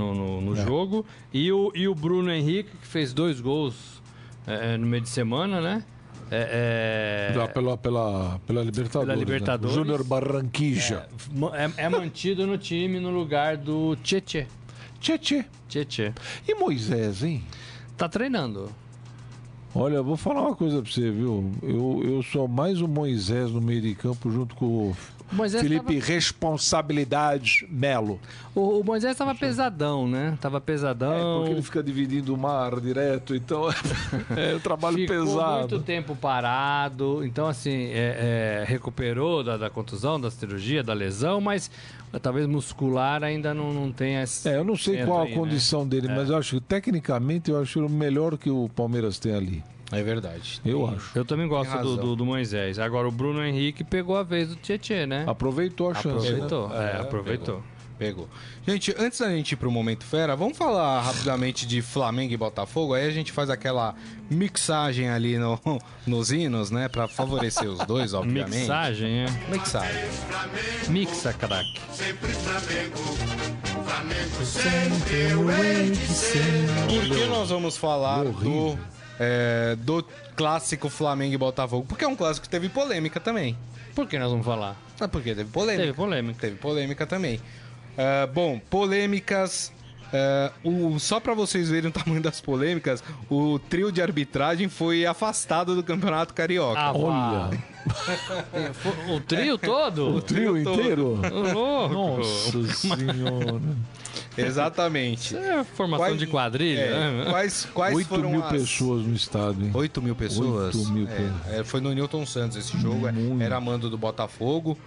no 0.02 0.16
no, 0.16 0.42
no 0.42 0.56
jogo. 0.56 1.06
E 1.34 1.52
o, 1.52 1.72
e 1.76 1.88
o 1.88 1.94
Bruno 1.96 2.32
Henrique, 2.32 2.70
que 2.78 2.88
fez 2.88 3.14
dois 3.14 3.40
gols 3.40 4.02
é, 4.48 4.76
no 4.78 4.88
meio 4.88 5.04
de 5.04 5.10
semana, 5.10 5.62
né? 5.62 5.84
É, 6.34 7.30
é- 7.34 7.48
pela, 7.48 7.78
pela, 7.78 8.40
pela 8.48 8.64
Libertadores. 8.64 9.06
Pela 9.08 9.16
Libertadores. 9.20 9.76
Né? 9.76 9.84
Júnior 9.84 10.04
Barranquija. 10.04 11.06
ma- 11.36 11.52
é, 11.58 11.70
é 11.78 11.90
mantido 11.90 12.48
no 12.48 12.58
time 12.58 13.00
no 13.00 13.10
lugar 13.12 13.58
do 13.58 13.96
Tietê. 13.98 14.48
Tchê. 15.00 15.46
Tietê. 15.68 16.14
E 16.48 16.56
Moisés, 16.56 17.24
hein? 17.24 17.44
Tá 17.98 18.08
treinando. 18.08 18.70
Olha, 19.76 19.96
eu 19.96 20.04
vou 20.04 20.16
falar 20.18 20.42
uma 20.42 20.56
coisa 20.56 20.82
pra 20.82 20.92
você, 20.92 21.10
viu? 21.12 21.52
Eu, 21.64 22.02
eu 22.04 22.24
sou 22.24 22.48
mais 22.48 22.82
o 22.82 22.88
Moisés 22.88 23.52
no 23.52 23.62
meio 23.62 23.82
de 23.82 23.96
campo 23.96 24.30
junto 24.32 24.54
com 24.56 24.66
o 24.66 24.98
Moisés 25.32 25.62
Felipe 25.62 26.00
Responsabilidade 26.00 27.68
Melo. 27.70 28.20
O, 28.54 28.80
o 28.80 28.84
Moisés 28.84 29.16
tava 29.16 29.34
pesadão, 29.34 30.08
né? 30.08 30.38
Tava 30.42 30.60
pesadão. 30.60 31.14
É, 31.14 31.38
porque 31.38 31.52
ele 31.52 31.62
fica 31.62 31.82
dividindo 31.84 32.34
o 32.34 32.38
mar 32.38 32.80
direto, 32.80 33.36
então 33.36 33.70
é 34.36 34.56
um 34.56 34.60
trabalho 34.60 34.98
Ficou 34.98 35.16
pesado. 35.26 35.60
muito 35.60 35.80
tempo 35.80 36.16
parado, 36.16 37.24
então 37.26 37.48
assim, 37.48 37.86
é, 37.92 38.64
é, 38.64 38.66
recuperou 38.68 39.44
da, 39.44 39.58
da 39.58 39.70
contusão, 39.70 40.20
da 40.20 40.30
cirurgia, 40.30 40.84
da 40.84 40.94
lesão, 40.94 41.40
mas 41.40 41.72
talvez 42.22 42.46
muscular 42.46 43.24
ainda 43.24 43.54
não, 43.54 43.74
não 43.74 43.92
tenha 43.92 44.24
esse 44.24 44.50
É, 44.50 44.58
eu 44.58 44.64
não 44.64 44.76
sei 44.76 45.06
qual 45.06 45.22
a 45.22 45.24
aí, 45.24 45.30
né? 45.30 45.36
condição 45.36 45.88
dele, 45.88 46.08
mas 46.10 46.30
eu 46.30 46.38
acho 46.38 46.56
que 46.56 46.62
tecnicamente 46.62 47.50
eu 47.52 47.62
acho 47.62 47.88
melhor 47.88 48.38
que 48.38 48.50
o 48.50 48.70
Palmeiras 48.70 49.18
tem 49.18 49.34
ali. 49.34 49.64
É 49.92 50.02
verdade. 50.04 50.62
Eu 50.66 50.86
Tem- 50.88 50.96
acho. 50.96 51.12
Eu 51.18 51.26
também 51.26 51.48
gosto 51.48 51.78
do, 51.80 51.98
do, 51.98 52.16
do 52.16 52.26
Moisés. 52.26 52.80
Agora 52.80 53.08
o 53.08 53.12
Bruno 53.12 53.44
Henrique 53.44 53.84
pegou 53.84 54.16
a 54.16 54.24
vez 54.24 54.50
do 54.50 54.56
Tietê, 54.56 55.06
né? 55.06 55.26
Aproveitou 55.28 55.90
a 55.90 55.94
chance. 55.94 56.08
né? 56.32 56.38
Aproveitou. 56.46 56.74
É, 56.74 56.98
aproveitou. 57.02 57.64
Pegou. 58.00 58.28
Gente, 58.66 58.96
antes 58.98 59.20
da 59.20 59.30
gente 59.30 59.52
ir 59.52 59.56
pro 59.58 59.70
Momento 59.70 60.04
Fera, 60.04 60.36
vamos 60.36 60.58
falar 60.58 61.02
rapidamente 61.02 61.68
de 61.68 61.84
Flamengo 61.84 62.34
e 62.34 62.38
Botafogo. 62.38 62.96
Aí 62.96 63.06
a 63.06 63.12
gente 63.12 63.32
faz 63.32 63.48
aquela 63.52 63.94
mixagem 64.28 65.08
ali 65.08 65.38
no, 65.38 65.60
nos 66.08 66.32
hinos, 66.32 66.72
né? 66.72 66.88
Pra 66.88 67.08
favorecer 67.08 67.70
os 67.70 67.78
dois, 67.86 68.16
obviamente. 68.16 68.58
Mixagem, 68.62 69.20
é. 69.20 69.26
Mixagem. 69.52 70.04
Mixa, 70.90 71.32
craque. 71.34 71.80
Por 76.88 77.16
que 77.16 77.26
nós 77.28 77.50
vamos 77.50 77.78
falar 77.78 78.24
do, 78.24 78.78
é, 79.24 79.76
do 79.76 80.04
clássico 80.36 80.90
Flamengo 80.90 81.36
e 81.36 81.38
Botafogo? 81.38 81.86
Porque 81.88 82.04
é 82.04 82.08
um 82.08 82.16
clássico 82.16 82.46
que 82.46 82.50
teve 82.50 82.68
polêmica 82.70 83.20
também. 83.20 83.56
Por 83.94 84.08
que 84.08 84.18
nós 84.18 84.32
vamos 84.32 84.46
falar? 84.46 84.76
Ah, 85.00 85.08
porque 85.08 85.36
teve 85.36 85.50
polêmica. 85.52 85.84
Teve 85.84 85.94
polêmica. 85.96 86.40
Teve 86.42 86.56
polêmica 86.56 87.06
também. 87.06 87.40
Ah, 87.98 88.26
bom, 88.34 88.58
polêmicas. 88.70 89.72
ah, 90.12 90.52
o, 90.64 90.98
só 90.98 91.20
pra 91.20 91.34
vocês 91.36 91.70
verem 91.70 91.90
o 91.90 91.94
tamanho 91.94 92.22
das 92.22 92.42
polêmicas, 92.42 93.04
o 93.30 93.60
trio 93.60 93.92
de 93.92 94.02
arbitragem 94.02 94.70
foi 94.70 95.06
afastado 95.06 95.76
do 95.76 95.84
Campeonato 95.84 96.34
Carioca. 96.34 96.80
Ah, 96.80 96.94
Olha. 96.94 97.60
o 99.14 99.20
trio 99.20 99.58
todo? 99.58 100.16
O 100.16 100.22
trio 100.22 100.64
todo. 100.64 100.80
inteiro? 100.82 101.20
Ô, 101.32 101.52
louco. 101.54 101.94
Nossa 101.94 102.74
senhora. 102.74 103.62
Exatamente. 104.38 105.36
É 105.42 105.64
formação 105.64 106.06
Quais- 106.06 106.20
de 106.20 106.28
quadrilha. 106.28 106.80
É, 106.80 107.12
né? 107.24 107.26
quais 107.30 107.68
quais 107.74 107.96
8 107.96 108.08
foram 108.08 108.32
mil 108.32 108.44
as... 108.44 108.50
pessoas 108.52 109.06
no 109.06 109.14
estádio, 109.14 109.66
hein? 109.66 109.72
8 109.74 110.02
mil 110.02 110.16
pessoas? 110.16 110.76
8 110.76 110.90
mil 110.92 111.08
É, 111.08 111.12
pessoas. 111.16 111.54
é, 111.60 111.64
foi 111.64 111.82
no 111.82 111.94
Newton 111.94 112.26
Santos 112.26 112.58
esse 112.58 112.78
jogo. 112.80 113.08
é, 113.08 113.12
Muito. 113.12 113.42
Era 113.44 113.60
mando 113.60 113.90
do 113.90 113.98
Botafogo. 113.98 114.78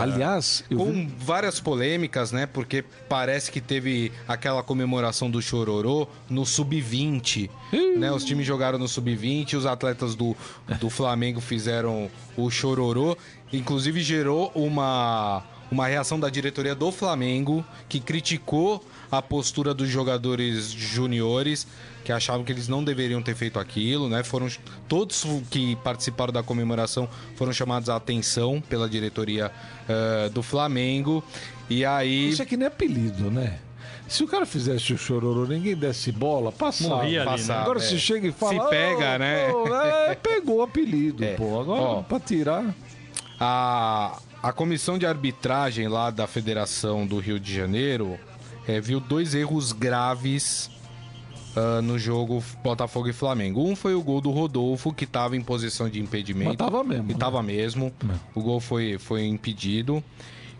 Aliás, 0.00 0.64
eu 0.68 0.78
com 0.78 0.92
vi- 0.92 1.08
várias 1.18 1.60
polêmicas, 1.60 2.32
né? 2.32 2.44
Porque 2.46 2.84
parece 3.08 3.52
que 3.52 3.60
teve 3.60 4.10
aquela 4.26 4.62
comemoração 4.64 5.30
do 5.30 5.40
Chororô 5.40 6.08
no 6.28 6.44
Sub-20. 6.44 7.48
Né? 7.96 8.10
Os 8.10 8.24
times 8.24 8.46
jogaram 8.46 8.78
no 8.78 8.88
Sub-20, 8.88 9.54
os 9.56 9.66
atletas 9.66 10.14
do, 10.16 10.36
do 10.80 10.90
Flamengo 10.90 11.40
fizeram 11.40 12.10
o 12.36 12.50
Chororô. 12.50 13.16
Inclusive 13.52 14.00
gerou 14.02 14.50
uma, 14.56 15.42
uma 15.70 15.86
reação 15.86 16.18
da 16.18 16.28
diretoria 16.28 16.74
do 16.74 16.90
Flamengo 16.90 17.64
que 17.88 18.00
criticou 18.00 18.84
a 19.10 19.20
postura 19.22 19.72
dos 19.74 19.88
jogadores 19.88 20.70
juniores 20.70 21.66
que 22.04 22.12
achavam 22.12 22.44
que 22.44 22.50
eles 22.52 22.66
não 22.68 22.82
deveriam 22.82 23.22
ter 23.22 23.34
feito 23.34 23.58
aquilo, 23.58 24.08
né? 24.08 24.22
Foram 24.22 24.48
todos 24.88 25.24
que 25.50 25.76
participaram 25.76 26.32
da 26.32 26.42
comemoração 26.42 27.08
foram 27.36 27.52
chamados 27.52 27.88
à 27.88 27.96
atenção 27.96 28.60
pela 28.68 28.88
diretoria 28.88 29.50
uh, 29.88 30.30
do 30.30 30.42
Flamengo. 30.42 31.22
E 31.68 31.84
aí 31.84 32.30
Isso 32.30 32.42
aqui 32.42 32.56
nem 32.56 32.64
é 32.64 32.68
apelido, 32.68 33.30
né? 33.30 33.58
Se 34.08 34.24
o 34.24 34.26
cara 34.26 34.44
fizesse 34.44 34.92
o 34.92 34.98
chororô, 34.98 35.44
ninguém 35.46 35.76
desse 35.76 36.10
bola, 36.10 36.50
passava. 36.50 36.96
Morria 36.96 37.20
ali, 37.22 37.30
passava. 37.30 37.58
né? 37.60 37.64
Agora 37.64 37.78
É. 37.78 37.82
se 37.82 37.98
chega 38.00 38.26
e 38.26 38.32
fala. 38.32 38.64
Se 38.64 38.70
pega, 38.70 39.14
"Oh, 39.14 39.18
né?" 39.18 39.48
pô, 39.52 39.74
é, 39.76 40.14
pegou 40.16 40.56
o 40.56 40.62
apelido, 40.62 41.22
É. 41.24 41.34
pô. 41.34 41.60
Agora, 41.60 41.80
Ó. 41.82 42.02
pra 42.02 42.18
tirar. 42.18 42.74
A, 43.38 44.18
a 44.42 44.52
comissão 44.52 44.98
de 44.98 45.06
arbitragem 45.06 45.88
lá 45.88 46.10
da 46.10 46.26
Federação 46.26 47.06
do 47.06 47.18
Rio 47.18 47.38
de 47.38 47.54
Janeiro 47.54 48.18
eh, 48.66 48.80
viu 48.80 48.98
dois 49.00 49.34
erros 49.34 49.72
graves 49.72 50.70
ah, 51.56 51.82
no 51.82 51.98
jogo 51.98 52.42
Botafogo 52.62 53.08
e 53.08 53.12
Flamengo. 53.12 53.62
Um 53.62 53.74
foi 53.76 53.94
o 53.94 54.02
gol 54.02 54.20
do 54.20 54.30
Rodolfo, 54.30 54.92
que 54.92 55.04
estava 55.04 55.36
em 55.36 55.42
posição 55.42 55.88
de 55.88 56.00
impedimento. 56.00 56.48
Mas 56.50 56.56
tava 56.56 56.82
mesmo, 56.84 57.10
E 57.10 57.12
né? 57.12 57.18
tava 57.18 57.42
mesmo. 57.42 57.92
O 58.34 58.40
gol 58.40 58.60
foi, 58.60 58.98
foi 58.98 59.24
impedido. 59.26 60.02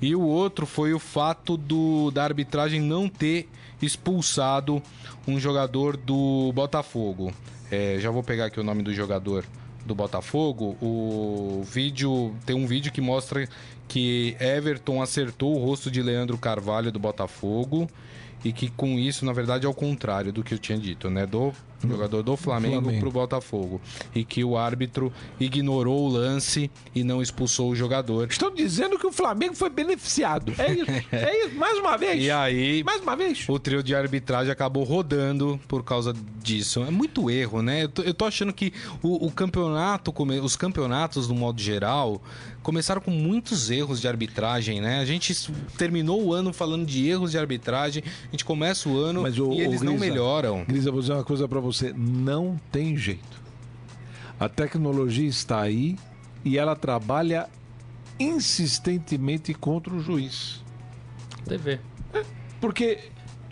E 0.02 0.14
o 0.14 0.22
outro 0.22 0.66
foi 0.66 0.92
o 0.94 0.98
fato 0.98 1.56
do, 1.56 2.10
da 2.10 2.24
arbitragem 2.24 2.80
não 2.80 3.08
ter 3.08 3.48
expulsado 3.80 4.82
um 5.28 5.38
jogador 5.38 5.96
do 5.96 6.50
Botafogo. 6.54 7.32
Eh, 7.70 7.98
já 8.00 8.10
vou 8.10 8.22
pegar 8.22 8.46
aqui 8.46 8.58
o 8.58 8.64
nome 8.64 8.82
do 8.82 8.92
jogador 8.92 9.44
do 9.84 9.94
Botafogo. 9.94 10.76
O 10.80 11.62
vídeo 11.64 12.34
tem 12.44 12.56
um 12.56 12.66
vídeo 12.66 12.92
que 12.92 13.00
mostra 13.00 13.48
que 13.88 14.36
Everton 14.38 15.02
acertou 15.02 15.56
o 15.56 15.64
rosto 15.64 15.90
de 15.90 16.02
Leandro 16.02 16.38
Carvalho 16.38 16.92
do 16.92 16.98
Botafogo 16.98 17.88
e 18.44 18.52
que 18.52 18.70
com 18.70 18.98
isso, 18.98 19.24
na 19.24 19.32
verdade, 19.32 19.66
é 19.66 19.68
o 19.68 19.74
contrário 19.74 20.32
do 20.32 20.42
que 20.42 20.54
eu 20.54 20.58
tinha 20.58 20.78
dito, 20.78 21.10
né? 21.10 21.26
Do 21.26 21.52
jogador 21.88 22.22
do 22.22 22.36
Flamengo, 22.36 22.82
Flamengo. 22.82 23.00
pro 23.00 23.10
Botafogo. 23.10 23.80
E 24.14 24.24
que 24.24 24.44
o 24.44 24.56
árbitro 24.56 25.12
ignorou 25.38 26.06
o 26.06 26.08
lance 26.08 26.70
e 26.94 27.02
não 27.02 27.22
expulsou 27.22 27.70
o 27.70 27.76
jogador. 27.76 28.28
Estão 28.30 28.52
dizendo 28.54 28.98
que 28.98 29.06
o 29.06 29.12
Flamengo 29.12 29.54
foi 29.54 29.70
beneficiado. 29.70 30.52
É 30.58 30.72
isso. 30.72 30.90
É 31.12 31.46
isso. 31.46 31.56
Mais 31.56 31.78
uma 31.78 31.96
vez. 31.96 32.10
E 32.20 32.30
aí, 32.30 32.84
Mais 32.84 33.00
uma 33.00 33.16
vez. 33.16 33.44
o 33.48 33.58
trio 33.58 33.82
de 33.82 33.94
arbitragem 33.94 34.52
acabou 34.52 34.84
rodando 34.84 35.58
por 35.66 35.82
causa 35.82 36.14
disso. 36.42 36.82
É 36.82 36.90
muito 36.90 37.30
erro, 37.30 37.62
né? 37.62 37.84
Eu 37.84 37.88
tô, 37.88 38.02
eu 38.02 38.12
tô 38.14 38.24
achando 38.24 38.52
que 38.52 38.72
o, 39.02 39.26
o 39.26 39.30
campeonato, 39.30 40.12
os 40.42 40.56
campeonatos, 40.56 41.28
no 41.28 41.34
modo 41.34 41.60
geral, 41.60 42.20
começaram 42.62 43.00
com 43.00 43.10
muitos 43.10 43.70
erros 43.70 44.00
de 44.00 44.08
arbitragem, 44.08 44.80
né? 44.80 45.00
A 45.00 45.04
gente 45.04 45.34
terminou 45.78 46.22
o 46.22 46.32
ano 46.34 46.52
falando 46.52 46.84
de 46.86 47.08
erros 47.08 47.30
de 47.32 47.38
arbitragem, 47.38 48.02
a 48.28 48.30
gente 48.30 48.44
começa 48.44 48.88
o 48.88 48.98
ano 48.98 49.22
Mas 49.22 49.38
o- 49.38 49.52
e 49.52 49.60
eles 49.62 49.80
o 49.80 49.84
não 49.84 49.96
Grisa- 49.96 50.06
melhoram. 50.12 50.64
Grisa, 50.64 50.90
vou 50.90 51.00
dizer 51.00 51.12
uma 51.14 51.24
coisa 51.24 51.48
pra 51.48 51.60
você. 51.60 51.92
Não 51.96 52.60
tem 52.70 52.96
jeito. 52.96 53.40
A 54.38 54.48
tecnologia 54.48 55.28
está 55.28 55.60
aí 55.60 55.96
e 56.44 56.56
ela 56.58 56.74
trabalha 56.76 57.48
insistentemente 58.18 59.52
contra 59.54 59.92
o 59.94 60.00
juiz. 60.00 60.62
TV. 61.46 61.80
Porque 62.60 62.98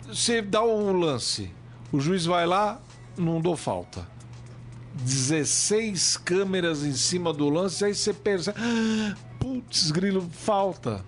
você 0.07 0.41
dá 0.41 0.61
o 0.63 0.91
lance, 0.91 1.49
o 1.91 1.99
juiz 1.99 2.25
vai 2.25 2.45
lá, 2.45 2.79
não 3.17 3.41
dou 3.41 3.55
falta. 3.57 4.07
16 5.03 6.17
câmeras 6.17 6.83
em 6.83 6.93
cima 6.93 7.31
do 7.33 7.49
lance, 7.49 7.83
aí 7.85 7.93
você 7.93 8.13
pensa, 8.13 8.53
"Ah, 8.57 9.15
putz, 9.39 9.91
grilo, 9.91 10.27
falta. 10.31 11.03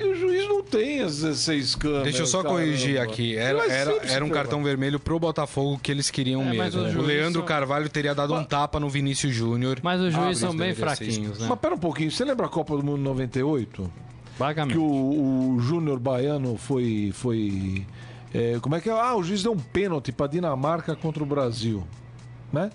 E 0.00 0.04
o 0.04 0.14
juiz 0.14 0.46
não 0.48 0.62
tem 0.62 1.00
as 1.00 1.16
16 1.22 1.74
câmeras. 1.74 2.04
Deixa 2.04 2.22
eu 2.22 2.26
só 2.26 2.40
caramba. 2.42 2.60
corrigir 2.60 3.00
aqui. 3.00 3.34
Era, 3.36 3.66
era, 3.66 3.96
era 4.12 4.24
um 4.24 4.28
cartão 4.28 4.62
vermelho 4.62 5.00
pro 5.00 5.18
Botafogo 5.18 5.76
que 5.82 5.90
eles 5.90 6.08
queriam 6.08 6.40
É, 6.42 6.52
mesmo. 6.52 6.82
o 6.82 6.84
O, 6.84 6.88
juiz 6.90 7.06
Leandro 7.06 7.40
só- 7.40 7.46
Carvalho 7.46 7.88
teria 7.88 8.14
dado 8.14 8.32
um 8.32 8.44
tapa 8.44 8.78
no 8.78 8.88
Vinícius 8.88 9.34
Júnior. 9.34 9.80
Mas 9.82 10.00
os 10.00 10.14
Ah, 10.14 10.20
juízes 10.22 10.40
por 10.44 10.48
são 10.50 10.56
bem 10.56 10.72
fraquinhos, 10.72 11.40
né? 11.40 11.46
Mas 11.50 11.58
pera 11.58 11.74
um 11.74 11.78
pouquinho, 11.78 12.12
você 12.12 12.24
lembra 12.24 12.46
a 12.46 12.48
Copa 12.48 12.76
do 12.76 12.82
Mundo 12.84 12.98
98? 13.02 13.82
Que 14.32 14.38
Vagamente. 14.38 14.78
o, 14.78 15.54
o 15.56 15.60
Júnior 15.60 15.98
Baiano 15.98 16.56
foi. 16.56 17.10
foi 17.12 17.84
é, 18.32 18.56
como 18.60 18.76
é 18.76 18.80
que 18.80 18.88
é? 18.88 18.92
Ah, 18.92 19.16
o 19.16 19.22
juiz 19.24 19.42
deu 19.42 19.50
um 19.50 19.58
pênalti 19.58 20.12
pra 20.12 20.28
Dinamarca 20.28 20.94
contra 20.94 21.24
o 21.24 21.26
Brasil. 21.26 21.82
Né? 22.52 22.70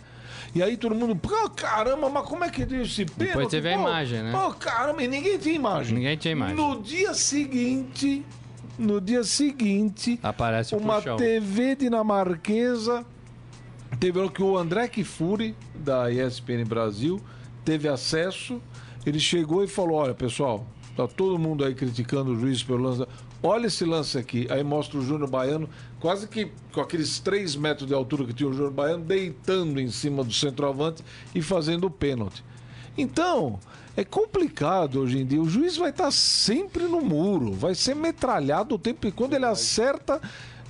E 0.56 0.62
aí 0.62 0.78
todo 0.78 0.94
mundo, 0.94 1.16
pô, 1.16 1.50
caramba, 1.50 2.10
mas 2.10 2.28
como 2.28 2.44
é 2.44 2.50
que 2.50 2.64
deu 2.64 2.84
esse 2.84 3.06
pênalti? 3.06 3.28
Depois 3.28 3.48
teve 3.48 3.74
a 3.74 3.76
Pô, 3.76 3.82
imagem, 3.82 4.24
né? 4.24 4.32
Pô, 4.32 4.54
caramba, 4.54 5.04
e 5.04 5.08
ninguém 5.08 5.38
tinha 5.40 5.56
imagem. 5.56 5.96
Ninguém 5.96 6.16
tinha 6.16 6.32
imagem. 6.32 6.56
No 6.56 6.82
dia 6.82 7.14
seguinte, 7.16 8.24
no 8.78 9.02
dia 9.02 9.24
seguinte, 9.24 10.20
Aparece 10.22 10.76
uma 10.76 10.96
puxão. 10.96 11.18
TV 11.18 11.76
dinamarquesa 11.76 13.04
teve 14.00 14.30
que 14.30 14.44
o 14.44 14.58
André 14.58 14.88
Kifuri, 14.88 15.56
da 15.74 16.12
ESPN 16.12 16.66
Brasil, 16.66 17.20
teve 17.66 17.88
acesso. 17.88 18.62
Ele 19.06 19.20
chegou 19.20 19.64
e 19.64 19.68
falou: 19.68 19.98
Olha, 19.98 20.14
pessoal, 20.14 20.68
tá 20.96 21.08
todo 21.08 21.40
mundo 21.40 21.64
aí 21.66 21.74
criticando 21.74 22.32
o 22.32 22.40
juiz 22.40 22.62
pelo 22.62 22.84
lance. 22.84 23.06
Olha 23.46 23.68
esse 23.68 23.84
lance 23.84 24.18
aqui. 24.18 24.48
Aí 24.50 24.64
mostra 24.64 24.98
o 24.98 25.02
Júnior 25.02 25.30
Baiano, 25.30 25.70
quase 26.00 26.30
que 26.30 26.50
com 26.72 26.80
aqueles 26.80 27.20
3 27.20 27.58
metros 27.58 27.88
de 27.88 27.94
altura 27.94 28.24
que 28.24 28.34
tinha 28.34 28.50
o 28.50 28.54
Júnior 28.54 28.72
Baiano, 28.72 29.04
deitando 29.04 29.82
em 29.82 29.90
cima 29.90 30.24
do 30.24 30.32
centroavante 30.32 31.04
e 31.36 31.42
fazendo 31.42 31.88
o 31.88 31.92
pênalti. 31.92 32.42
Então, 32.98 33.60
é 33.98 34.04
complicado 34.06 35.02
hoje 35.02 35.20
em 35.20 35.26
dia. 35.26 35.42
O 35.42 35.50
juiz 35.50 35.76
vai 35.76 35.90
estar 35.90 36.10
sempre 36.12 36.84
no 36.84 37.02
muro, 37.02 37.52
vai 37.52 37.76
ser 37.76 37.96
metralhado 37.96 38.76
o 38.76 38.80
tempo. 38.80 39.06
E 39.08 39.12
quando 39.12 39.34
ele 39.34 39.46
acerta, 39.46 40.22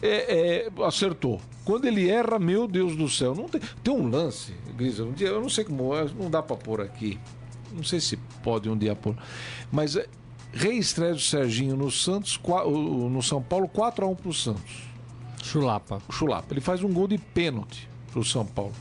é, 0.01 0.67
é, 0.67 0.83
acertou. 0.83 1.39
Quando 1.63 1.85
ele 1.85 2.09
erra, 2.09 2.39
meu 2.39 2.67
Deus 2.67 2.95
do 2.95 3.07
céu. 3.07 3.35
Não 3.35 3.47
tem, 3.47 3.61
tem 3.83 3.93
um 3.93 4.09
lance, 4.09 4.53
Grisa, 4.75 5.03
um 5.03 5.13
dia, 5.13 5.27
eu 5.27 5.39
não 5.41 5.49
sei 5.49 5.63
como, 5.63 5.93
não 6.19 6.29
dá 6.29 6.41
para 6.41 6.55
pôr 6.55 6.81
aqui. 6.81 7.19
Não 7.71 7.83
sei 7.83 7.99
se 7.99 8.17
pode 8.43 8.69
um 8.69 8.77
dia 8.77 8.95
pôr. 8.95 9.15
Mas 9.71 9.95
é, 9.95 10.07
reestreia 10.53 11.13
do 11.13 11.19
Serginho 11.19 11.75
no 11.75 11.89
Santos, 11.91 12.39
o- 12.43 12.51
o- 12.69 13.09
no 13.09 13.21
São 13.21 13.41
Paulo, 13.41 13.67
4x1 13.67 14.15
pro 14.15 14.33
Santos 14.33 14.83
Chulapa. 15.41 16.01
o 16.07 16.11
Chulapa. 16.11 16.53
Ele 16.53 16.61
faz 16.61 16.83
um 16.83 16.93
gol 16.93 17.07
de 17.07 17.17
pênalti 17.17 17.87
pro 18.11 18.23
São 18.23 18.45
Paulo. 18.45 18.73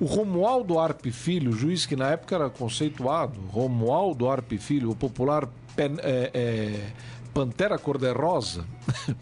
O 0.00 0.04
Romualdo 0.04 0.78
Arpe 0.78 1.12
Filho, 1.12 1.52
juiz 1.52 1.86
que 1.86 1.94
na 1.94 2.08
época 2.10 2.34
era 2.34 2.50
conceituado, 2.50 3.38
Romualdo 3.48 4.28
Arpe 4.28 4.58
Filho, 4.58 4.90
o 4.90 4.96
popular 4.96 5.48
pen- 5.76 5.96
é, 6.02 6.30
é, 6.34 6.90
Pantera 7.32 7.78
Cor-de-Rosa, 7.78 8.66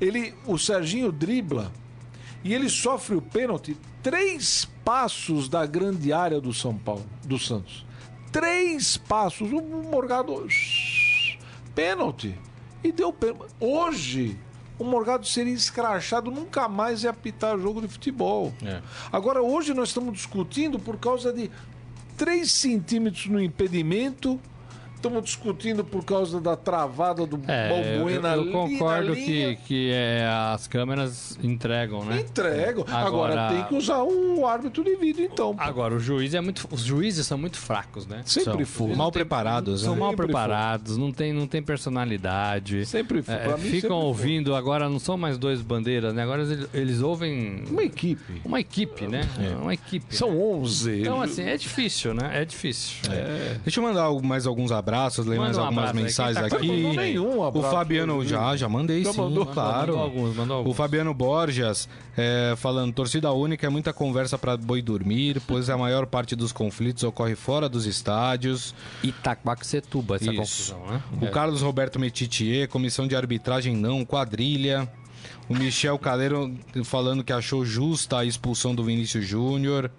ele, 0.00 0.34
o 0.46 0.58
Serginho 0.58 1.12
dribla 1.12 1.70
e 2.42 2.52
ele 2.52 2.68
sofre 2.68 3.14
o 3.16 3.22
pênalti 3.22 3.76
três 4.02 4.68
passos 4.84 5.48
da 5.48 5.64
grande 5.64 6.12
área 6.12 6.40
do 6.40 6.52
São 6.52 6.76
Paulo, 6.76 7.06
do 7.24 7.38
Santos. 7.38 7.86
Três 8.32 8.96
passos, 8.96 9.50
o 9.52 9.62
Morgado 9.62 10.44
pênalti. 11.74 12.38
E 12.82 12.92
deu 12.92 13.12
pênalti. 13.12 13.54
Hoje, 13.60 14.38
o 14.78 14.84
Morgado 14.84 15.26
seria 15.26 15.52
escrachado, 15.52 16.30
nunca 16.30 16.68
mais 16.68 17.04
ia 17.04 17.10
apitar 17.10 17.58
jogo 17.58 17.80
de 17.80 17.88
futebol. 17.88 18.52
É. 18.62 18.82
Agora, 19.12 19.42
hoje 19.42 19.72
nós 19.72 19.88
estamos 19.88 20.12
discutindo 20.12 20.78
por 20.78 20.98
causa 20.98 21.32
de 21.32 21.50
3 22.16 22.50
centímetros 22.50 23.26
no 23.26 23.42
impedimento. 23.42 24.40
Estamos 25.04 25.22
discutindo 25.24 25.84
por 25.84 26.02
causa 26.02 26.40
da 26.40 26.56
travada 26.56 27.26
do 27.26 27.38
É, 27.46 27.68
eu, 27.68 27.98
Balbuena 27.98 28.28
eu 28.34 28.40
ali 28.40 28.50
concordo 28.50 29.14
que, 29.14 29.56
que 29.66 29.90
é, 29.92 30.26
as 30.54 30.66
câmeras 30.66 31.38
entregam, 31.42 32.02
né? 32.06 32.20
Entrego. 32.20 32.86
Agora, 32.88 33.04
Agora- 33.34 33.48
tem 33.48 33.64
que 33.64 33.74
usar 33.74 34.02
o 34.02 34.46
árbitro 34.46 34.82
de 34.82 34.96
vídeo, 34.96 35.28
então. 35.30 35.54
Agora, 35.58 35.94
o 35.94 36.00
juiz 36.00 36.32
é 36.32 36.40
muito. 36.40 36.66
Os 36.70 36.80
juízes 36.80 37.26
são 37.26 37.36
muito 37.36 37.58
fracos, 37.58 38.06
né? 38.06 38.22
Sempre 38.24 38.64
São 38.64 38.86
foi. 38.86 38.96
mal 38.96 39.12
preparados, 39.12 39.82
São 39.82 39.92
né? 39.92 40.00
mal 40.00 40.14
preparados, 40.14 40.96
não 40.96 41.12
tem, 41.12 41.34
não 41.34 41.46
tem 41.46 41.62
personalidade. 41.62 42.86
Sempre 42.86 43.20
foi. 43.20 43.34
É, 43.34 43.38
Pra 43.40 43.56
mim, 43.58 43.62
ficam 43.64 43.72
sempre 43.80 43.88
foi. 43.88 43.96
ouvindo, 44.06 44.54
agora 44.54 44.88
não 44.88 44.98
são 44.98 45.18
mais 45.18 45.36
dois 45.36 45.60
bandeiras, 45.60 46.14
né? 46.14 46.22
Agora 46.22 46.42
eles, 46.44 46.66
eles 46.72 47.00
ouvem 47.02 47.62
Uma 47.70 47.82
equipe. 47.84 48.40
uma 48.42 48.58
equipe, 48.58 49.06
né? 49.06 49.28
Uma 49.60 49.74
equipe. 49.74 50.16
São 50.16 50.40
11. 50.40 51.00
Então, 51.02 51.20
assim, 51.20 51.42
é 51.42 51.58
difícil, 51.58 52.14
né? 52.14 52.30
É 52.40 52.44
difícil. 52.46 52.96
Deixa 53.62 53.80
eu 53.80 53.84
mandar 53.84 54.10
mais 54.22 54.46
alguns 54.46 54.72
abraços, 54.72 54.93
ler 55.22 55.38
Manda 55.38 55.40
mais 55.40 55.56
um 55.56 55.60
algumas 55.60 55.88
abraço 55.90 56.04
mensagens 56.04 56.48
tá 56.50 56.56
aqui. 56.56 56.82
Não 56.82 56.92
nenhum 56.94 57.38
o 57.38 57.44
abraço 57.44 57.70
Fabiano 57.70 58.14
hoje, 58.14 58.30
já, 58.30 58.56
já 58.56 58.68
mandei 58.68 59.04
Já 59.04 59.12
sim, 59.12 59.20
mandou? 59.20 59.46
claro. 59.46 59.92
Mandou 59.92 60.02
alguns, 60.02 60.36
mandou 60.36 60.56
O 60.56 60.58
alguns. 60.60 60.76
Fabiano 60.76 61.14
Borjas 61.14 61.88
é, 62.16 62.54
falando, 62.56 62.92
torcida 62.92 63.32
única 63.32 63.66
é 63.66 63.70
muita 63.70 63.92
conversa 63.92 64.38
para 64.38 64.56
boi 64.56 64.80
dormir, 64.80 65.40
pois 65.46 65.68
a 65.68 65.76
maior 65.76 66.06
parte 66.06 66.36
dos 66.36 66.52
conflitos 66.52 67.02
ocorre 67.02 67.34
fora 67.34 67.68
dos 67.68 67.86
estádios. 67.86 68.74
Itaquaquecetuba, 69.02 70.16
essa 70.16 70.30
Isso. 70.32 70.74
confusão, 70.74 70.86
né? 70.86 71.02
O 71.20 71.30
Carlos 71.30 71.62
Roberto 71.62 71.98
Metitier, 71.98 72.68
comissão 72.68 73.06
de 73.06 73.16
arbitragem 73.16 73.76
não, 73.76 74.04
quadrilha. 74.04 74.88
O 75.48 75.54
Michel 75.54 75.98
Caleiro 75.98 76.54
falando 76.84 77.22
que 77.24 77.32
achou 77.32 77.64
justa 77.64 78.18
a 78.18 78.24
expulsão 78.24 78.74
do 78.74 78.84
Vinícius 78.84 79.26
Júnior. 79.26 79.90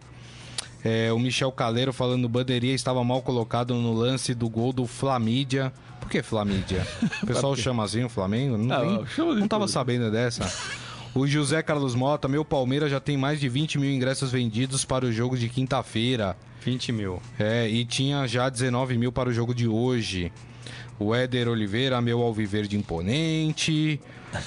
É, 0.87 1.11
o 1.11 1.17
Michel 1.17 1.51
Caleiro 1.51 1.91
falando 1.91 2.29
Bandeirinha 2.29 2.75
estava 2.75 3.03
mal 3.03 3.19
colocado 3.23 3.73
no 3.73 3.91
lance 3.91 4.35
do 4.35 4.47
gol 4.47 4.71
do 4.71 4.85
Flamídia. 4.85 5.73
Por 5.99 6.07
que 6.11 6.21
Flamídia? 6.21 6.85
O 7.23 7.25
pessoal 7.25 7.55
chama 7.55 7.83
assim 7.83 8.03
o 8.03 8.09
Flamengo? 8.09 8.55
Não, 8.55 9.03
Ah, 9.03 9.35
não 9.35 9.47
tava 9.47 9.67
sabendo 9.67 10.11
dessa. 10.11 10.45
O 11.15 11.25
José 11.25 11.63
Carlos 11.63 11.95
Mota, 11.95 12.27
meu 12.27 12.43
Palmeiras 12.43 12.91
já 12.91 12.99
tem 12.99 13.15
mais 13.15 13.39
de 13.39 13.47
20 13.47 13.79
mil 13.79 13.89
ingressos 13.89 14.33
vendidos 14.33 14.83
para 14.83 15.05
o 15.05 15.11
jogo 15.13 15.37
de 15.37 15.47
quinta-feira. 15.47 16.35
20 16.61 16.91
mil. 16.91 17.21
É, 17.39 17.69
e 17.69 17.85
tinha 17.85 18.27
já 18.27 18.49
19 18.49 18.97
mil 18.97 19.13
para 19.13 19.29
o 19.29 19.31
jogo 19.33 19.55
de 19.55 19.65
hoje. 19.65 20.29
O 20.99 21.15
Éder 21.15 21.47
Oliveira, 21.47 22.01
meu 22.01 22.21
alviverde 22.21 22.75
imponente. 22.75 23.97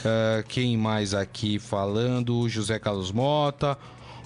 Ah, 0.05 0.45
quem 0.47 0.77
mais 0.77 1.15
aqui 1.15 1.59
falando? 1.59 2.47
José 2.51 2.79
Carlos 2.79 3.11
Mota. 3.11 3.79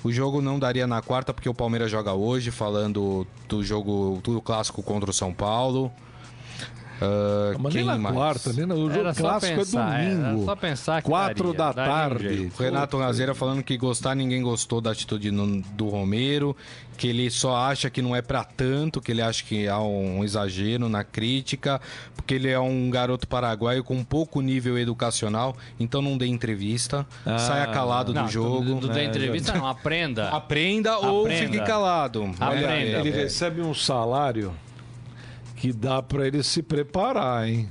O 0.05 0.11
jogo 0.11 0.41
não 0.41 0.59
daria 0.59 0.87
na 0.87 1.01
quarta 1.01 1.33
porque 1.33 1.49
o 1.49 1.55
Palmeiras 1.55 1.91
joga 1.91 2.13
hoje, 2.13 2.51
falando 2.51 3.27
do 3.49 3.63
jogo 3.63 4.21
do 4.23 4.41
clássico 4.41 4.83
contra 4.83 5.11
o 5.11 5.13
São 5.13 5.33
Paulo. 5.33 5.93
Ah, 7.03 7.57
Mas 7.59 7.73
quem 7.73 7.83
nem 7.85 7.93
na 7.93 7.99
mais? 7.99 8.15
quarta, 8.15 8.53
nem 8.53 8.67
no 8.67 8.75
o 8.75 8.91
jogo 8.93 9.15
clássico 9.15 9.57
pensar, 9.59 10.01
é 10.01 10.05
é, 10.05 10.09
domingo. 10.15 10.27
era 10.29 10.45
só 10.45 10.57
pensar 10.57 11.03
que 11.03 11.09
Quatro 11.09 11.53
daria, 11.53 11.59
da 11.59 11.71
um 11.71 11.75
tarde. 11.75 12.53
O 12.59 12.63
Renato 12.63 12.99
Nazeira 12.99 13.35
falando 13.35 13.63
que 13.63 13.77
gostar 13.77 14.15
ninguém 14.15 14.43
gostou 14.43 14.81
da 14.81 14.93
atitude 14.93 15.31
no- 15.31 15.61
do 15.75 15.89
Romero, 15.89 16.57
que 16.97 17.09
ele 17.09 17.31
só 17.31 17.57
acha 17.57 17.91
que 17.91 18.01
não 18.03 18.15
é 18.15 18.23
pra 18.23 18.45
tanto, 18.45 19.01
que 19.01 19.11
ele 19.11 19.23
acha 19.23 19.43
que 19.45 19.67
há 19.67 19.81
um 19.81 20.23
exagero 20.23 20.89
na 20.89 21.03
crítica, 21.03 21.81
porque 22.15 22.35
ele 22.35 22.49
é 22.49 22.61
um 22.61 22.91
garoto 22.91 23.27
paraguaio 23.27 23.83
com 23.83 24.05
pouco 24.05 24.41
nível 24.41 24.79
educacional, 24.79 25.57
então 25.81 26.01
não 26.01 26.17
dê 26.17 26.27
entrevista, 26.27 27.07
saia 27.39 27.67
calado 27.67 28.13
Não, 28.15 28.25
do 28.27 28.31
jogo. 28.31 28.63
Não, 28.65 28.81
não 28.83 28.89
tem 28.91 29.09
entrevista, 29.09 29.53
não. 29.55 29.67
Aprenda. 29.67 30.29
Aprenda, 30.29 30.99
ou 30.99 31.23
Aprenda. 31.23 31.53
fique 31.53 31.65
calado. 31.67 32.25
Aprenda. 32.39 32.47
Olha, 32.69 32.81
Ele 33.01 33.09
é, 33.11 33.13
é. 33.13 33.23
recebe 33.25 33.61
um 33.63 33.75
salário 33.75 34.53
que 35.63 35.73
dá 35.73 36.03
pra 36.03 36.27
ele 36.27 36.43
se 36.43 36.61
preparar, 36.61 37.49
hein? 37.49 37.69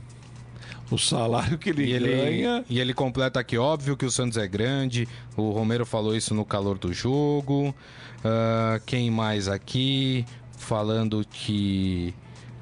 O 0.90 0.98
salário 0.98 1.58
que 1.58 1.70
ele, 1.72 1.84
E 1.88 1.92
ele, 1.92 2.08
ganha. 2.16 2.64
e 2.70 2.80
ele 2.80 2.94
completa 2.94 3.38
aqui, 3.42 3.58
óbvio 3.58 3.98
que 3.98 4.06
o 4.06 4.12
Santos 4.12 4.38
é 4.38 4.48
grande. 4.48 5.06
O 5.36 5.52
Romero 5.52 5.86
falou 5.86 6.16
isso 6.16 6.34
no 6.34 6.46
calor 6.46 6.78
do 6.78 6.94
jogo. 6.94 7.76
Ah, 8.24 8.80
quem 8.86 9.12
mais 9.12 9.50
aqui? 9.50 10.26
Falando 10.58 11.26
que, 11.30 12.14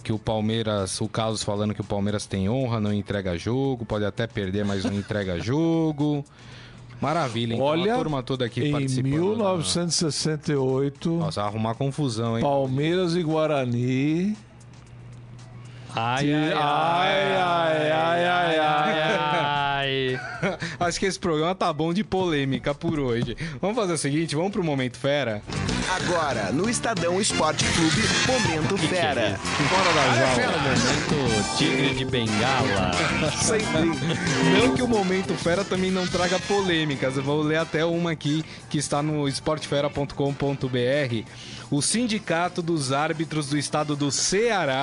que 0.04 0.12
o 0.12 0.18
Palmeiras. 0.18 1.00
O 1.00 1.08
Carlos 1.08 1.44
falando 1.44 1.76
que 1.76 1.82
o 1.82 1.84
Palmeiras 1.84 2.26
tem 2.26 2.50
honra, 2.50 2.80
não 2.80 2.92
entrega 2.92 3.38
jogo. 3.38 3.86
Pode 3.86 4.06
até 4.06 4.26
perder, 4.26 4.66
mas 4.66 4.84
não 4.84 4.94
entrega 4.96 5.38
jogo. 5.42 6.26
Maravilha, 7.00 7.54
então, 7.54 7.66
Olha, 7.68 7.94
a 7.94 7.98
turma 7.98 8.24
toda 8.24 8.46
aqui 8.46 8.62
em 8.66 8.72
participando. 8.72 9.12
1968, 9.12 11.10
Nossa, 11.12 11.42
vai 11.42 11.50
arrumar 11.52 11.76
confusão, 11.76 12.36
hein? 12.36 12.44
Palmeiras 12.44 13.16
e 13.16 13.22
Guarani. 13.22 14.36
Ai, 15.96 16.32
ai, 16.34 16.54
Ai, 16.54 17.92
ai, 17.92 18.26
ai, 18.26 18.26
ai, 18.26 18.60
ai. 18.60 20.20
Acho 20.80 21.00
que 21.00 21.06
esse 21.06 21.20
programa 21.20 21.56
tá 21.56 21.72
bom 21.74 21.94
de 21.94 22.04
polêmica 22.04 22.74
por 22.74 23.00
hoje. 23.00 23.36
Vamos 23.62 23.76
fazer 23.76 23.94
o 23.94 23.98
seguinte, 23.98 24.36
vamos 24.36 24.52
pro 24.52 24.64
Momento 24.64 24.98
Fera? 24.98 25.42
Agora, 25.96 26.52
no 26.52 26.70
Estadão 26.70 27.20
Esporte 27.20 27.66
Clube, 27.66 28.04
Momento 28.28 28.78
Fera. 28.78 29.40
Fora 29.70 29.92
da 29.94 30.14
jaula. 30.14 30.58
Momento 30.62 31.58
tigre 31.58 31.96
de 31.96 32.06
bengala. 32.06 32.92
Não 34.60 34.76
que 34.76 34.82
o 34.84 34.88
Momento 34.88 35.34
Fera 35.34 35.64
também 35.66 35.90
não 35.90 36.06
traga 36.08 36.38
polêmicas. 36.42 37.18
Eu 37.18 37.24
vou 37.24 37.42
ler 37.42 37.58
até 37.58 37.84
uma 37.84 38.12
aqui 38.12 38.46
que 38.70 38.78
está 38.78 39.02
no 39.02 39.28
esportefera.com.br. 39.28 41.24
O 41.72 41.82
Sindicato 41.84 42.62
dos 42.64 42.92
Árbitros 42.92 43.48
do 43.50 43.58
Estado 43.58 43.96
do 43.96 44.12
Ceará 44.12 44.74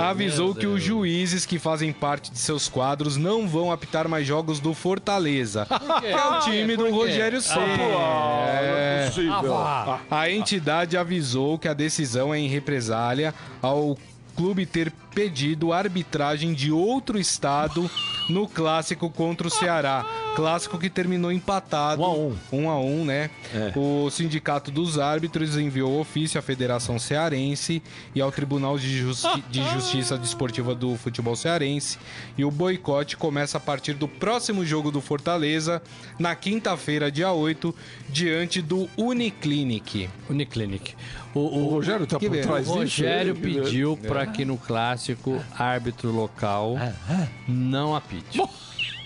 Ah, 0.00 0.08
avisou 0.10 0.54
que 0.54 0.66
os 0.66 0.82
juízes 0.82 1.46
que 1.46 1.58
fazem 1.58 1.92
parte 1.94 2.30
de 2.30 2.38
seus 2.38 2.68
quadros 2.68 3.16
não 3.16 3.48
vão 3.48 3.72
apitar 3.72 4.06
mais 4.06 4.26
jogos 4.26 4.60
do 4.60 4.74
Fortaleza, 4.74 5.66
que 6.00 6.06
é 6.06 6.26
o 6.26 6.40
time 6.40 6.76
do? 6.76 6.90
Rogério 6.90 7.40
Ceni. 7.40 7.82
É 7.82 9.04
É. 9.04 9.06
possível. 9.08 9.56
Ah, 9.56 9.97
A 10.10 10.30
entidade 10.30 10.96
avisou 10.96 11.58
que 11.58 11.68
a 11.68 11.74
decisão 11.74 12.32
é 12.32 12.38
em 12.38 12.48
represália 12.48 13.34
ao 13.60 13.96
clube 14.36 14.64
ter 14.64 14.92
pedido 15.12 15.72
arbitragem 15.72 16.54
de 16.54 16.70
outro 16.70 17.18
estado 17.18 17.90
no 18.28 18.46
clássico 18.46 19.10
contra 19.10 19.48
o 19.48 19.50
Ceará. 19.50 20.06
Clássico 20.38 20.78
que 20.78 20.88
terminou 20.88 21.32
empatado. 21.32 22.00
Um 22.00 22.04
a 22.04 22.12
um. 22.14 22.36
Um 22.52 22.70
a 22.70 22.78
um, 22.80 23.04
né? 23.04 23.28
O 23.74 24.08
Sindicato 24.08 24.70
dos 24.70 24.96
Árbitros 24.96 25.56
enviou 25.56 25.98
ofício 26.00 26.38
à 26.38 26.42
Federação 26.42 26.96
Cearense 26.96 27.82
e 28.14 28.20
ao 28.20 28.30
Tribunal 28.30 28.78
de, 28.78 28.98
Justi- 28.98 29.42
de 29.50 29.68
Justiça 29.70 30.16
Desportiva 30.16 30.76
do 30.76 30.94
Futebol 30.96 31.34
Cearense. 31.34 31.98
E 32.36 32.44
o 32.44 32.52
boicote 32.52 33.16
começa 33.16 33.58
a 33.58 33.60
partir 33.60 33.94
do 33.94 34.06
próximo 34.06 34.64
jogo 34.64 34.92
do 34.92 35.00
Fortaleza, 35.00 35.82
na 36.20 36.36
quinta-feira, 36.36 37.10
dia 37.10 37.32
8, 37.32 37.74
diante 38.08 38.62
do 38.62 38.88
Uniclinic. 38.96 40.08
Uniclinic. 40.30 40.94
O, 41.34 41.40
O 41.40 41.64
o, 41.66 41.68
Rogério 41.70 42.06
tá 42.06 42.16
por 42.18 42.30
trás 42.30 42.68
o 42.68 42.70
disso? 42.70 42.74
Rogério 43.02 43.36
Ele- 43.42 43.60
pediu 43.60 43.96
para 43.96 44.24
que 44.24 44.44
no 44.44 44.56
clássico 44.56 45.44
árbitro 45.58 46.12
local 46.12 46.76
não 47.48 47.96
apite. 47.96 48.40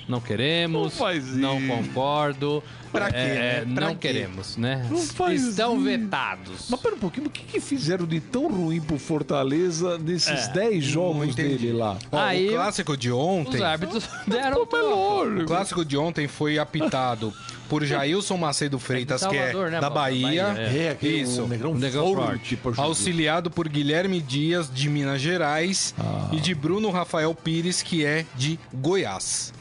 Não 0.09 0.21
queremos, 0.21 0.83
Não 0.83 0.91
faz 0.91 1.37
não 1.37 1.61
concordo. 1.67 2.63
Pra 2.91 3.11
quê, 3.11 3.17
é, 3.17 3.65
né? 3.67 3.75
Pra 3.75 3.87
não 3.87 3.95
quê? 3.95 4.09
queremos, 4.09 4.57
né? 4.59 4.87
Não 4.91 4.99
faz 4.99 5.43
Estão 5.47 5.77
isso. 5.77 5.85
vetados. 5.85 6.67
Mas 6.69 6.79
pera 6.79 6.95
um 6.95 6.99
pouquinho, 6.99 7.27
o 7.29 7.31
que, 7.31 7.43
que 7.43 7.59
fizeram 7.59 8.05
de 8.07 8.21
tão 8.21 8.49
ruim 8.49 8.83
pro 8.83 8.99
Fortaleza 8.99 9.97
nesses 9.97 10.49
10 10.49 10.85
jogos 10.85 11.29
entendi. 11.29 11.57
dele 11.57 11.73
lá? 11.73 11.97
Ó, 12.11 12.19
Aí, 12.19 12.51
o 12.51 12.53
clássico 12.53 12.95
de 12.95 13.11
Os 13.11 13.17
ontem. 13.19 13.63
árbitros 13.63 14.07
deram 14.27 14.69
é 14.71 14.77
lógico. 14.77 15.43
O 15.43 15.47
clássico 15.47 15.85
de 15.87 15.97
ontem 15.97 16.29
foi 16.29 16.59
apitado 16.59 17.33
por 17.67 17.83
Jailson 17.83 18.37
Macedo 18.37 18.79
Freitas, 18.79 19.25
que 19.27 19.37
é 19.37 19.45
Salvador, 19.45 19.71
né, 19.71 19.81
da 19.81 19.91
Paulo? 19.91 19.95
Bahia. 19.95 20.45
Bahia, 20.49 20.63
É, 20.63 20.91
aquele 20.91 21.23
Isso. 21.23 21.43
um 21.45 21.49
negrão, 21.49 21.75
negrão 21.75 22.15
forte. 22.15 22.59
Auxiliado 22.77 23.51
por 23.51 23.67
Guilherme 23.71 24.21
Dias, 24.21 24.71
de 24.71 24.91
Minas 24.91 25.23
Gerais, 25.23 25.95
e 26.31 26.37
de 26.41 26.55
Bruno 26.55 26.91
Rafael 26.91 27.35
Pires, 27.35 27.81
que 27.81 28.05
é 28.05 28.27
de 28.35 28.59
Goiás. 28.75 29.55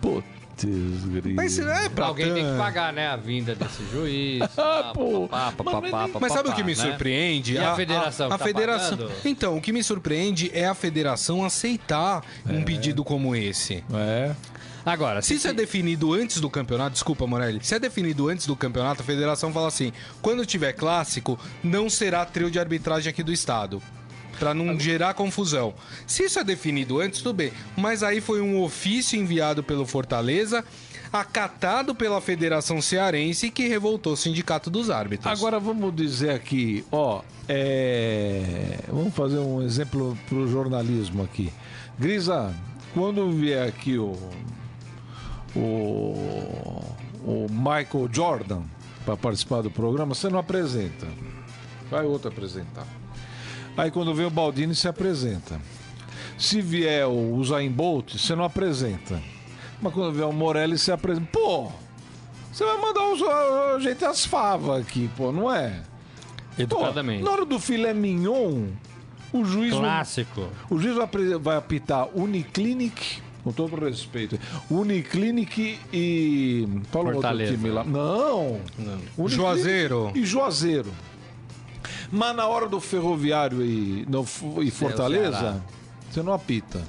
Putz, 0.00 0.24
grilo. 0.64 1.36
Mas 1.36 1.58
é 1.58 1.88
pra 1.88 2.06
Alguém 2.06 2.32
tem 2.34 2.44
que 2.44 2.56
pagar, 2.58 2.92
né? 2.92 3.08
A 3.08 3.16
vinda 3.16 3.54
desse 3.54 3.82
juiz. 3.92 4.40
Ah, 4.58 4.90
pô. 4.94 5.28
pá, 5.28 5.52
pá, 5.52 5.64
pá, 5.64 5.64
Mas 5.64 5.72
pá, 5.74 5.80
nem- 6.04 6.12
pá, 6.12 6.18
Mas 6.20 6.32
sabe 6.32 6.48
pá, 6.48 6.52
o 6.54 6.56
que 6.56 6.62
me 6.64 6.74
né? 6.74 6.82
surpreende? 6.82 7.54
E 7.54 7.58
a 7.58 7.74
federação 7.74 8.26
A, 8.26 8.38
tá 8.38 8.44
federação. 8.44 8.98
pagando? 8.98 9.12
Então, 9.24 9.56
o 9.56 9.60
que 9.60 9.72
me 9.72 9.82
surpreende 9.82 10.50
é 10.54 10.66
a 10.66 10.74
federação 10.74 11.44
aceitar 11.44 12.24
um 12.48 12.62
pedido 12.62 13.04
como 13.04 13.34
esse. 13.36 13.84
É. 13.94 14.34
Agora, 14.86 15.20
Se 15.20 15.34
isso 15.34 15.46
é 15.46 15.52
definido 15.52 16.14
antes 16.14 16.40
do 16.40 16.48
campeonato, 16.48 16.92
desculpa, 16.92 17.26
Morelli, 17.26 17.58
se 17.62 17.74
é 17.74 17.78
definido 17.78 18.28
antes 18.28 18.46
do 18.46 18.56
campeonato, 18.56 19.02
a 19.02 19.04
federação 19.04 19.52
fala 19.52 19.68
assim: 19.68 19.92
quando 20.22 20.46
tiver 20.46 20.72
clássico, 20.72 21.38
não 21.62 21.90
será 21.90 22.24
trio 22.24 22.50
de 22.50 22.58
arbitragem 22.58 23.10
aqui 23.10 23.22
do 23.22 23.32
estado. 23.32 23.82
Pra 24.38 24.54
não 24.54 24.78
gerar 24.78 25.14
confusão. 25.14 25.74
Se 26.06 26.24
isso 26.24 26.38
é 26.38 26.44
definido 26.44 27.00
antes, 27.00 27.20
tudo 27.20 27.36
bem. 27.36 27.52
Mas 27.76 28.02
aí 28.02 28.20
foi 28.20 28.40
um 28.40 28.62
ofício 28.62 29.18
enviado 29.18 29.62
pelo 29.62 29.84
Fortaleza, 29.84 30.64
acatado 31.12 31.94
pela 31.94 32.20
Federação 32.20 32.80
Cearense, 32.80 33.50
que 33.50 33.66
revoltou 33.66 34.12
o 34.12 34.16
Sindicato 34.16 34.70
dos 34.70 34.90
Árbitros. 34.90 35.30
Agora 35.30 35.58
vamos 35.58 35.94
dizer 35.94 36.30
aqui, 36.30 36.84
ó, 36.92 37.22
é, 37.48 38.78
vamos 38.88 39.14
fazer 39.14 39.38
um 39.38 39.62
exemplo 39.62 40.16
pro 40.28 40.46
jornalismo 40.46 41.22
aqui. 41.22 41.52
Grisa, 41.98 42.54
quando 42.94 43.30
vier 43.32 43.66
aqui 43.66 43.98
o 43.98 44.16
o, 45.56 46.82
o 47.24 47.46
Michael 47.50 48.08
Jordan 48.12 48.62
para 49.04 49.16
participar 49.16 49.62
do 49.62 49.70
programa, 49.70 50.14
você 50.14 50.28
não 50.28 50.38
apresenta. 50.38 51.06
Vai 51.90 52.04
outro 52.04 52.28
apresentar. 52.28 52.86
Aí 53.78 53.90
quando 53.92 54.12
vem 54.12 54.26
o 54.26 54.30
Baldini, 54.30 54.74
se 54.74 54.88
apresenta. 54.88 55.60
Se 56.36 56.60
vier 56.60 57.06
o 57.06 57.34
Usain 57.36 57.70
Bolt, 57.70 58.16
você 58.18 58.34
não 58.34 58.42
apresenta. 58.44 59.22
Mas 59.80 59.94
quando 59.94 60.12
vier 60.12 60.26
o 60.26 60.32
Morelli, 60.32 60.76
você 60.76 60.90
apresenta. 60.90 61.28
Pô, 61.32 61.70
você 62.52 62.64
vai 62.64 62.76
mandar 62.76 63.00
a 63.74 63.78
gente 63.78 64.04
as 64.04 64.24
favas 64.26 64.80
aqui, 64.82 65.08
pô, 65.16 65.30
não 65.30 65.52
é? 65.52 65.80
Pô, 66.56 66.62
educadamente. 66.62 67.22
na 67.22 67.30
hora 67.30 67.44
do 67.44 67.58
filé 67.60 67.94
mignon, 67.94 68.64
o 69.32 69.44
juiz, 69.44 69.72
não- 69.72 69.80
Clássico. 69.80 70.48
o 70.68 70.76
juiz 70.76 70.96
vai, 71.40 71.56
apitar 71.56 72.08
Uniclinic, 72.18 73.22
com 73.44 73.52
todo 73.52 73.76
respeito, 73.76 74.36
Uniclinic 74.68 75.78
e... 75.92 76.66
Fala 76.90 77.04
um 77.04 77.06
outro 77.08 77.20
Fortaleza. 77.22 77.52
time 77.52 77.70
lá. 77.70 77.84
Não. 77.84 78.60
Uniclinic 79.16 79.30
Juazeiro. 79.36 80.10
E 80.16 80.24
Juazeiro. 80.26 80.92
Mas 82.10 82.34
na 82.36 82.46
hora 82.46 82.68
do 82.68 82.80
Ferroviário 82.80 83.62
e, 83.64 84.06
no, 84.08 84.26
e 84.62 84.70
Fortaleza, 84.70 85.62
você 86.10 86.22
não 86.22 86.32
apita. 86.32 86.82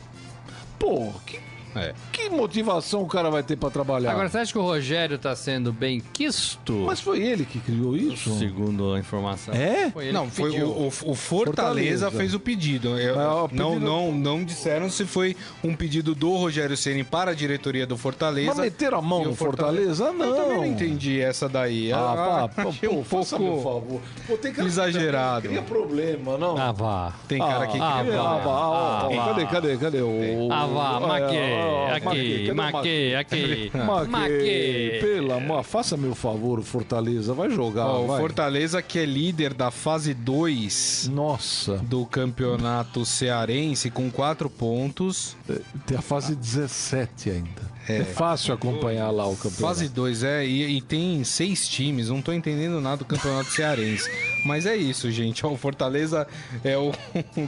Pô, 0.78 1.12
que 1.26 1.49
É. 1.76 1.94
Que 2.12 2.30
motivação 2.30 3.02
o 3.04 3.08
cara 3.08 3.30
vai 3.30 3.44
ter 3.44 3.56
pra 3.56 3.70
trabalhar? 3.70 4.12
Agora, 4.12 4.30
você 4.30 4.40
acha 4.40 4.52
que 4.52 4.58
o 4.58 4.62
Rogério 4.64 5.18
tá 5.18 5.36
sendo 5.36 5.72
bem 5.72 6.02
quisto? 6.14 6.74
Mas 6.86 7.00
foi 7.00 7.22
ele 7.22 7.46
que 7.46 7.60
criou 7.60 7.96
isso? 7.96 8.38
Segundo 8.38 8.94
a 8.94 9.00
informação. 9.00 9.54
É? 9.54 9.90
Foi 9.92 10.06
ele 10.06 10.14
Não, 10.14 10.28
que 10.30 10.36
foi 10.36 10.62
o, 10.62 10.68
o- 10.70 10.88
o 10.88 10.92
Fortaleza, 10.92 11.16
Fortaleza. 11.16 12.12
fez 12.12 12.34
o 12.34 12.40
pedido. 12.40 12.98
Eu- 13.00 13.16
Mas 13.16 13.26
o 13.26 13.50
não, 13.54 13.70
pedido- 13.74 13.80
não, 13.86 14.12
não 14.12 14.44
disseram 14.44 14.90
se 14.90 15.06
foi 15.06 15.36
um 15.64 15.76
pedido 15.76 16.16
do 16.16 16.36
Rogério 16.36 16.76
Ceni 16.76 17.04
para 17.04 17.32
a 17.32 17.34
diretoria 17.34 17.86
do 17.86 17.98
Fortaleza. 17.98 18.48
Mas 18.50 18.58
meteram 18.60 18.98
a 18.98 19.02
mão 19.02 19.24
no 19.24 19.36
Fortaleza? 19.36 20.12
Não. 20.12 20.26
Eu 20.26 20.36
também 20.36 20.58
não 20.58 20.66
entendi 20.66 21.20
essa 21.22 21.48
daí. 21.48 21.92
Ah, 21.94 22.50
pá, 22.56 22.64
pô, 22.64 22.70
um 22.70 23.04
pouco 23.04 23.26
favor. 23.62 24.02
Pô, 24.28 24.38
tem 24.38 24.52
cara 24.52 24.64
que 24.64 24.68
exagerado. 24.68 25.48
Cria 25.48 25.62
problema, 25.62 26.38
não? 26.38 26.58
Ah, 26.58 26.72
vá. 26.72 27.14
Tem 27.28 27.40
cara 27.40 27.68
que 27.68 27.78
Ah, 27.80 28.00
cria- 28.04 28.20
Ah, 28.22 28.38
vá, 28.38 28.52
ah, 28.52 29.08
Ah, 29.10 29.26
cadê, 29.28 29.46
cadê, 29.46 29.78
cadê 29.78 30.02
o... 30.02 30.50
Ah, 30.52 30.66
vá, 30.68 31.00
o- 31.00 31.08
ah, 31.60 31.96
aqui, 31.96 32.52
maquei, 32.54 33.16
aqui, 33.16 33.72
Maquei, 33.74 34.10
maquei. 34.10 35.00
pelo 35.02 35.34
amor, 35.34 35.64
faça 35.64 35.98
meu 35.98 36.16
favor, 36.16 36.60
o 36.60 36.64
Fortaleza, 36.64 37.34
vai 37.34 37.50
jogar, 37.50 37.88
Ó, 37.88 38.04
o 38.04 38.08
vai. 38.08 38.20
Fortaleza 38.20 38.82
que 38.82 39.00
é 39.00 39.06
líder 39.06 39.54
da 39.54 39.72
fase 39.72 40.14
2 40.14 41.10
Nossa, 41.14 41.78
do 41.78 42.06
campeonato 42.06 43.06
cearense 43.06 43.90
com 43.90 44.10
quatro 44.10 44.50
pontos. 44.50 45.36
tem 45.86 45.98
a 45.98 46.02
fase 46.02 46.36
17 46.36 47.30
ainda. 47.30 47.80
É, 47.88 48.04
fácil 48.04 48.54
acompanhar 48.54 49.10
lá 49.10 49.26
o 49.28 49.36
campeonato. 49.36 49.62
Fase 49.62 49.90
2, 49.90 50.24
é, 50.24 50.46
e, 50.46 50.78
e 50.78 50.82
tem 50.82 51.24
seis 51.24 51.68
times, 51.68 52.10
não 52.10 52.22
tô 52.22 52.32
entendendo 52.32 52.80
nada 52.80 52.98
do 52.98 53.06
campeonato 53.06 53.50
cearense. 53.50 54.08
Mas 54.46 54.68
é 54.68 54.76
isso, 54.76 55.10
gente. 55.10 55.44
O 55.44 55.58
Fortaleza 55.58 56.28
é 56.64 56.78
o. 56.78 56.92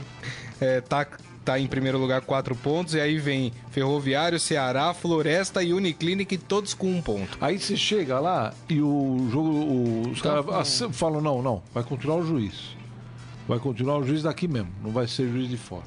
é, 0.60 0.80
tá, 0.80 1.06
tá 1.44 1.58
em 1.58 1.66
primeiro 1.66 1.98
lugar, 1.98 2.20
quatro 2.22 2.54
pontos, 2.54 2.94
e 2.94 3.00
aí 3.00 3.18
vem 3.18 3.52
Ferroviário, 3.70 4.38
Ceará, 4.38 4.94
Floresta 4.94 5.62
e 5.62 5.72
Uniclinic, 5.72 6.36
todos 6.38 6.72
com 6.74 6.90
um 6.90 7.02
ponto. 7.02 7.36
Aí 7.40 7.58
você 7.58 7.76
chega 7.76 8.20
lá 8.20 8.54
e 8.68 8.80
o 8.80 9.28
jogo, 9.30 9.48
o- 9.48 10.08
os 10.10 10.20
caras 10.22 10.46
ace- 10.60 10.92
falam, 10.92 11.20
não, 11.20 11.42
não, 11.42 11.62
vai 11.74 11.82
continuar 11.82 12.16
o 12.16 12.24
juiz. 12.26 12.76
Vai 13.48 13.58
continuar 13.58 13.98
o 13.98 14.04
juiz 14.04 14.22
daqui 14.22 14.46
mesmo, 14.46 14.70
não 14.82 14.90
vai 14.92 15.08
ser 15.08 15.28
juiz 15.30 15.48
de 15.48 15.56
fora. 15.56 15.82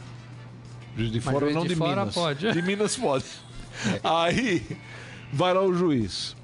Juiz 0.97 1.11
de 1.11 1.17
Mas 1.23 1.33
fora 1.33 1.45
juiz 1.45 1.55
não 1.55 1.63
de 1.63 1.69
de, 1.69 1.75
fora 1.75 2.01
Minas. 2.01 2.13
pode. 2.15 2.51
De 2.51 2.61
Minas 2.61 2.95
pode. 2.97 3.25
Aí 4.03 4.65
vai 5.31 5.53
lá 5.53 5.61
o 5.61 5.73
juiz. 5.73 6.35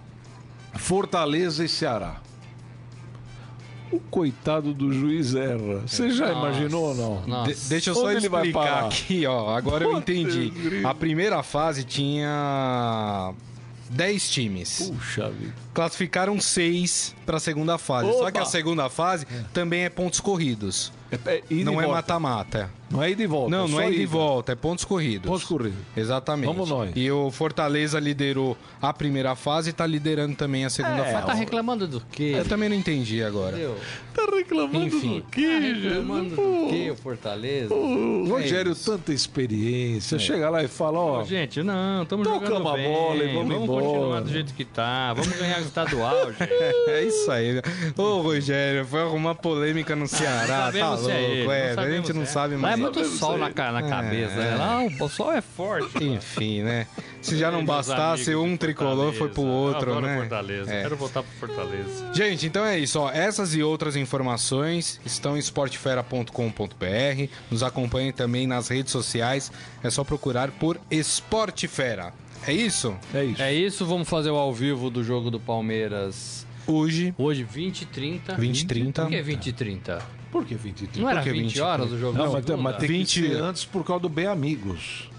Fortaleza 0.73 1.63
e 1.65 1.67
Ceará. 1.69 2.21
O 3.91 3.99
coitado 3.99 4.73
do 4.73 4.93
juiz 4.93 5.35
erra. 5.35 5.81
Você 5.85 6.09
já 6.11 6.27
Nossa. 6.27 6.39
imaginou 6.39 6.83
ou 6.89 6.95
não? 6.95 7.27
Nossa. 7.27 7.53
De- 7.53 7.69
deixa 7.69 7.89
eu 7.89 7.93
só 7.93 8.05
Onde 8.05 8.17
ele 8.17 8.29
vai 8.29 8.47
explicar 8.47 8.85
aqui, 8.85 9.25
ó. 9.25 9.55
Agora 9.55 9.83
eu 9.83 9.97
entendi. 9.97 10.49
grilo. 10.49 10.87
A 10.87 10.95
primeira 10.95 11.43
fase 11.43 11.83
tinha 11.83 13.33
10 13.89 14.29
times. 14.29 14.91
Puxa 14.93 15.29
vida. 15.29 15.53
Classificaram 15.73 16.39
seis 16.39 17.13
para 17.25 17.37
a 17.37 17.39
segunda 17.39 17.77
fase. 17.77 18.09
Só 18.11 18.21
Opa! 18.21 18.31
que 18.31 18.39
a 18.39 18.45
segunda 18.45 18.89
fase 18.89 19.25
também 19.53 19.83
é 19.83 19.89
pontos 19.89 20.19
corridos. 20.21 20.91
É, 21.25 21.43
é 21.49 21.63
não 21.63 21.81
é 21.81 21.87
mata-mata. 21.87 22.69
Não 22.91 23.01
é 23.03 23.11
ida 23.11 23.23
e 23.23 23.27
volta. 23.27 23.49
Não, 23.49 23.67
não 23.67 23.75
só 23.75 23.81
é 23.81 23.91
ida 23.91 24.01
e 24.01 24.05
volta, 24.05 24.51
é 24.51 24.55
pontos 24.55 24.85
corridos. 24.85 25.29
Pontos 25.29 25.43
corridos. 25.45 25.77
Exatamente. 25.95 26.47
Vamos 26.47 26.69
nós. 26.69 26.91
E 26.95 27.09
o 27.11 27.31
Fortaleza 27.31 27.99
liderou 27.99 28.57
a 28.81 28.91
primeira 28.93 29.35
fase 29.35 29.69
e 29.69 29.73
tá 29.73 29.85
liderando 29.85 30.35
também 30.35 30.65
a 30.65 30.69
segunda 30.69 31.05
É, 31.05 31.11
fase. 31.13 31.27
Tá 31.27 31.33
reclamando 31.33 31.87
do 31.87 32.01
quê? 32.11 32.33
Eu 32.37 32.45
também 32.45 32.69
não 32.69 32.75
entendi 32.75 33.23
agora. 33.23 33.51
Entendeu? 33.51 33.77
Tá 34.13 34.25
reclamando 34.35 34.85
Enfim. 34.85 35.19
do 35.19 35.25
quê, 35.27 35.47
Tá 35.47 35.59
reclamando 35.89 36.29
do 36.35 36.69
quê, 36.69 36.89
o 36.91 36.95
Fortaleza? 36.95 37.73
O 37.73 38.27
Rogério, 38.27 38.71
É 38.71 38.75
tanta 38.75 39.13
experiência. 39.13 40.19
Chega 40.19 40.49
lá 40.49 40.63
e 40.63 40.67
fala, 40.67 40.99
ó. 40.99 41.23
Gente, 41.23 41.63
não, 41.63 42.03
estamos 42.03 42.27
jogando 42.27 42.67
a 42.67 42.73
bem. 42.73 42.91
bola 42.91 43.23
e 43.23 43.33
vamos 43.33 43.47
vamos 43.53 43.63
embora. 43.63 43.85
continuar 43.85 44.21
do 44.21 44.29
jeito 44.29 44.53
que 44.53 44.65
tá. 44.65 45.13
Vamos 45.13 45.37
ganhar 45.37 45.59
o 45.59 45.61
estadual, 45.61 46.15
gente. 46.33 46.51
É 46.89 47.03
isso 47.03 47.31
aí. 47.31 47.61
Ô, 47.97 48.21
Rogério, 48.21 48.85
foi 48.85 49.01
arrumar 49.01 49.35
polêmica 49.35 49.95
no 49.95 50.07
Ceará, 50.11 50.47
tá 50.47 50.65
sabemos 50.71 51.01
louco, 51.01 51.15
é 51.15 51.43
não 51.45 51.51
é. 51.51 51.71
A 51.77 51.89
gente 51.91 52.13
não 52.13 52.21
é. 52.23 52.25
sabe 52.25 52.55
mais. 52.57 52.80
É 52.81 52.91
muito 52.91 53.05
sol 53.05 53.37
na, 53.37 53.49
na 53.49 53.83
cabeça, 53.83 54.35
né? 54.35 54.55
Lá 54.55 54.83
o 54.83 55.09
sol 55.09 55.31
é 55.31 55.41
forte. 55.41 56.03
Enfim, 56.03 56.61
né? 56.61 56.87
Se 57.21 57.37
já 57.37 57.51
não 57.51 57.63
bastasse 57.63 58.35
um 58.35 58.57
tricolor, 58.57 59.13
foi 59.13 59.29
pro 59.29 59.43
outro, 59.43 59.99
né? 60.01 60.17
Fortaleza. 60.17 60.73
É. 60.73 60.81
Quero 60.83 60.97
voltar 60.97 61.23
pro 61.23 61.47
Fortaleza. 61.47 62.11
Gente, 62.13 62.47
então 62.47 62.65
é 62.65 62.79
isso, 62.79 62.99
ó. 62.99 63.11
Essas 63.11 63.53
e 63.55 63.63
outras 63.63 63.95
informações 63.95 64.99
estão 65.05 65.35
em 65.35 65.39
esportefera.com.br. 65.39 67.29
Nos 67.49 67.63
acompanhem 67.63 68.11
também 68.11 68.47
nas 68.47 68.67
redes 68.67 68.91
sociais. 68.91 69.51
É 69.83 69.89
só 69.89 70.03
procurar 70.03 70.51
por 70.51 70.79
Esportefera. 70.89 72.13
É 72.47 72.53
isso? 72.53 72.95
É 73.13 73.23
isso. 73.23 73.41
É 73.41 73.53
isso, 73.53 73.85
vamos 73.85 74.09
fazer 74.09 74.31
o 74.31 74.35
ao 74.35 74.51
vivo 74.51 74.89
do 74.89 75.03
jogo 75.03 75.29
do 75.29 75.39
Palmeiras. 75.39 76.45
Hoje, 76.67 77.13
Hoje, 77.17 77.43
20 77.43 77.81
e 77.81 77.85
30. 77.85 78.35
20 78.35 78.61
e 78.61 78.65
30. 78.65 79.01
Por 79.03 79.09
que 79.11 79.21
20 79.21 79.47
e 79.47 79.51
30? 79.53 79.99
Por 80.31 80.45
que 80.45 80.55
20 80.55 80.81
e 80.81 80.87
30? 80.87 81.01
Não 81.01 81.09
era 81.09 81.19
Por 81.21 81.23
que 81.25 81.31
20, 81.31 81.43
20 81.47 81.55
e 81.55 81.61
horas 81.61 81.91
o 81.91 81.97
jogo 81.97 82.17
Não, 82.17 82.25
da 82.25 82.31
mas, 82.31 82.59
mas 82.61 82.77
tem 82.77 82.87
20 82.89 83.21
que 83.21 83.27
ser 83.29 83.41
antes 83.41 83.65
por 83.65 83.83
causa 83.83 84.01
do 84.03 84.09
Bem 84.09 84.27
Amigos. 84.27 85.09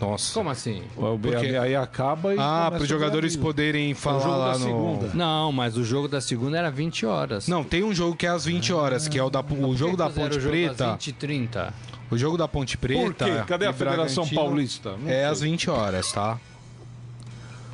nossa. 0.00 0.34
Como 0.34 0.50
assim? 0.50 0.82
O 0.96 1.18
Porque- 1.18 1.56
aí 1.56 1.76
acaba 1.76 2.34
e. 2.34 2.38
Ah, 2.38 2.68
para 2.70 2.82
os 2.82 2.88
jogadores 2.88 3.36
poderem 3.36 3.90
É 3.90 3.92
o 3.92 3.96
falar 3.96 4.20
jogo 4.20 4.36
lá 4.36 4.52
da 4.52 4.58
no. 4.58 4.64
segunda. 4.64 5.10
Não, 5.14 5.52
mas 5.52 5.76
o 5.76 5.84
jogo 5.84 6.08
da 6.08 6.20
segunda 6.20 6.58
era 6.58 6.70
20 6.70 7.06
horas. 7.06 7.46
Não, 7.48 7.62
tem 7.62 7.82
um 7.84 7.94
jogo 7.94 8.16
que 8.16 8.26
é 8.26 8.30
às 8.30 8.44
20 8.44 8.72
horas, 8.72 9.06
que 9.08 9.18
é 9.18 9.22
o, 9.22 9.30
da, 9.30 9.40
o 9.40 9.76
jogo 9.76 9.96
da 9.96 10.10
Ponte 10.10 10.36
o 10.36 10.40
jogo 10.40 10.52
Preta. 10.54 10.92
20 10.92 11.06
e 11.08 11.12
30. 11.12 11.74
O 12.10 12.16
jogo 12.18 12.36
da 12.36 12.46
Ponte 12.48 12.76
Preta. 12.76 13.00
Por 13.02 13.14
quê? 13.14 13.44
Cadê 13.46 13.66
a 13.66 13.72
Federação 13.72 14.28
Paulista? 14.28 14.96
Não 14.96 15.08
É 15.08 15.12
sei. 15.12 15.24
às 15.24 15.40
20 15.40 15.70
horas, 15.70 16.12
tá? 16.12 16.38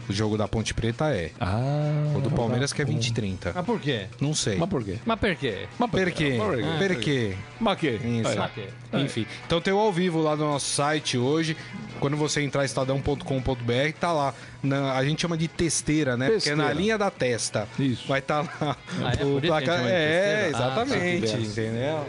O 0.08 0.12
jogo 0.12 0.36
da 0.36 0.48
Ponte 0.48 0.74
Preta 0.74 1.10
é. 1.14 1.30
Ah. 1.40 2.12
O 2.16 2.20
do 2.20 2.30
Palmeiras 2.30 2.72
que 2.72 2.82
é 2.82 2.84
20 2.84 3.06
e 3.06 3.12
30. 3.12 3.52
Mas 3.54 3.64
por 3.64 3.80
quê? 3.80 4.06
Não 4.20 4.34
sei. 4.34 4.56
Mas 4.56 4.68
por 4.68 4.82
quê? 4.84 4.98
Mas 5.06 5.18
por 5.20 5.34
quê? 5.36 5.66
Mas 5.78 5.90
Per 5.90 6.12
quê? 6.12 6.38
Por 6.38 6.56
quê? 6.56 6.96
Quê? 6.96 7.36
Mas 7.60 7.78
quê? 7.78 8.00
Isso. 8.04 8.38
Por? 8.38 8.68
Enfim. 9.00 9.26
Então 9.46 9.60
tem 9.60 9.72
o 9.72 9.78
ao 9.78 9.92
vivo 9.92 10.20
lá 10.20 10.34
no 10.36 10.44
nosso 10.44 10.66
site 10.74 11.16
hoje. 11.16 11.56
Quando 12.00 12.16
você 12.16 12.42
entrar 12.42 12.62
em 12.62 12.66
estadão.com.br, 12.66 13.92
tá 14.00 14.12
lá. 14.12 14.34
Na- 14.62 14.94
a 14.96 15.04
gente 15.04 15.22
chama 15.22 15.36
de 15.36 15.46
testeira, 15.48 16.16
né? 16.16 16.26
Porque 16.26 16.48
é 16.48 16.52
Testeira. 16.52 16.62
na 16.62 16.72
linha 16.72 16.98
da 16.98 17.10
testa. 17.10 17.68
Isso. 17.78 18.06
Vai 18.08 18.18
estar 18.18 18.42
lá. 18.42 18.76
Ah, 19.02 19.12
é? 19.12 19.16
Por 19.16 19.40
chama 19.40 19.40
de 19.40 19.48
É, 19.92 20.48
testeira? 20.48 20.48
exatamente. 20.48 21.26
Ah, 21.26 21.36
tá. 21.36 21.38
entendeu? 21.42 22.08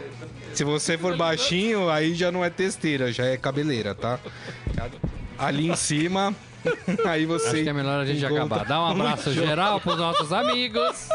Se 0.52 0.64
você 0.64 0.98
for 0.98 1.16
baixinho, 1.16 1.88
aí 1.90 2.14
já 2.14 2.30
não 2.30 2.44
é 2.44 2.50
testeira, 2.50 3.12
já 3.12 3.24
é 3.24 3.36
cabeleira, 3.36 3.94
tá? 3.94 4.18
Ali 5.38 5.68
em 5.68 5.74
cima, 5.76 6.34
aí 7.06 7.26
você. 7.26 7.48
Acho 7.48 7.62
que 7.62 7.68
é 7.68 7.72
melhor 7.72 8.00
a 8.00 8.04
gente 8.04 8.24
encontra 8.24 8.44
acabar. 8.44 8.64
Dá 8.64 8.82
um 8.82 8.86
abraço 8.86 9.32
geral 9.34 9.80
pros 9.80 9.98
nossos 9.98 10.32
amigos. 10.32 11.08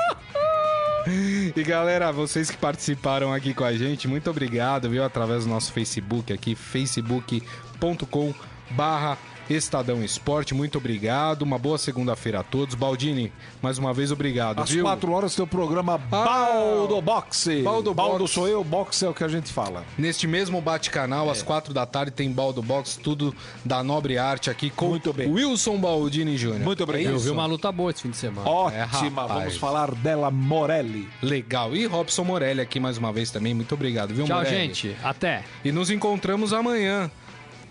E 1.56 1.64
galera, 1.64 2.12
vocês 2.12 2.52
que 2.52 2.58
participaram 2.58 3.34
aqui 3.34 3.54
com 3.54 3.64
a 3.64 3.74
gente, 3.74 4.08
muito 4.08 4.30
obrigado, 4.30 4.90
viu? 4.90 5.04
Através 5.04 5.46
do 5.46 5.50
nosso 5.50 5.72
Facebook 5.72 6.32
aqui, 6.32 6.56
facebook.com 6.56 8.34
barra 8.72 9.18
Estadão 9.50 10.04
Esporte, 10.04 10.54
muito 10.54 10.78
obrigado, 10.78 11.42
uma 11.42 11.58
boa 11.58 11.78
segunda-feira 11.78 12.42
a 12.42 12.44
todos. 12.44 12.76
Baldini, 12.76 13.32
mais 13.62 13.78
uma 13.80 13.92
vez 13.94 14.12
obrigado, 14.12 14.62
Às 14.62 14.70
viu? 14.70 14.84
quatro 14.84 15.12
horas 15.12 15.34
tem 15.36 15.44
o 15.44 15.48
programa 15.48 15.98
Baldo 15.98 17.02
Boxe. 17.02 17.62
Baldo 17.64 17.94
Baldo 17.94 18.20
Boxe. 18.20 18.34
sou 18.34 18.48
eu, 18.48 18.64
boxe 18.64 19.06
é 19.06 19.10
o 19.10 19.14
que 19.14 19.24
a 19.24 19.28
gente 19.28 19.52
fala. 19.52 19.84
Neste 19.98 20.28
mesmo 20.28 20.62
bate-canal, 20.62 21.28
É. 21.28 21.32
às 21.32 21.42
quatro 21.42 21.74
da 21.74 21.86
tarde, 21.86 22.12
tem 22.12 22.32
Baldo 22.32 22.62
Box, 22.62 22.98
tudo 23.02 23.36
da 23.66 23.82
Nobre 23.84 24.18
Arte 24.18 24.50
aqui 24.52 24.70
com 24.70 24.90
Muito 24.90 25.12
bem. 25.12 25.28
Wilson 25.32 25.78
Baldini 25.78 26.36
Jr. 26.38 26.60
Muito 26.60 26.84
obrigado. 26.84 27.08
É 27.10 27.14
Eu 27.14 27.16
isso? 27.18 27.26
vi 27.26 27.32
uma 27.32 27.46
luta 27.48 27.72
boa 27.72 27.90
esse 27.92 28.04
fim 28.04 28.10
de 28.12 28.18
semana. 28.18 28.48
Ótima, 28.48 29.22
rapaz. 29.24 29.40
vamos 29.40 29.58
falar 29.58 29.92
dela 29.96 30.30
Morelli. 30.30 31.10
Legal. 31.24 31.76
E 31.76 31.86
Robson 31.88 32.24
Morelli 32.24 32.62
aqui 32.62 32.80
mais 32.80 32.98
uma 32.98 33.12
vez 33.12 33.32
também, 33.32 33.54
muito 33.54 33.74
obrigado, 33.74 34.14
viu, 34.14 34.26
Tchau, 34.26 34.38
Morelli? 34.38 34.56
gente. 34.74 34.96
Até. 35.04 35.44
E 35.66 35.72
nos 35.72 35.90
encontramos 35.90 36.54
amanhã, 36.54 37.10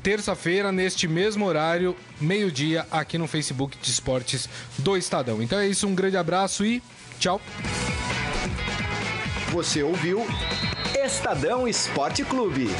terça-feira, 0.09 0.73
neste 0.73 1.07
mesmo 1.07 1.45
horário, 1.45 1.95
meio-dia, 2.19 2.87
aqui 2.91 3.19
no 3.19 3.27
Facebook 3.27 3.77
de 3.77 3.91
Esportes 3.91 4.49
do 4.79 4.97
Estadão. 4.97 5.43
Então 5.43 5.59
é 5.59 5.69
isso, 5.69 5.87
um 5.87 5.95
grande 5.95 6.17
abraço 6.17 6.65
e 6.65 6.83
tchau. 7.21 7.39
Você 9.53 9.83
ouviu 9.83 10.27
Estadão 11.05 11.69
Esporte 11.69 12.25
Clube. 12.25 12.71